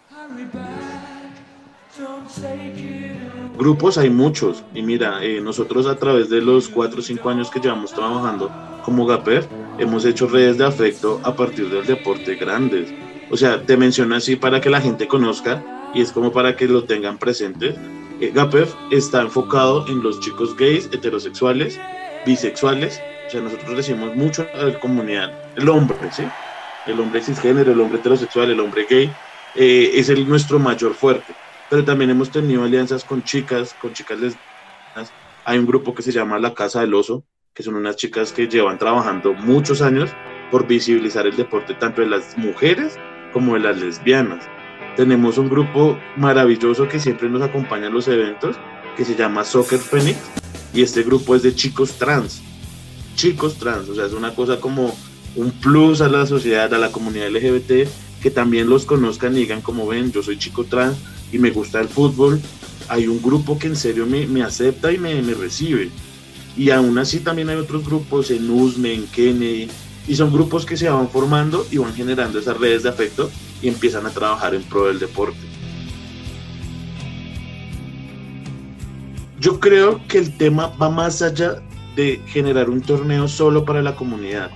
Grupos 3.57 3.97
hay 3.97 4.09
muchos 4.09 4.63
y 4.73 4.81
mira, 4.81 5.23
eh, 5.23 5.39
nosotros 5.39 5.87
a 5.87 5.95
través 5.97 6.29
de 6.29 6.41
los 6.41 6.67
4 6.67 6.99
o 6.99 7.01
5 7.01 7.29
años 7.29 7.49
que 7.49 7.59
llevamos 7.59 7.93
trabajando 7.93 8.51
como 8.83 9.05
GAPER, 9.05 9.47
hemos 9.79 10.03
hecho 10.05 10.27
redes 10.27 10.57
de 10.57 10.65
afecto 10.65 11.21
a 11.23 11.35
partir 11.35 11.69
del 11.69 11.85
deporte 11.85 12.35
grandes. 12.35 12.93
O 13.31 13.37
sea, 13.37 13.61
te 13.61 13.77
menciono 13.77 14.15
así 14.15 14.35
para 14.35 14.59
que 14.59 14.69
la 14.69 14.81
gente 14.81 15.07
conozca 15.07 15.63
y 15.93 16.01
es 16.01 16.11
como 16.11 16.31
para 16.31 16.55
que 16.55 16.67
lo 16.67 16.83
tengan 16.83 17.17
presente. 17.17 17.75
Eh, 18.19 18.31
GAPER 18.33 18.67
está 18.91 19.21
enfocado 19.21 19.87
en 19.87 20.03
los 20.03 20.19
chicos 20.19 20.55
gays, 20.57 20.89
heterosexuales, 20.91 21.79
bisexuales. 22.25 23.01
O 23.27 23.29
sea, 23.29 23.41
nosotros 23.41 23.77
decimos 23.77 24.15
mucho 24.15 24.45
a 24.53 24.65
la 24.65 24.79
comunidad, 24.79 25.31
el 25.55 25.69
hombre, 25.69 25.97
¿sí? 26.11 26.23
El 26.85 26.99
hombre 26.99 27.21
cisgénero, 27.21 27.71
el 27.71 27.79
hombre 27.79 27.99
heterosexual, 27.99 28.51
el 28.51 28.59
hombre 28.59 28.85
gay, 28.87 29.11
eh, 29.55 29.91
es 29.95 30.09
el, 30.09 30.27
nuestro 30.27 30.59
mayor 30.59 30.93
fuerte. 30.93 31.33
Pero 31.69 31.83
también 31.83 32.11
hemos 32.11 32.29
tenido 32.29 32.63
alianzas 32.63 33.03
con 33.03 33.23
chicas, 33.23 33.75
con 33.81 33.93
chicas 33.93 34.19
lesbianas. 34.19 35.11
Hay 35.45 35.57
un 35.57 35.65
grupo 35.65 35.93
que 35.93 36.01
se 36.01 36.11
llama 36.11 36.39
La 36.39 36.53
Casa 36.53 36.81
del 36.81 36.93
Oso, 36.93 37.23
que 37.53 37.63
son 37.63 37.75
unas 37.75 37.95
chicas 37.95 38.31
que 38.31 38.47
llevan 38.47 38.77
trabajando 38.77 39.33
muchos 39.33 39.81
años 39.81 40.11
por 40.51 40.67
visibilizar 40.67 41.25
el 41.25 41.35
deporte 41.35 41.73
tanto 41.73 42.01
de 42.01 42.07
las 42.07 42.37
mujeres 42.37 42.97
como 43.33 43.53
de 43.53 43.61
las 43.61 43.79
lesbianas. 43.79 44.47
Tenemos 44.95 45.37
un 45.37 45.49
grupo 45.49 45.97
maravilloso 46.15 46.87
que 46.87 46.99
siempre 46.99 47.29
nos 47.29 47.41
acompaña 47.41 47.87
en 47.87 47.93
los 47.93 48.07
eventos, 48.07 48.57
que 48.95 49.05
se 49.05 49.15
llama 49.15 49.43
Soccer 49.43 49.79
Phoenix, 49.79 50.17
y 50.73 50.81
este 50.81 51.03
grupo 51.03 51.35
es 51.35 51.43
de 51.43 51.53
chicos 51.55 51.93
trans. 51.93 52.41
Chicos 53.15 53.57
trans, 53.57 53.89
o 53.89 53.95
sea, 53.95 54.05
es 54.05 54.13
una 54.13 54.33
cosa 54.35 54.59
como 54.59 54.95
un 55.35 55.51
plus 55.51 56.01
a 56.01 56.07
la 56.07 56.25
sociedad, 56.25 56.73
a 56.73 56.77
la 56.77 56.91
comunidad 56.91 57.29
LGBT, 57.29 57.89
que 58.25 58.31
también 58.31 58.67
los 58.67 58.85
conozcan 58.85 59.33
y 59.33 59.41
digan 59.41 59.61
como 59.61 59.85
ven, 59.85 60.11
yo 60.11 60.23
soy 60.23 60.39
chico 60.39 60.63
trans 60.63 60.97
y 61.31 61.37
me 61.37 61.51
gusta 61.51 61.79
el 61.79 61.87
fútbol. 61.87 62.41
Hay 62.87 63.05
un 63.05 63.21
grupo 63.21 63.59
que 63.59 63.67
en 63.67 63.75
serio 63.75 64.07
me, 64.07 64.25
me 64.25 64.41
acepta 64.41 64.91
y 64.91 64.97
me, 64.97 65.21
me, 65.21 65.35
recibe. 65.35 65.91
Y 66.57 66.71
aún 66.71 66.97
así 66.97 67.19
también 67.19 67.49
hay 67.49 67.57
otros 67.57 67.85
grupos 67.85 68.31
en 68.31 68.49
USME, 68.49 68.95
en 68.95 69.05
Kennedy, 69.09 69.67
y 70.07 70.15
son 70.15 70.33
grupos 70.33 70.65
que 70.65 70.75
se 70.75 70.89
van 70.89 71.07
formando 71.07 71.67
y 71.69 71.77
van 71.77 71.93
generando 71.93 72.39
esas 72.39 72.57
redes 72.57 72.81
de 72.81 72.89
afecto 72.89 73.29
y 73.61 73.67
empiezan 73.67 74.07
a 74.07 74.09
trabajar 74.09 74.55
en 74.55 74.63
pro 74.63 74.87
del 74.87 74.97
deporte. 74.97 75.37
Yo 79.39 79.59
creo 79.59 80.01
que 80.07 80.17
el 80.17 80.35
tema 80.35 80.69
va 80.81 80.89
más 80.89 81.21
allá 81.21 81.61
de 81.95 82.19
generar 82.25 82.71
un 82.71 82.81
torneo 82.81 83.27
solo 83.27 83.65
para 83.65 83.83
la 83.83 83.95
comunidad. 83.95 84.49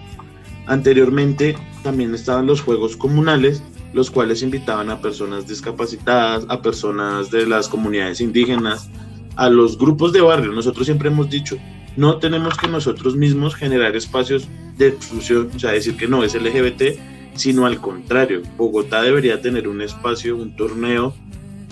Anteriormente 0.70 1.58
también 1.82 2.14
estaban 2.14 2.46
los 2.46 2.62
juegos 2.62 2.96
comunales, 2.96 3.64
los 3.92 4.12
cuales 4.12 4.44
invitaban 4.44 4.92
a 4.92 5.02
personas 5.02 5.48
discapacitadas, 5.48 6.46
a 6.48 6.62
personas 6.62 7.32
de 7.32 7.48
las 7.48 7.68
comunidades 7.68 8.22
indígenas, 8.22 8.88
a 9.36 9.50
los 9.50 9.80
grupos 9.80 10.14
de 10.14 10.22
barrio. 10.22 10.52
Nosotros 10.52 10.86
siempre 10.86 11.10
hemos 11.10 11.28
dicho, 11.28 11.58
no 11.98 12.18
tenemos 12.20 12.56
que 12.56 12.68
nosotros 12.68 13.16
mismos 13.16 13.56
generar 13.56 13.96
espacios 13.96 14.48
de 14.78 14.90
exclusión, 14.90 15.50
o 15.56 15.58
sea, 15.58 15.72
decir 15.72 15.98
que 15.98 16.08
no 16.08 16.24
es 16.24 16.36
LGBT, 16.36 17.00
sino 17.34 17.66
al 17.66 17.82
contrario, 17.82 18.44
Bogotá 18.56 19.02
debería 19.02 19.42
tener 19.42 19.68
un 19.68 19.82
espacio, 19.82 20.38
un 20.38 20.56
torneo 20.56 21.16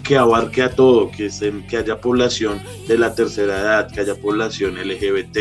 que 0.08 0.16
abarque 0.16 0.64
a 0.64 0.70
todo, 0.70 1.12
que, 1.12 1.30
que 1.68 1.78
haya 1.78 2.00
población 2.00 2.62
de 2.88 2.98
la 2.98 3.14
tercera 3.14 3.60
edad, 3.60 3.92
que 3.92 4.00
haya 4.00 4.16
población 4.16 4.76
LGBT, 4.76 5.34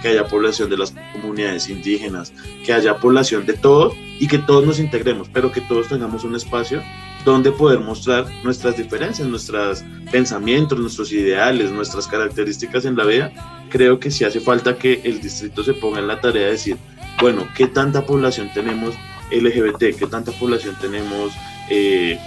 que 0.00 0.08
haya 0.08 0.26
población 0.26 0.70
de 0.70 0.78
las 0.78 0.94
comunidades 1.12 1.68
indígenas, 1.68 2.32
que 2.64 2.72
haya 2.72 2.96
población 2.96 3.44
de 3.44 3.52
todo 3.52 3.92
y 4.18 4.26
que 4.26 4.38
todos 4.38 4.64
nos 4.64 4.78
integremos, 4.78 5.28
pero 5.28 5.52
que 5.52 5.60
todos 5.60 5.88
tengamos 5.88 6.24
un 6.24 6.34
espacio 6.34 6.82
donde 7.26 7.52
poder 7.52 7.80
mostrar 7.80 8.26
nuestras 8.42 8.78
diferencias, 8.78 9.28
nuestros 9.28 9.84
pensamientos, 10.10 10.78
nuestros 10.78 11.12
ideales, 11.12 11.70
nuestras 11.70 12.06
características 12.06 12.86
en 12.86 12.96
la 12.96 13.04
vida. 13.04 13.32
Creo 13.68 14.00
que 14.00 14.10
sí 14.10 14.24
hace 14.24 14.40
falta 14.40 14.78
que 14.78 15.02
el 15.04 15.20
distrito 15.20 15.62
se 15.62 15.74
ponga 15.74 15.98
en 15.98 16.06
la 16.06 16.20
tarea 16.20 16.46
de 16.46 16.52
decir, 16.52 16.78
bueno, 17.20 17.46
¿qué 17.54 17.66
tanta 17.66 18.06
población 18.06 18.50
tenemos 18.54 18.94
LGBT? 19.30 19.98
¿Qué 19.98 20.06
tanta 20.08 20.32
población 20.32 20.76
tenemos 20.80 21.32
eh, 21.70 22.18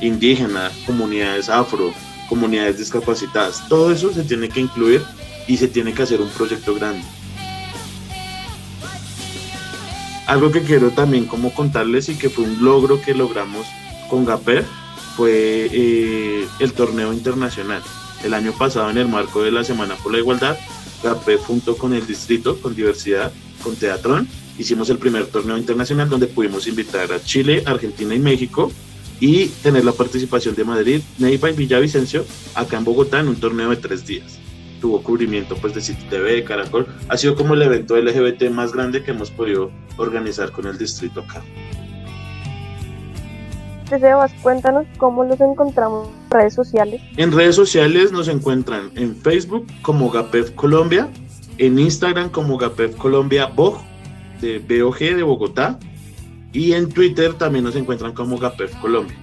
indígena, 0.00 0.70
comunidades 0.84 1.48
afro, 1.48 1.92
comunidades 2.28 2.78
discapacitadas? 2.78 3.66
Todo 3.68 3.92
eso 3.92 4.12
se 4.12 4.24
tiene 4.24 4.48
que 4.48 4.60
incluir 4.60 5.02
y 5.46 5.56
se 5.56 5.68
tiene 5.68 5.92
que 5.92 6.02
hacer 6.02 6.20
un 6.20 6.28
proyecto 6.30 6.74
grande. 6.74 7.02
Algo 10.26 10.50
que 10.50 10.62
quiero 10.62 10.90
también 10.90 11.26
como 11.26 11.54
contarles 11.54 12.08
y 12.08 12.16
que 12.16 12.28
fue 12.28 12.44
un 12.44 12.64
logro 12.64 13.00
que 13.00 13.14
logramos 13.14 13.66
con 14.10 14.24
GAPER 14.24 14.64
fue 15.16 15.68
eh, 15.72 16.48
el 16.58 16.72
torneo 16.72 17.12
internacional. 17.12 17.82
El 18.24 18.34
año 18.34 18.52
pasado 18.52 18.90
en 18.90 18.98
el 18.98 19.08
marco 19.08 19.42
de 19.42 19.52
la 19.52 19.62
Semana 19.62 19.94
por 19.96 20.12
la 20.12 20.18
Igualdad, 20.18 20.56
GAPER 21.02 21.38
junto 21.38 21.76
con 21.76 21.92
el 21.92 22.06
distrito, 22.06 22.60
con 22.60 22.74
diversidad, 22.74 23.32
con 23.62 23.76
Teatrón, 23.76 24.28
hicimos 24.58 24.90
el 24.90 24.98
primer 24.98 25.26
torneo 25.26 25.56
internacional 25.56 26.08
donde 26.08 26.26
pudimos 26.26 26.66
invitar 26.66 27.12
a 27.12 27.22
Chile, 27.22 27.62
Argentina 27.64 28.14
y 28.14 28.18
México 28.18 28.72
y 29.20 29.48
tener 29.62 29.84
la 29.84 29.92
participación 29.92 30.54
de 30.54 30.64
Madrid, 30.64 31.00
Neiva 31.18 31.50
y 31.50 31.54
Villavicencio 31.54 32.24
acá 32.54 32.78
en 32.78 32.84
Bogotá 32.84 33.20
en 33.20 33.28
un 33.28 33.36
torneo 33.36 33.70
de 33.70 33.76
tres 33.76 34.06
días. 34.06 34.38
tuvo 34.80 35.02
cubrimiento 35.02 35.56
pues 35.56 35.74
de 35.74 35.80
City 35.80 36.04
TV, 36.10 36.44
Caracol. 36.44 36.86
Ha 37.08 37.16
sido 37.16 37.34
como 37.34 37.54
el 37.54 37.62
evento 37.62 37.96
LGBT 37.96 38.50
más 38.50 38.72
grande 38.72 39.02
que 39.02 39.12
hemos 39.12 39.30
podido 39.30 39.70
organizar 39.96 40.52
con 40.52 40.66
el 40.66 40.76
distrito 40.76 41.20
acá. 41.20 41.42
Sebas, 43.88 44.32
cuéntanos 44.42 44.84
cómo 44.98 45.24
los 45.24 45.40
encontramos 45.40 46.08
en 46.08 46.30
redes 46.30 46.54
sociales. 46.54 47.00
En 47.16 47.32
redes 47.32 47.54
sociales 47.54 48.12
nos 48.12 48.28
encuentran 48.28 48.90
en 48.96 49.16
Facebook 49.16 49.66
como 49.82 50.10
GAPEF 50.10 50.50
Colombia, 50.52 51.08
en 51.58 51.78
Instagram 51.78 52.30
como 52.30 52.58
GAPEF 52.58 52.96
Colombia 52.96 53.46
BOG, 53.46 53.80
de 54.40 54.58
BOG 54.58 54.98
de 54.98 55.22
Bogotá, 55.22 55.78
y 56.56 56.72
en 56.72 56.88
Twitter 56.88 57.34
también 57.34 57.64
nos 57.64 57.76
encuentran 57.76 58.12
como 58.12 58.38
GAPEF 58.38 58.74
Colombia. 58.76 59.14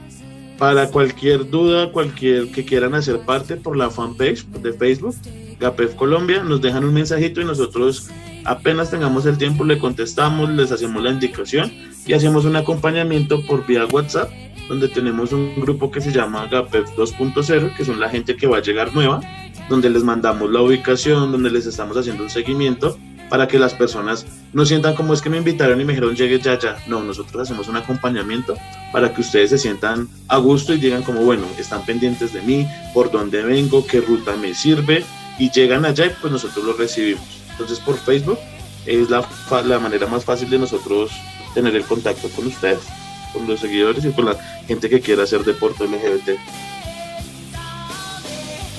Para 0.60 0.88
cualquier 0.90 1.50
duda, 1.50 1.92
cualquier 1.92 2.52
que 2.52 2.64
quieran 2.64 2.94
hacer 2.94 3.22
parte 3.22 3.56
por 3.56 3.76
la 3.76 3.90
fanpage 3.90 4.46
de 4.62 4.72
Facebook, 4.72 5.16
GAPEF 5.60 5.96
Colombia, 5.96 6.44
nos 6.44 6.62
dejan 6.62 6.86
un 6.86 6.94
mensajito 6.94 7.42
y 7.42 7.46
nosotros 7.46 8.12
apenas 8.46 8.92
tengamos 8.92 9.26
el 9.26 9.40
tiempo 9.40 9.64
le 9.64 9.80
contestamos, 9.80 10.48
les 10.52 10.72
hacemos 10.72 11.02
la 11.02 11.10
indicación 11.10 11.72
y 12.06 12.14
hacemos 12.14 12.46
un 12.46 12.56
acompañamiento 12.56 13.44
por 13.48 13.66
vía 13.66 13.88
WhatsApp 13.88 14.30
donde 14.70 14.88
tenemos 14.88 15.34
un 15.34 15.60
grupo 15.60 15.90
que 15.90 16.02
se 16.02 16.12
llama 16.12 16.48
GAPEF 16.48 16.92
2.0, 16.96 17.76
que 17.76 17.84
son 17.84 18.00
la 18.00 18.10
gente 18.10 18.36
que 18.36 18.46
va 18.46 18.58
a 18.58 18.62
llegar 18.62 18.94
nueva, 18.94 19.22
donde 19.70 19.90
les 19.90 20.04
mandamos 20.04 20.52
la 20.52 20.62
ubicación, 20.62 21.32
donde 21.32 21.50
les 21.50 21.66
estamos 21.66 21.98
haciendo 21.98 22.24
un 22.24 22.30
seguimiento 22.30 22.96
para 23.30 23.48
que 23.48 23.60
las 23.60 23.74
personas 23.74 24.26
no 24.54 24.66
sientan 24.66 24.96
como 24.96 25.14
es 25.14 25.22
que 25.22 25.30
me 25.30 25.38
invitaron 25.38 25.80
y 25.82 25.86
me 25.86 25.94
dijeron 25.94 26.16
llegue 26.16 26.40
ya, 26.40 26.58
ya. 26.60 26.78
No, 26.88 27.04
nosotros 27.04 27.42
hacemos 27.42 27.68
un 27.68 27.78
acompañamiento 27.78 28.56
para 28.92 29.14
que 29.14 29.22
ustedes 29.22 29.50
se 29.50 29.58
sientan 29.58 30.08
a 30.28 30.38
gusto 30.38 30.74
y 30.74 30.78
digan 30.78 31.04
como, 31.04 31.22
bueno, 31.22 31.46
están 31.58 31.86
pendientes 31.86 32.34
de 32.34 32.42
mí, 32.42 32.68
por 32.94 33.12
dónde 33.12 33.42
vengo, 33.42 33.86
qué 33.86 34.02
ruta 34.02 34.36
me 34.36 34.54
sirve 34.54 35.04
y 35.40 35.50
llegan 35.52 35.86
allá 35.86 36.06
y 36.06 36.12
pues 36.22 36.32
nosotros 36.32 36.64
los 36.66 36.78
recibimos. 36.78 37.24
Entonces 37.52 37.80
por 37.80 37.98
Facebook 37.98 38.40
es 38.86 39.10
la, 39.10 39.28
la 39.66 39.80
manera 39.80 40.08
más 40.08 40.26
fácil 40.26 40.50
de 40.50 40.60
nosotros 40.60 41.12
tener 41.54 41.76
el 41.76 41.84
contacto 41.84 42.30
con 42.30 42.48
ustedes 42.48 42.82
con 43.34 43.48
los 43.48 43.60
seguidores 43.60 44.06
y 44.06 44.12
con 44.12 44.26
la 44.26 44.38
gente 44.68 44.90
que 44.90 45.02
quiera 45.02 45.24
hacer 45.24 45.44
deporte 45.44 45.86
LGBT. 45.86 46.40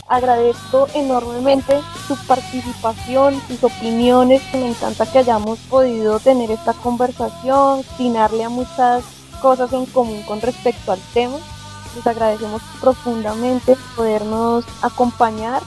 Agradezco 0.06 0.86
enormemente 0.94 1.80
su 2.06 2.16
participación, 2.26 3.40
sus 3.48 3.64
opiniones. 3.64 4.42
Me 4.52 4.68
encanta 4.68 5.06
que 5.06 5.18
hayamos 5.18 5.58
podido 5.60 6.20
tener 6.20 6.50
esta 6.50 6.74
conversación, 6.74 7.82
darle 8.12 8.44
a 8.44 8.48
muchas 8.50 9.02
cosas 9.40 9.72
en 9.72 9.86
común 9.86 10.22
con 10.22 10.40
respecto 10.40 10.92
al 10.92 11.00
tema. 11.14 11.36
Les 11.96 12.06
agradecemos 12.06 12.60
profundamente 12.80 13.76
podernos 13.96 14.64
acompañar. 14.82 15.62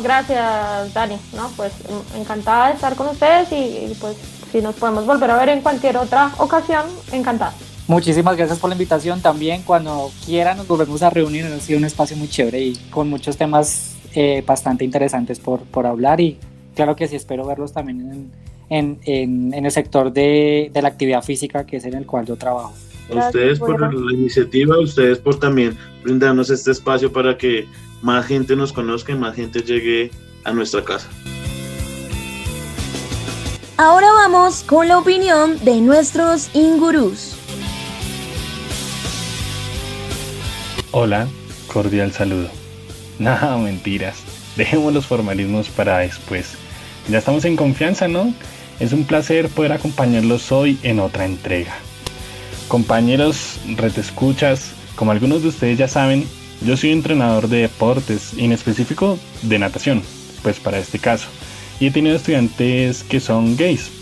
Gracias, 0.00 0.94
Dani. 0.94 1.18
¿no? 1.34 1.48
Pues 1.56 1.72
encantada 2.14 2.68
de 2.68 2.74
estar 2.74 2.94
con 2.94 3.08
ustedes 3.08 3.50
y, 3.52 3.90
y 3.90 3.96
pues 4.00 4.16
si 4.52 4.60
nos 4.60 4.74
podemos 4.76 5.04
volver 5.04 5.30
a 5.30 5.36
ver 5.36 5.48
en 5.48 5.62
cualquier 5.62 5.96
otra 5.96 6.32
ocasión, 6.38 6.86
encantada. 7.12 7.54
Muchísimas 7.90 8.36
gracias 8.36 8.60
por 8.60 8.70
la 8.70 8.76
invitación. 8.76 9.20
También 9.20 9.62
cuando 9.62 10.12
quieran 10.24 10.56
nos 10.56 10.68
volvemos 10.68 11.02
a 11.02 11.10
reunir. 11.10 11.44
Ha 11.46 11.58
sido 11.58 11.76
un 11.76 11.84
espacio 11.84 12.16
muy 12.16 12.28
chévere 12.28 12.60
y 12.60 12.76
con 12.88 13.10
muchos 13.10 13.36
temas 13.36 13.96
eh, 14.14 14.44
bastante 14.46 14.84
interesantes 14.84 15.40
por, 15.40 15.62
por 15.62 15.86
hablar. 15.86 16.20
Y 16.20 16.38
claro 16.76 16.94
que 16.94 17.08
sí, 17.08 17.16
espero 17.16 17.44
verlos 17.44 17.72
también 17.72 18.30
en, 18.68 19.00
en, 19.02 19.52
en 19.52 19.66
el 19.66 19.72
sector 19.72 20.12
de, 20.12 20.70
de, 20.72 20.82
la 20.82 20.86
actividad 20.86 21.24
física, 21.24 21.66
que 21.66 21.78
es 21.78 21.84
en 21.84 21.94
el 21.94 22.06
cual 22.06 22.26
yo 22.26 22.36
trabajo. 22.36 22.72
A 23.12 23.26
ustedes 23.26 23.58
por 23.58 23.80
la 23.80 24.14
iniciativa, 24.14 24.78
ustedes 24.78 25.18
por 25.18 25.40
también 25.40 25.76
brindarnos 26.04 26.48
este 26.48 26.70
espacio 26.70 27.12
para 27.12 27.36
que 27.36 27.66
más 28.02 28.24
gente 28.24 28.54
nos 28.54 28.72
conozca 28.72 29.10
y 29.10 29.16
más 29.16 29.34
gente 29.34 29.62
llegue 29.62 30.12
a 30.44 30.52
nuestra 30.52 30.84
casa. 30.84 31.08
Ahora 33.76 34.06
vamos 34.12 34.62
con 34.62 34.86
la 34.86 34.96
opinión 34.96 35.58
de 35.64 35.80
nuestros 35.80 36.54
ingurús. 36.54 37.39
Hola, 40.92 41.28
cordial 41.68 42.10
saludo. 42.12 42.48
Nada, 43.20 43.56
mentiras. 43.58 44.24
Dejemos 44.56 44.92
los 44.92 45.06
formalismos 45.06 45.68
para 45.68 45.98
después. 45.98 46.54
Ya 47.08 47.18
estamos 47.18 47.44
en 47.44 47.54
confianza, 47.54 48.08
¿no? 48.08 48.34
Es 48.80 48.92
un 48.92 49.04
placer 49.04 49.48
poder 49.50 49.70
acompañarlos 49.70 50.50
hoy 50.50 50.80
en 50.82 50.98
otra 50.98 51.26
entrega. 51.26 51.74
Compañeros, 52.66 53.60
retescuchas, 53.76 54.72
como 54.96 55.12
algunos 55.12 55.42
de 55.42 55.48
ustedes 55.50 55.78
ya 55.78 55.86
saben, 55.86 56.26
yo 56.66 56.76
soy 56.76 56.90
entrenador 56.90 57.46
de 57.48 57.58
deportes, 57.58 58.32
en 58.36 58.50
específico 58.50 59.16
de 59.42 59.60
natación, 59.60 60.02
pues 60.42 60.58
para 60.58 60.78
este 60.78 60.98
caso. 60.98 61.28
Y 61.78 61.86
he 61.86 61.90
tenido 61.92 62.16
estudiantes 62.16 63.04
que 63.04 63.20
son 63.20 63.56
gays. 63.56 63.92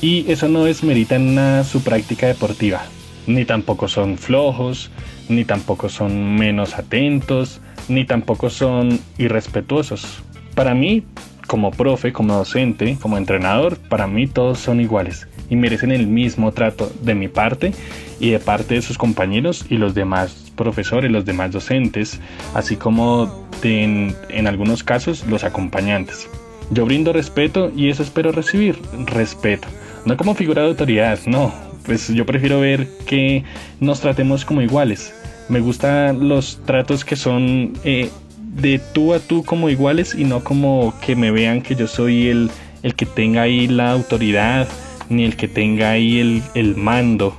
Y 0.00 0.24
eso 0.30 0.46
no 0.46 0.62
desmerita 0.62 1.18
nada 1.18 1.64
su 1.64 1.82
práctica 1.82 2.28
deportiva. 2.28 2.84
Ni 3.26 3.44
tampoco 3.44 3.88
son 3.88 4.16
flojos, 4.16 4.90
ni 5.28 5.44
tampoco 5.44 5.88
son 5.88 6.36
menos 6.36 6.74
atentos, 6.74 7.60
ni 7.88 8.04
tampoco 8.04 8.50
son 8.50 9.00
irrespetuosos. 9.18 10.22
Para 10.54 10.74
mí, 10.74 11.04
como 11.46 11.70
profe, 11.70 12.12
como 12.12 12.34
docente, 12.34 12.96
como 13.00 13.16
entrenador, 13.16 13.78
para 13.78 14.06
mí 14.06 14.26
todos 14.26 14.58
son 14.58 14.80
iguales 14.80 15.26
y 15.50 15.56
merecen 15.56 15.92
el 15.92 16.06
mismo 16.06 16.52
trato 16.52 16.92
de 17.02 17.14
mi 17.14 17.28
parte 17.28 17.72
y 18.20 18.30
de 18.30 18.38
parte 18.38 18.74
de 18.74 18.82
sus 18.82 18.98
compañeros 18.98 19.64
y 19.70 19.78
los 19.78 19.94
demás 19.94 20.52
profesores, 20.56 21.10
los 21.10 21.24
demás 21.24 21.52
docentes, 21.52 22.20
así 22.54 22.76
como 22.76 23.46
en, 23.62 24.14
en 24.28 24.46
algunos 24.46 24.82
casos 24.82 25.26
los 25.26 25.44
acompañantes. 25.44 26.28
Yo 26.70 26.84
brindo 26.84 27.12
respeto 27.12 27.72
y 27.74 27.88
eso 27.88 28.02
espero 28.02 28.30
recibir, 28.30 28.78
respeto. 29.06 29.68
No 30.04 30.16
como 30.16 30.34
figura 30.34 30.62
de 30.62 30.68
autoridad, 30.68 31.18
no, 31.26 31.52
pues 31.86 32.08
yo 32.08 32.26
prefiero 32.26 32.60
ver 32.60 32.86
que 33.06 33.44
nos 33.80 34.00
tratemos 34.00 34.44
como 34.44 34.60
iguales, 34.60 35.14
me 35.48 35.60
gustan 35.60 36.28
los 36.28 36.60
tratos 36.64 37.04
que 37.04 37.16
son 37.16 37.72
eh, 37.84 38.10
de 38.54 38.80
tú 38.92 39.14
a 39.14 39.18
tú 39.18 39.44
como 39.44 39.68
iguales 39.68 40.14
y 40.14 40.24
no 40.24 40.42
como 40.42 40.94
que 41.04 41.16
me 41.16 41.30
vean 41.30 41.62
que 41.62 41.74
yo 41.74 41.86
soy 41.86 42.28
el, 42.28 42.50
el 42.82 42.94
que 42.94 43.06
tenga 43.06 43.42
ahí 43.42 43.68
la 43.68 43.92
autoridad 43.92 44.68
ni 45.08 45.24
el 45.24 45.36
que 45.36 45.48
tenga 45.48 45.90
ahí 45.90 46.18
el, 46.18 46.42
el 46.54 46.76
mando. 46.76 47.36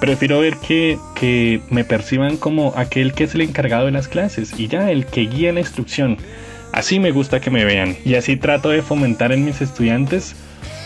Prefiero 0.00 0.40
ver 0.40 0.56
que, 0.56 0.98
que 1.14 1.60
me 1.70 1.84
perciban 1.84 2.36
como 2.36 2.72
aquel 2.76 3.12
que 3.12 3.24
es 3.24 3.34
el 3.34 3.42
encargado 3.42 3.86
de 3.86 3.92
las 3.92 4.08
clases 4.08 4.58
y 4.58 4.68
ya 4.68 4.90
el 4.90 5.06
que 5.06 5.26
guía 5.26 5.52
la 5.52 5.60
instrucción. 5.60 6.16
Así 6.72 6.98
me 6.98 7.12
gusta 7.12 7.40
que 7.40 7.50
me 7.50 7.64
vean 7.64 7.96
y 8.04 8.14
así 8.14 8.36
trato 8.36 8.70
de 8.70 8.82
fomentar 8.82 9.30
en 9.30 9.44
mis 9.44 9.60
estudiantes 9.60 10.34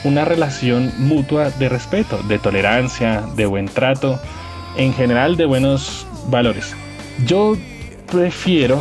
una 0.05 0.25
relación 0.25 0.93
mutua 0.99 1.51
de 1.51 1.69
respeto, 1.69 2.23
de 2.25 2.39
tolerancia, 2.39 3.23
de 3.37 3.47
buen 3.47 3.67
trato, 3.67 4.21
en 4.77 4.93
general 4.93 5.37
de 5.37 5.47
buenos 5.47 6.07
valores. 6.29 6.75
Yo 7.27 7.57
prefiero 8.11 8.81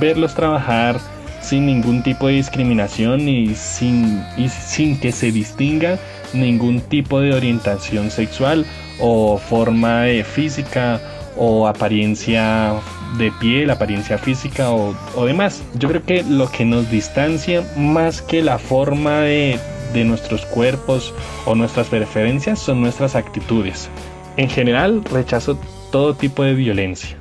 verlos 0.00 0.34
trabajar 0.34 0.98
sin 1.40 1.66
ningún 1.66 2.02
tipo 2.02 2.26
de 2.26 2.34
discriminación 2.34 3.28
y 3.28 3.54
sin, 3.54 4.24
y 4.36 4.48
sin 4.48 4.98
que 4.98 5.12
se 5.12 5.30
distinga 5.30 5.98
ningún 6.32 6.80
tipo 6.80 7.20
de 7.20 7.34
orientación 7.34 8.10
sexual 8.10 8.64
o 8.98 9.38
forma 9.38 10.02
de 10.02 10.24
física 10.24 11.00
o 11.36 11.66
apariencia 11.66 12.72
de 13.18 13.30
piel, 13.40 13.70
apariencia 13.70 14.18
física 14.18 14.70
o, 14.70 14.96
o, 15.14 15.26
demás. 15.26 15.62
Yo 15.78 15.88
creo 15.88 16.04
que 16.04 16.22
lo 16.22 16.50
que 16.50 16.64
nos 16.64 16.90
distancia 16.90 17.62
más 17.76 18.22
que 18.22 18.42
la 18.42 18.58
forma 18.58 19.20
de, 19.20 19.58
de 19.92 20.04
nuestros 20.04 20.46
cuerpos 20.46 21.12
o 21.44 21.54
nuestras 21.54 21.88
preferencias 21.88 22.58
son 22.58 22.80
nuestras 22.80 23.14
actitudes. 23.14 23.90
En 24.36 24.48
general, 24.48 25.04
rechazo 25.04 25.58
todo 25.94 26.14
tipo 26.14 26.42
de 26.42 26.54
violencia. 26.54 27.16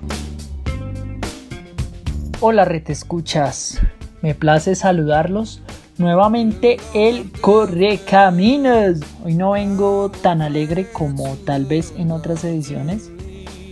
Hola, 2.39 2.65
retescuchas. 2.65 3.80
Me 4.24 4.34
place 4.34 4.74
saludarlos. 4.74 5.61
Nuevamente 5.99 6.78
el 6.95 7.32
Correcaminos. 7.34 9.01
Hoy 9.24 9.36
no 9.36 9.51
vengo 9.51 10.09
tan 10.09 10.41
alegre 10.41 10.91
como 10.91 11.36
tal 11.45 11.65
vez 11.65 11.93
en 11.97 12.09
otras 12.09 12.43
ediciones. 12.45 13.11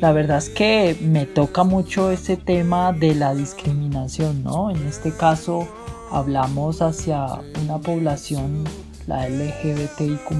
La 0.01 0.11
verdad 0.11 0.37
es 0.37 0.49
que 0.49 0.95
me 1.01 1.25
toca 1.25 1.63
mucho 1.63 2.11
este 2.11 2.37
tema 2.37 2.93
de 2.93 3.15
la 3.15 3.33
discriminación, 3.33 4.43
¿no? 4.43 4.69
En 4.69 4.85
este 4.85 5.11
caso 5.11 5.67
hablamos 6.11 6.83
hacia 6.83 7.25
una 7.63 7.79
población, 7.79 8.65
la 9.07 9.27
LGBTIQ 9.27 10.31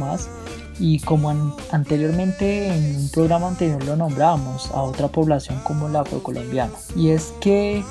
y 0.82 1.00
como 1.00 1.30
anteriormente 1.72 2.68
en 2.68 2.96
un 2.96 3.10
programa 3.10 3.48
anterior 3.48 3.84
lo 3.86 3.96
nombrábamos 3.96 4.72
a 4.72 4.82
otra 4.82 5.08
población 5.08 5.60
como 5.64 5.88
la 5.88 6.02
afrocolombiana. 6.02 6.74
Y 6.96 7.10
es 7.10 7.34
que 7.40 7.84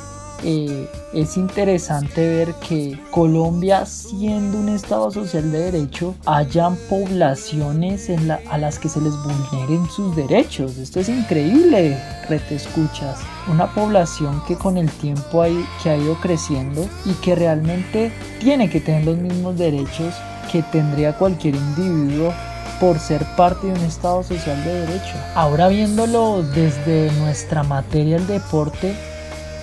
eh, 0.42 0.90
es 1.12 1.36
interesante 1.36 2.26
ver 2.26 2.54
que 2.66 2.98
Colombia, 3.12 3.86
siendo 3.86 4.58
un 4.58 4.70
Estado 4.70 5.10
social 5.10 5.52
de 5.52 5.70
derecho, 5.70 6.16
hayan 6.26 6.76
poblaciones 6.88 8.10
a 8.50 8.58
las 8.58 8.78
que 8.78 8.88
se 8.88 9.00
les 9.00 9.12
vulneren 9.22 9.88
sus 9.88 10.16
derechos. 10.16 10.76
Esto 10.78 10.98
es 10.98 11.08
increíble, 11.08 11.96
rete 12.28 12.56
escuchas. 12.56 13.20
Una 13.48 13.72
población 13.72 14.42
que 14.48 14.56
con 14.56 14.78
el 14.78 14.90
tiempo 14.90 15.42
hay, 15.42 15.64
que 15.82 15.90
ha 15.90 15.96
ido 15.96 16.14
creciendo 16.16 16.88
y 17.04 17.12
que 17.14 17.36
realmente 17.36 18.10
tiene 18.40 18.68
que 18.68 18.80
tener 18.80 19.04
los 19.04 19.18
mismos 19.18 19.56
derechos 19.56 20.14
que 20.50 20.62
tendría 20.64 21.16
cualquier 21.16 21.54
individuo 21.54 22.32
por 22.80 22.98
ser 22.98 23.24
parte 23.36 23.66
de 23.66 23.74
un 23.74 23.84
Estado 23.84 24.22
social 24.22 24.64
de 24.64 24.86
derecho. 24.86 25.14
Ahora 25.34 25.68
viéndolo 25.68 26.42
desde 26.42 27.12
nuestra 27.20 27.62
materia 27.62 28.16
el 28.16 28.26
deporte, 28.26 28.96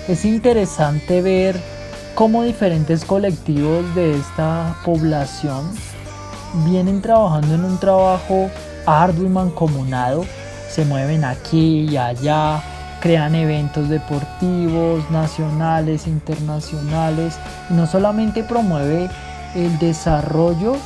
es 0.06 0.24
interesante 0.24 1.20
ver 1.20 1.60
cómo 2.14 2.44
diferentes 2.44 3.04
colectivos 3.04 3.94
de 3.94 4.16
esta 4.16 4.76
población 4.84 5.68
vienen 6.64 7.02
trabajando 7.02 7.56
en 7.56 7.64
un 7.64 7.78
trabajo 7.78 8.50
arduo 8.86 9.26
y 9.26 9.28
mancomunado, 9.28 10.24
se 10.70 10.84
mueven 10.84 11.24
aquí 11.24 11.88
y 11.90 11.96
allá, 11.96 12.62
crean 13.00 13.34
eventos 13.34 13.88
deportivos 13.88 15.10
nacionales, 15.10 16.06
internacionales, 16.06 17.38
y 17.68 17.74
no 17.74 17.86
solamente 17.86 18.42
promueve 18.42 19.10
el 19.54 19.78
desarrollo 19.78 20.76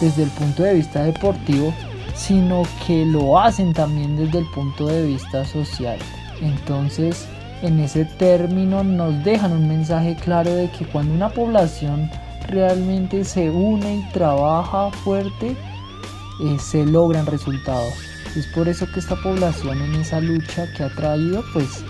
desde 0.00 0.24
el 0.24 0.30
punto 0.30 0.62
de 0.62 0.74
vista 0.74 1.02
deportivo, 1.04 1.74
sino 2.14 2.62
que 2.86 3.04
lo 3.04 3.38
hacen 3.38 3.72
también 3.72 4.16
desde 4.16 4.38
el 4.38 4.46
punto 4.46 4.86
de 4.86 5.06
vista 5.06 5.44
social. 5.44 5.98
Entonces, 6.40 7.26
en 7.62 7.80
ese 7.80 8.04
término 8.04 8.82
nos 8.82 9.22
dejan 9.24 9.52
un 9.52 9.68
mensaje 9.68 10.16
claro 10.16 10.54
de 10.54 10.70
que 10.70 10.86
cuando 10.86 11.14
una 11.14 11.28
población 11.28 12.10
realmente 12.48 13.24
se 13.24 13.50
une 13.50 13.96
y 13.96 14.12
trabaja 14.12 14.90
fuerte, 14.90 15.50
eh, 15.50 16.56
se 16.58 16.84
logran 16.86 17.26
resultados. 17.26 17.92
Es 18.36 18.46
por 18.48 18.68
eso 18.68 18.86
que 18.92 19.00
esta 19.00 19.16
población 19.16 19.82
en 19.82 19.96
esa 19.96 20.20
lucha 20.20 20.66
que 20.76 20.84
ha 20.84 20.94
traído, 20.94 21.44
pues 21.52 21.84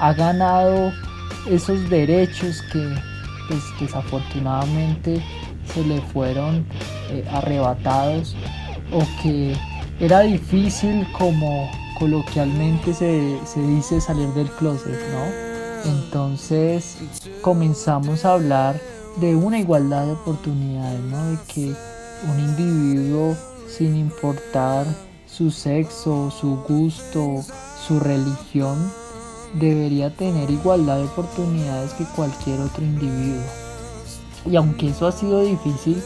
ha 0.00 0.12
ganado 0.12 0.92
esos 1.48 1.88
derechos 1.88 2.62
que 2.72 2.94
pues, 3.48 3.62
desafortunadamente 3.80 5.22
se 5.72 5.84
le 5.84 6.00
fueron 6.00 6.66
eh, 7.10 7.24
arrebatados 7.30 8.36
o 8.92 9.02
que 9.22 9.56
era 10.00 10.20
difícil 10.20 11.06
como 11.16 11.70
coloquialmente 11.98 12.94
se, 12.94 13.38
dice 13.56 14.00
salir 14.00 14.28
del 14.28 14.48
closet, 14.50 14.98
¿no? 15.12 15.90
Entonces 15.90 16.98
comenzamos 17.42 18.24
a 18.24 18.34
hablar 18.34 18.80
de 19.20 19.34
una 19.34 19.58
igualdad 19.58 20.06
de 20.06 20.12
oportunidades, 20.12 21.00
¿no? 21.00 21.30
De 21.30 21.38
que 21.52 21.74
un 22.30 22.40
individuo 22.40 23.36
sin 23.68 23.96
importar 23.96 24.86
su 25.26 25.50
sexo, 25.50 26.30
su 26.30 26.56
gusto, 26.68 27.44
su 27.86 28.00
religión, 28.00 28.90
debería 29.54 30.14
tener 30.14 30.50
igualdad 30.50 30.98
de 30.98 31.04
oportunidades 31.04 31.92
que 31.94 32.04
cualquier 32.04 32.60
otro 32.60 32.84
individuo. 32.84 33.42
Y 34.46 34.56
aunque 34.56 34.88
eso 34.88 35.06
ha 35.06 35.12
sido 35.12 35.42
difícil, 35.42 36.02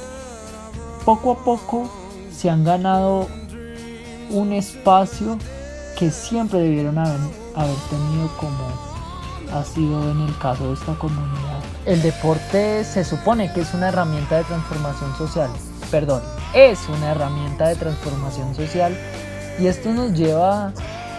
poco 1.05 1.33
a 1.33 1.45
poco 1.45 1.91
se 2.33 2.51
han 2.51 2.65
ganado 2.65 3.29
un 4.31 4.53
espacio 4.53 5.39
que 5.99 6.11
siempre 6.11 6.61
debieron 6.61 6.99
haber, 6.99 7.21
tenido 7.91 8.29
como 8.39 8.93
ha 9.53 9.65
sido 9.65 10.11
en 10.11 10.23
el 10.23 10.39
caso 10.39 10.69
de 10.69 10.75
esta 10.75 10.95
comunidad. 10.95 11.61
El 11.85 12.01
deporte 12.01 12.85
se 12.85 13.05
supone 13.05 13.53
que 13.53 13.61
es 13.61 13.75
una 13.75 13.89
herramienta 13.89 14.39
de 14.39 14.45
transformación 14.45 15.17
social, 15.17 15.51
perdón, 15.91 16.23
es 16.55 16.89
una 16.89 17.11
herramienta 17.11 17.69
de 17.69 17.77
transformación 17.77 18.55
social 18.55 18.97
y 19.59 19.67
esto 19.67 19.93
nos 19.93 20.13
lleva 20.13 20.73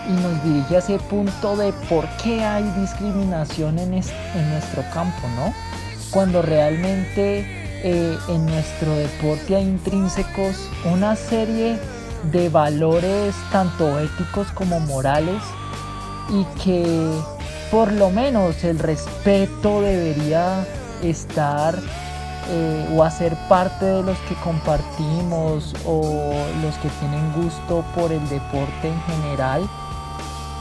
y 0.10 0.14
nos 0.14 0.44
dirige 0.44 0.76
a 0.76 0.80
ese 0.80 0.98
punto 0.98 1.56
de 1.56 1.72
por 1.90 2.08
qué 2.24 2.44
hay 2.44 2.64
discriminación 2.80 3.78
en, 3.80 3.94
en 3.94 4.50
nuestro 4.50 4.84
campo, 4.94 5.28
¿no? 5.36 5.54
Cuando 6.12 6.42
realmente 6.42 7.63
eh, 7.84 8.18
en 8.30 8.46
nuestro 8.46 8.96
deporte 8.96 9.56
hay 9.56 9.64
intrínsecos 9.64 10.70
una 10.86 11.16
serie 11.16 11.78
de 12.32 12.48
valores 12.48 13.36
tanto 13.52 14.00
éticos 14.00 14.48
como 14.54 14.80
morales 14.80 15.42
y 16.30 16.46
que 16.64 17.12
por 17.70 17.92
lo 17.92 18.10
menos 18.10 18.64
el 18.64 18.80
respeto 18.80 19.82
debería 19.82 20.66
estar 21.02 21.78
eh, 22.50 22.96
o 22.96 23.04
hacer 23.04 23.36
parte 23.50 23.86
de 23.86 24.04
los 24.04 24.18
que 24.20 24.36
compartimos 24.36 25.76
o 25.86 26.34
los 26.62 26.76
que 26.76 26.90
tienen 27.00 27.34
gusto 27.34 27.84
por 27.96 28.12
el 28.12 28.28
deporte 28.30 28.88
en 28.88 29.02
general 29.02 29.70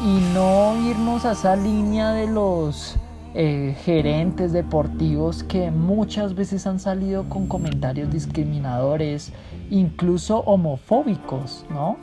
y 0.03 0.19
no 0.35 0.77
irnos 0.77 1.25
a 1.25 1.33
esa 1.33 1.55
línea 1.55 2.11
de 2.13 2.27
los 2.27 2.97
eh, 3.35 3.75
gerentes 3.85 4.53
deportivos 4.53 5.43
que 5.43 5.71
muchas 5.71 6.35
veces 6.35 6.67
han 6.67 6.79
salido 6.79 7.29
con 7.29 7.47
comentarios 7.47 8.11
discriminadores, 8.11 9.33
incluso 9.71 10.41
homofóbicos, 10.41 11.65
¿no? 11.71 11.97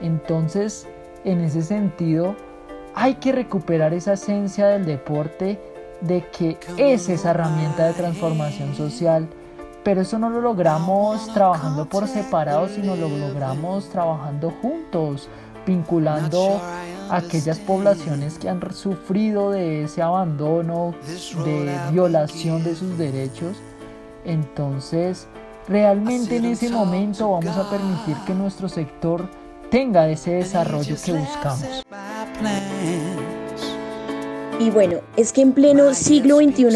Entonces, 0.00 0.88
en 1.24 1.40
ese 1.40 1.62
sentido, 1.62 2.34
hay 2.94 3.14
que 3.14 3.30
recuperar 3.30 3.94
esa 3.94 4.14
esencia 4.14 4.66
del 4.66 4.86
deporte 4.86 5.60
de 6.00 6.26
que 6.36 6.58
es 6.76 7.08
esa 7.08 7.30
herramienta 7.30 7.86
de 7.86 7.92
transformación 7.92 8.74
social, 8.74 9.28
pero 9.84 10.00
eso 10.00 10.18
no 10.18 10.30
lo 10.30 10.40
logramos 10.40 11.32
trabajando 11.32 11.88
por 11.88 12.08
separado, 12.08 12.68
sino 12.68 12.96
lo 12.96 13.08
logramos 13.08 13.88
trabajando 13.88 14.52
juntos, 14.62 15.28
vinculando 15.66 16.60
aquellas 17.10 17.58
poblaciones 17.58 18.38
que 18.38 18.48
han 18.48 18.60
sufrido 18.72 19.50
de 19.50 19.84
ese 19.84 20.02
abandono, 20.02 20.94
de 21.44 21.78
violación 21.90 22.62
de 22.64 22.74
sus 22.74 22.96
derechos. 22.96 23.56
Entonces, 24.24 25.26
realmente 25.68 26.36
en 26.36 26.46
ese 26.46 26.70
momento 26.70 27.30
vamos 27.30 27.56
a 27.56 27.70
permitir 27.70 28.16
que 28.26 28.34
nuestro 28.34 28.68
sector 28.68 29.28
tenga 29.70 30.08
ese 30.08 30.32
desarrollo 30.32 30.96
que 31.04 31.12
buscamos. 31.12 31.84
Y 34.60 34.68
bueno, 34.68 34.98
es 35.16 35.32
que 35.32 35.40
en 35.40 35.52
pleno 35.52 35.94
siglo 35.94 36.36
XXI 36.36 36.66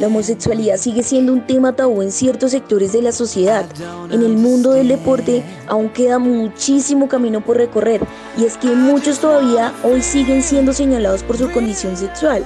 la 0.00 0.06
homosexualidad 0.06 0.78
sigue 0.78 1.02
siendo 1.02 1.30
un 1.34 1.46
tema 1.46 1.76
tabú 1.76 2.00
en 2.00 2.10
ciertos 2.10 2.52
sectores 2.52 2.94
de 2.94 3.02
la 3.02 3.12
sociedad. 3.12 3.66
En 4.10 4.22
el 4.22 4.32
mundo 4.32 4.72
del 4.72 4.88
deporte 4.88 5.42
aún 5.68 5.90
queda 5.90 6.18
muchísimo 6.18 7.06
camino 7.06 7.44
por 7.44 7.58
recorrer 7.58 8.00
y 8.38 8.44
es 8.44 8.56
que 8.56 8.68
muchos 8.68 9.18
todavía 9.18 9.74
hoy 9.82 10.00
siguen 10.00 10.42
siendo 10.42 10.72
señalados 10.72 11.22
por 11.22 11.36
su 11.36 11.52
condición 11.52 11.98
sexual. 11.98 12.42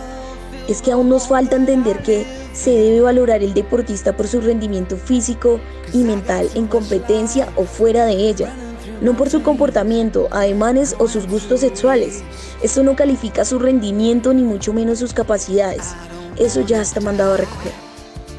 Es 0.66 0.82
que 0.82 0.90
aún 0.90 1.08
nos 1.08 1.28
falta 1.28 1.54
entender 1.54 2.02
que 2.02 2.26
se 2.52 2.72
debe 2.72 3.00
valorar 3.00 3.44
el 3.44 3.54
deportista 3.54 4.16
por 4.16 4.26
su 4.26 4.40
rendimiento 4.40 4.96
físico 4.96 5.60
y 5.94 5.98
mental 5.98 6.48
en 6.56 6.66
competencia 6.66 7.48
o 7.54 7.62
fuera 7.62 8.04
de 8.04 8.28
ella 8.28 8.52
no 9.00 9.16
por 9.16 9.30
su 9.30 9.42
comportamiento, 9.42 10.28
ademanes 10.30 10.94
o 10.98 11.08
sus 11.08 11.26
gustos 11.26 11.60
sexuales. 11.60 12.22
Esto 12.62 12.82
no 12.82 12.96
califica 12.96 13.44
su 13.44 13.58
rendimiento 13.58 14.32
ni 14.32 14.42
mucho 14.42 14.72
menos 14.72 14.98
sus 14.98 15.12
capacidades. 15.12 15.94
Eso 16.36 16.60
ya 16.60 16.80
está 16.80 17.00
mandado 17.00 17.34
a 17.34 17.36
recoger. 17.38 17.72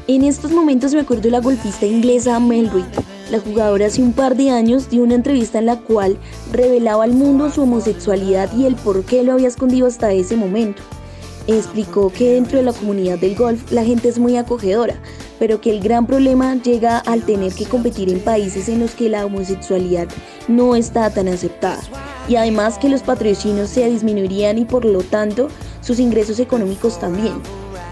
En 0.06 0.24
estos 0.24 0.50
momentos 0.50 0.92
me 0.92 1.00
acuerdo 1.00 1.22
de 1.22 1.30
la 1.30 1.40
golfista 1.40 1.86
inglesa 1.86 2.40
Mel 2.40 2.70
Reid. 2.70 2.84
La 3.30 3.38
jugadora 3.38 3.86
hace 3.86 4.02
un 4.02 4.12
par 4.12 4.36
de 4.36 4.50
años 4.50 4.90
dio 4.90 5.04
una 5.04 5.14
entrevista 5.14 5.60
en 5.60 5.66
la 5.66 5.78
cual 5.78 6.18
revelaba 6.50 7.04
al 7.04 7.12
mundo 7.12 7.50
su 7.50 7.62
homosexualidad 7.62 8.50
y 8.56 8.66
el 8.66 8.74
por 8.74 9.04
qué 9.04 9.22
lo 9.22 9.34
había 9.34 9.46
escondido 9.46 9.86
hasta 9.86 10.12
ese 10.12 10.36
momento. 10.36 10.82
Explicó 11.46 12.10
que 12.10 12.32
dentro 12.32 12.58
de 12.58 12.64
la 12.64 12.72
comunidad 12.72 13.18
del 13.18 13.36
golf 13.36 13.70
la 13.70 13.84
gente 13.84 14.08
es 14.08 14.18
muy 14.18 14.36
acogedora, 14.36 14.96
pero 15.40 15.60
que 15.60 15.70
el 15.70 15.80
gran 15.80 16.06
problema 16.06 16.54
llega 16.54 16.98
al 16.98 17.24
tener 17.24 17.52
que 17.54 17.64
competir 17.64 18.10
en 18.10 18.20
países 18.20 18.68
en 18.68 18.78
los 18.78 18.94
que 18.94 19.08
la 19.08 19.26
homosexualidad 19.26 20.06
no 20.46 20.76
está 20.76 21.10
tan 21.10 21.26
aceptada 21.26 21.80
y 22.28 22.36
además 22.36 22.78
que 22.78 22.88
los 22.88 23.02
patrocinios 23.02 23.70
se 23.70 23.88
disminuirían 23.90 24.58
y 24.58 24.64
por 24.66 24.84
lo 24.84 25.02
tanto 25.02 25.48
sus 25.80 25.98
ingresos 25.98 26.38
económicos 26.38 27.00
también. 27.00 27.34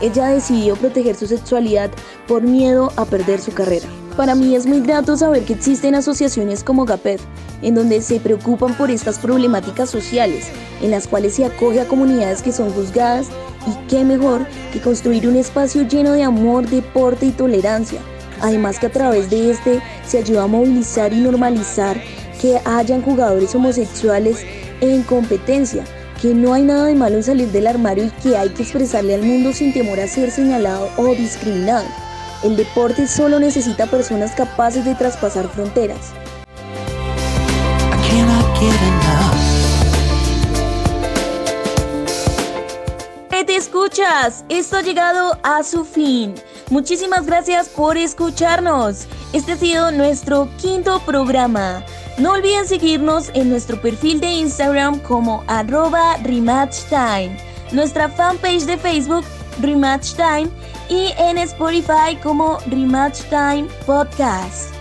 Ella 0.01 0.29
decidió 0.29 0.77
proteger 0.77 1.17
su 1.17 1.27
sexualidad 1.27 1.91
por 2.29 2.43
miedo 2.43 2.93
a 2.97 3.05
perder 3.05 3.41
su 3.41 3.53
carrera. 3.53 3.89
Para 4.19 4.35
mí 4.35 4.57
es 4.57 4.67
muy 4.67 4.81
grato 4.81 5.17
saber 5.17 5.45
que 5.45 5.53
existen 5.53 5.95
asociaciones 5.95 6.65
como 6.65 6.85
GAPED, 6.85 7.21
en 7.63 7.77
donde 7.77 8.03
se 8.03 8.19
preocupan 8.19 8.77
por 8.77 8.91
estas 8.91 9.17
problemáticas 9.21 9.91
sociales, 9.91 10.49
en 10.83 10.91
las 10.91 11.07
cuales 11.07 11.35
se 11.35 11.45
acoge 11.45 11.81
a 11.81 11.87
comunidades 11.87 12.43
que 12.43 12.51
son 12.51 12.73
juzgadas 12.73 13.29
y 13.69 13.87
qué 13.87 14.03
mejor 14.03 14.45
que 14.73 14.81
construir 14.81 15.29
un 15.29 15.37
espacio 15.37 15.87
lleno 15.87 16.15
de 16.15 16.25
amor, 16.25 16.69
deporte 16.69 17.27
y 17.27 17.31
tolerancia. 17.31 18.01
Además 18.41 18.81
que 18.81 18.87
a 18.87 18.93
través 18.93 19.31
de 19.31 19.53
este 19.53 19.81
se 20.05 20.19
ayuda 20.19 20.43
a 20.43 20.49
movilizar 20.49 21.13
y 21.13 21.21
normalizar 21.21 22.03
que 22.41 22.59
hayan 22.65 23.03
jugadores 23.03 23.55
homosexuales 23.55 24.45
en 24.81 25.05
competencia, 25.05 25.85
que 26.21 26.35
no 26.35 26.55
hay 26.55 26.65
nada 26.65 26.87
de 26.87 26.97
malo 26.97 27.19
en 27.19 27.23
salir 27.23 27.53
del 27.53 27.69
armario 27.69 28.07
y 28.07 28.11
que 28.21 28.37
hay 28.37 28.49
que 28.49 28.65
expresarle 28.65 29.15
al 29.15 29.23
mundo 29.23 29.53
sin 29.53 29.73
temor 29.73 30.01
a 30.01 30.09
ser 30.09 30.33
señalado 30.33 30.89
o 30.97 31.15
discriminado. 31.15 32.08
El 32.43 32.57
deporte 32.57 33.09
solo 33.09 33.41
necesita 33.41 33.87
personas 33.87 34.33
capaces 34.33 34.85
de 34.85 34.95
traspasar 34.95 35.49
fronteras. 35.49 36.13
te 43.49 43.57
escuchas, 43.57 44.45
esto 44.51 44.77
ha 44.77 44.83
llegado 44.83 45.39
a 45.43 45.63
su 45.63 45.83
fin. 45.83 46.35
Muchísimas 46.69 47.25
gracias 47.25 47.71
por 47.71 47.97
escucharnos. 47.97 49.07
Este 49.33 49.53
ha 49.53 49.57
sido 49.57 49.91
nuestro 49.91 50.51
quinto 50.59 51.01
programa. 51.07 51.83
No 52.19 52.33
olviden 52.33 52.67
seguirnos 52.67 53.31
en 53.33 53.49
nuestro 53.49 53.81
perfil 53.81 54.21
de 54.21 54.31
Instagram 54.31 54.99
como 55.01 55.45
arroba 55.47 56.19
rematchtime, 56.19 57.39
nuestra 57.73 58.11
fanpage 58.11 58.67
de 58.67 58.77
Facebook 58.77 59.25
Rematch 59.63 60.15
Time 60.15 60.51
y 60.89 61.13
en 61.19 61.39
Spotify 61.39 62.17
como 62.23 62.59
Rematch 62.67 63.23
Time 63.31 63.67
Podcast. 63.87 64.78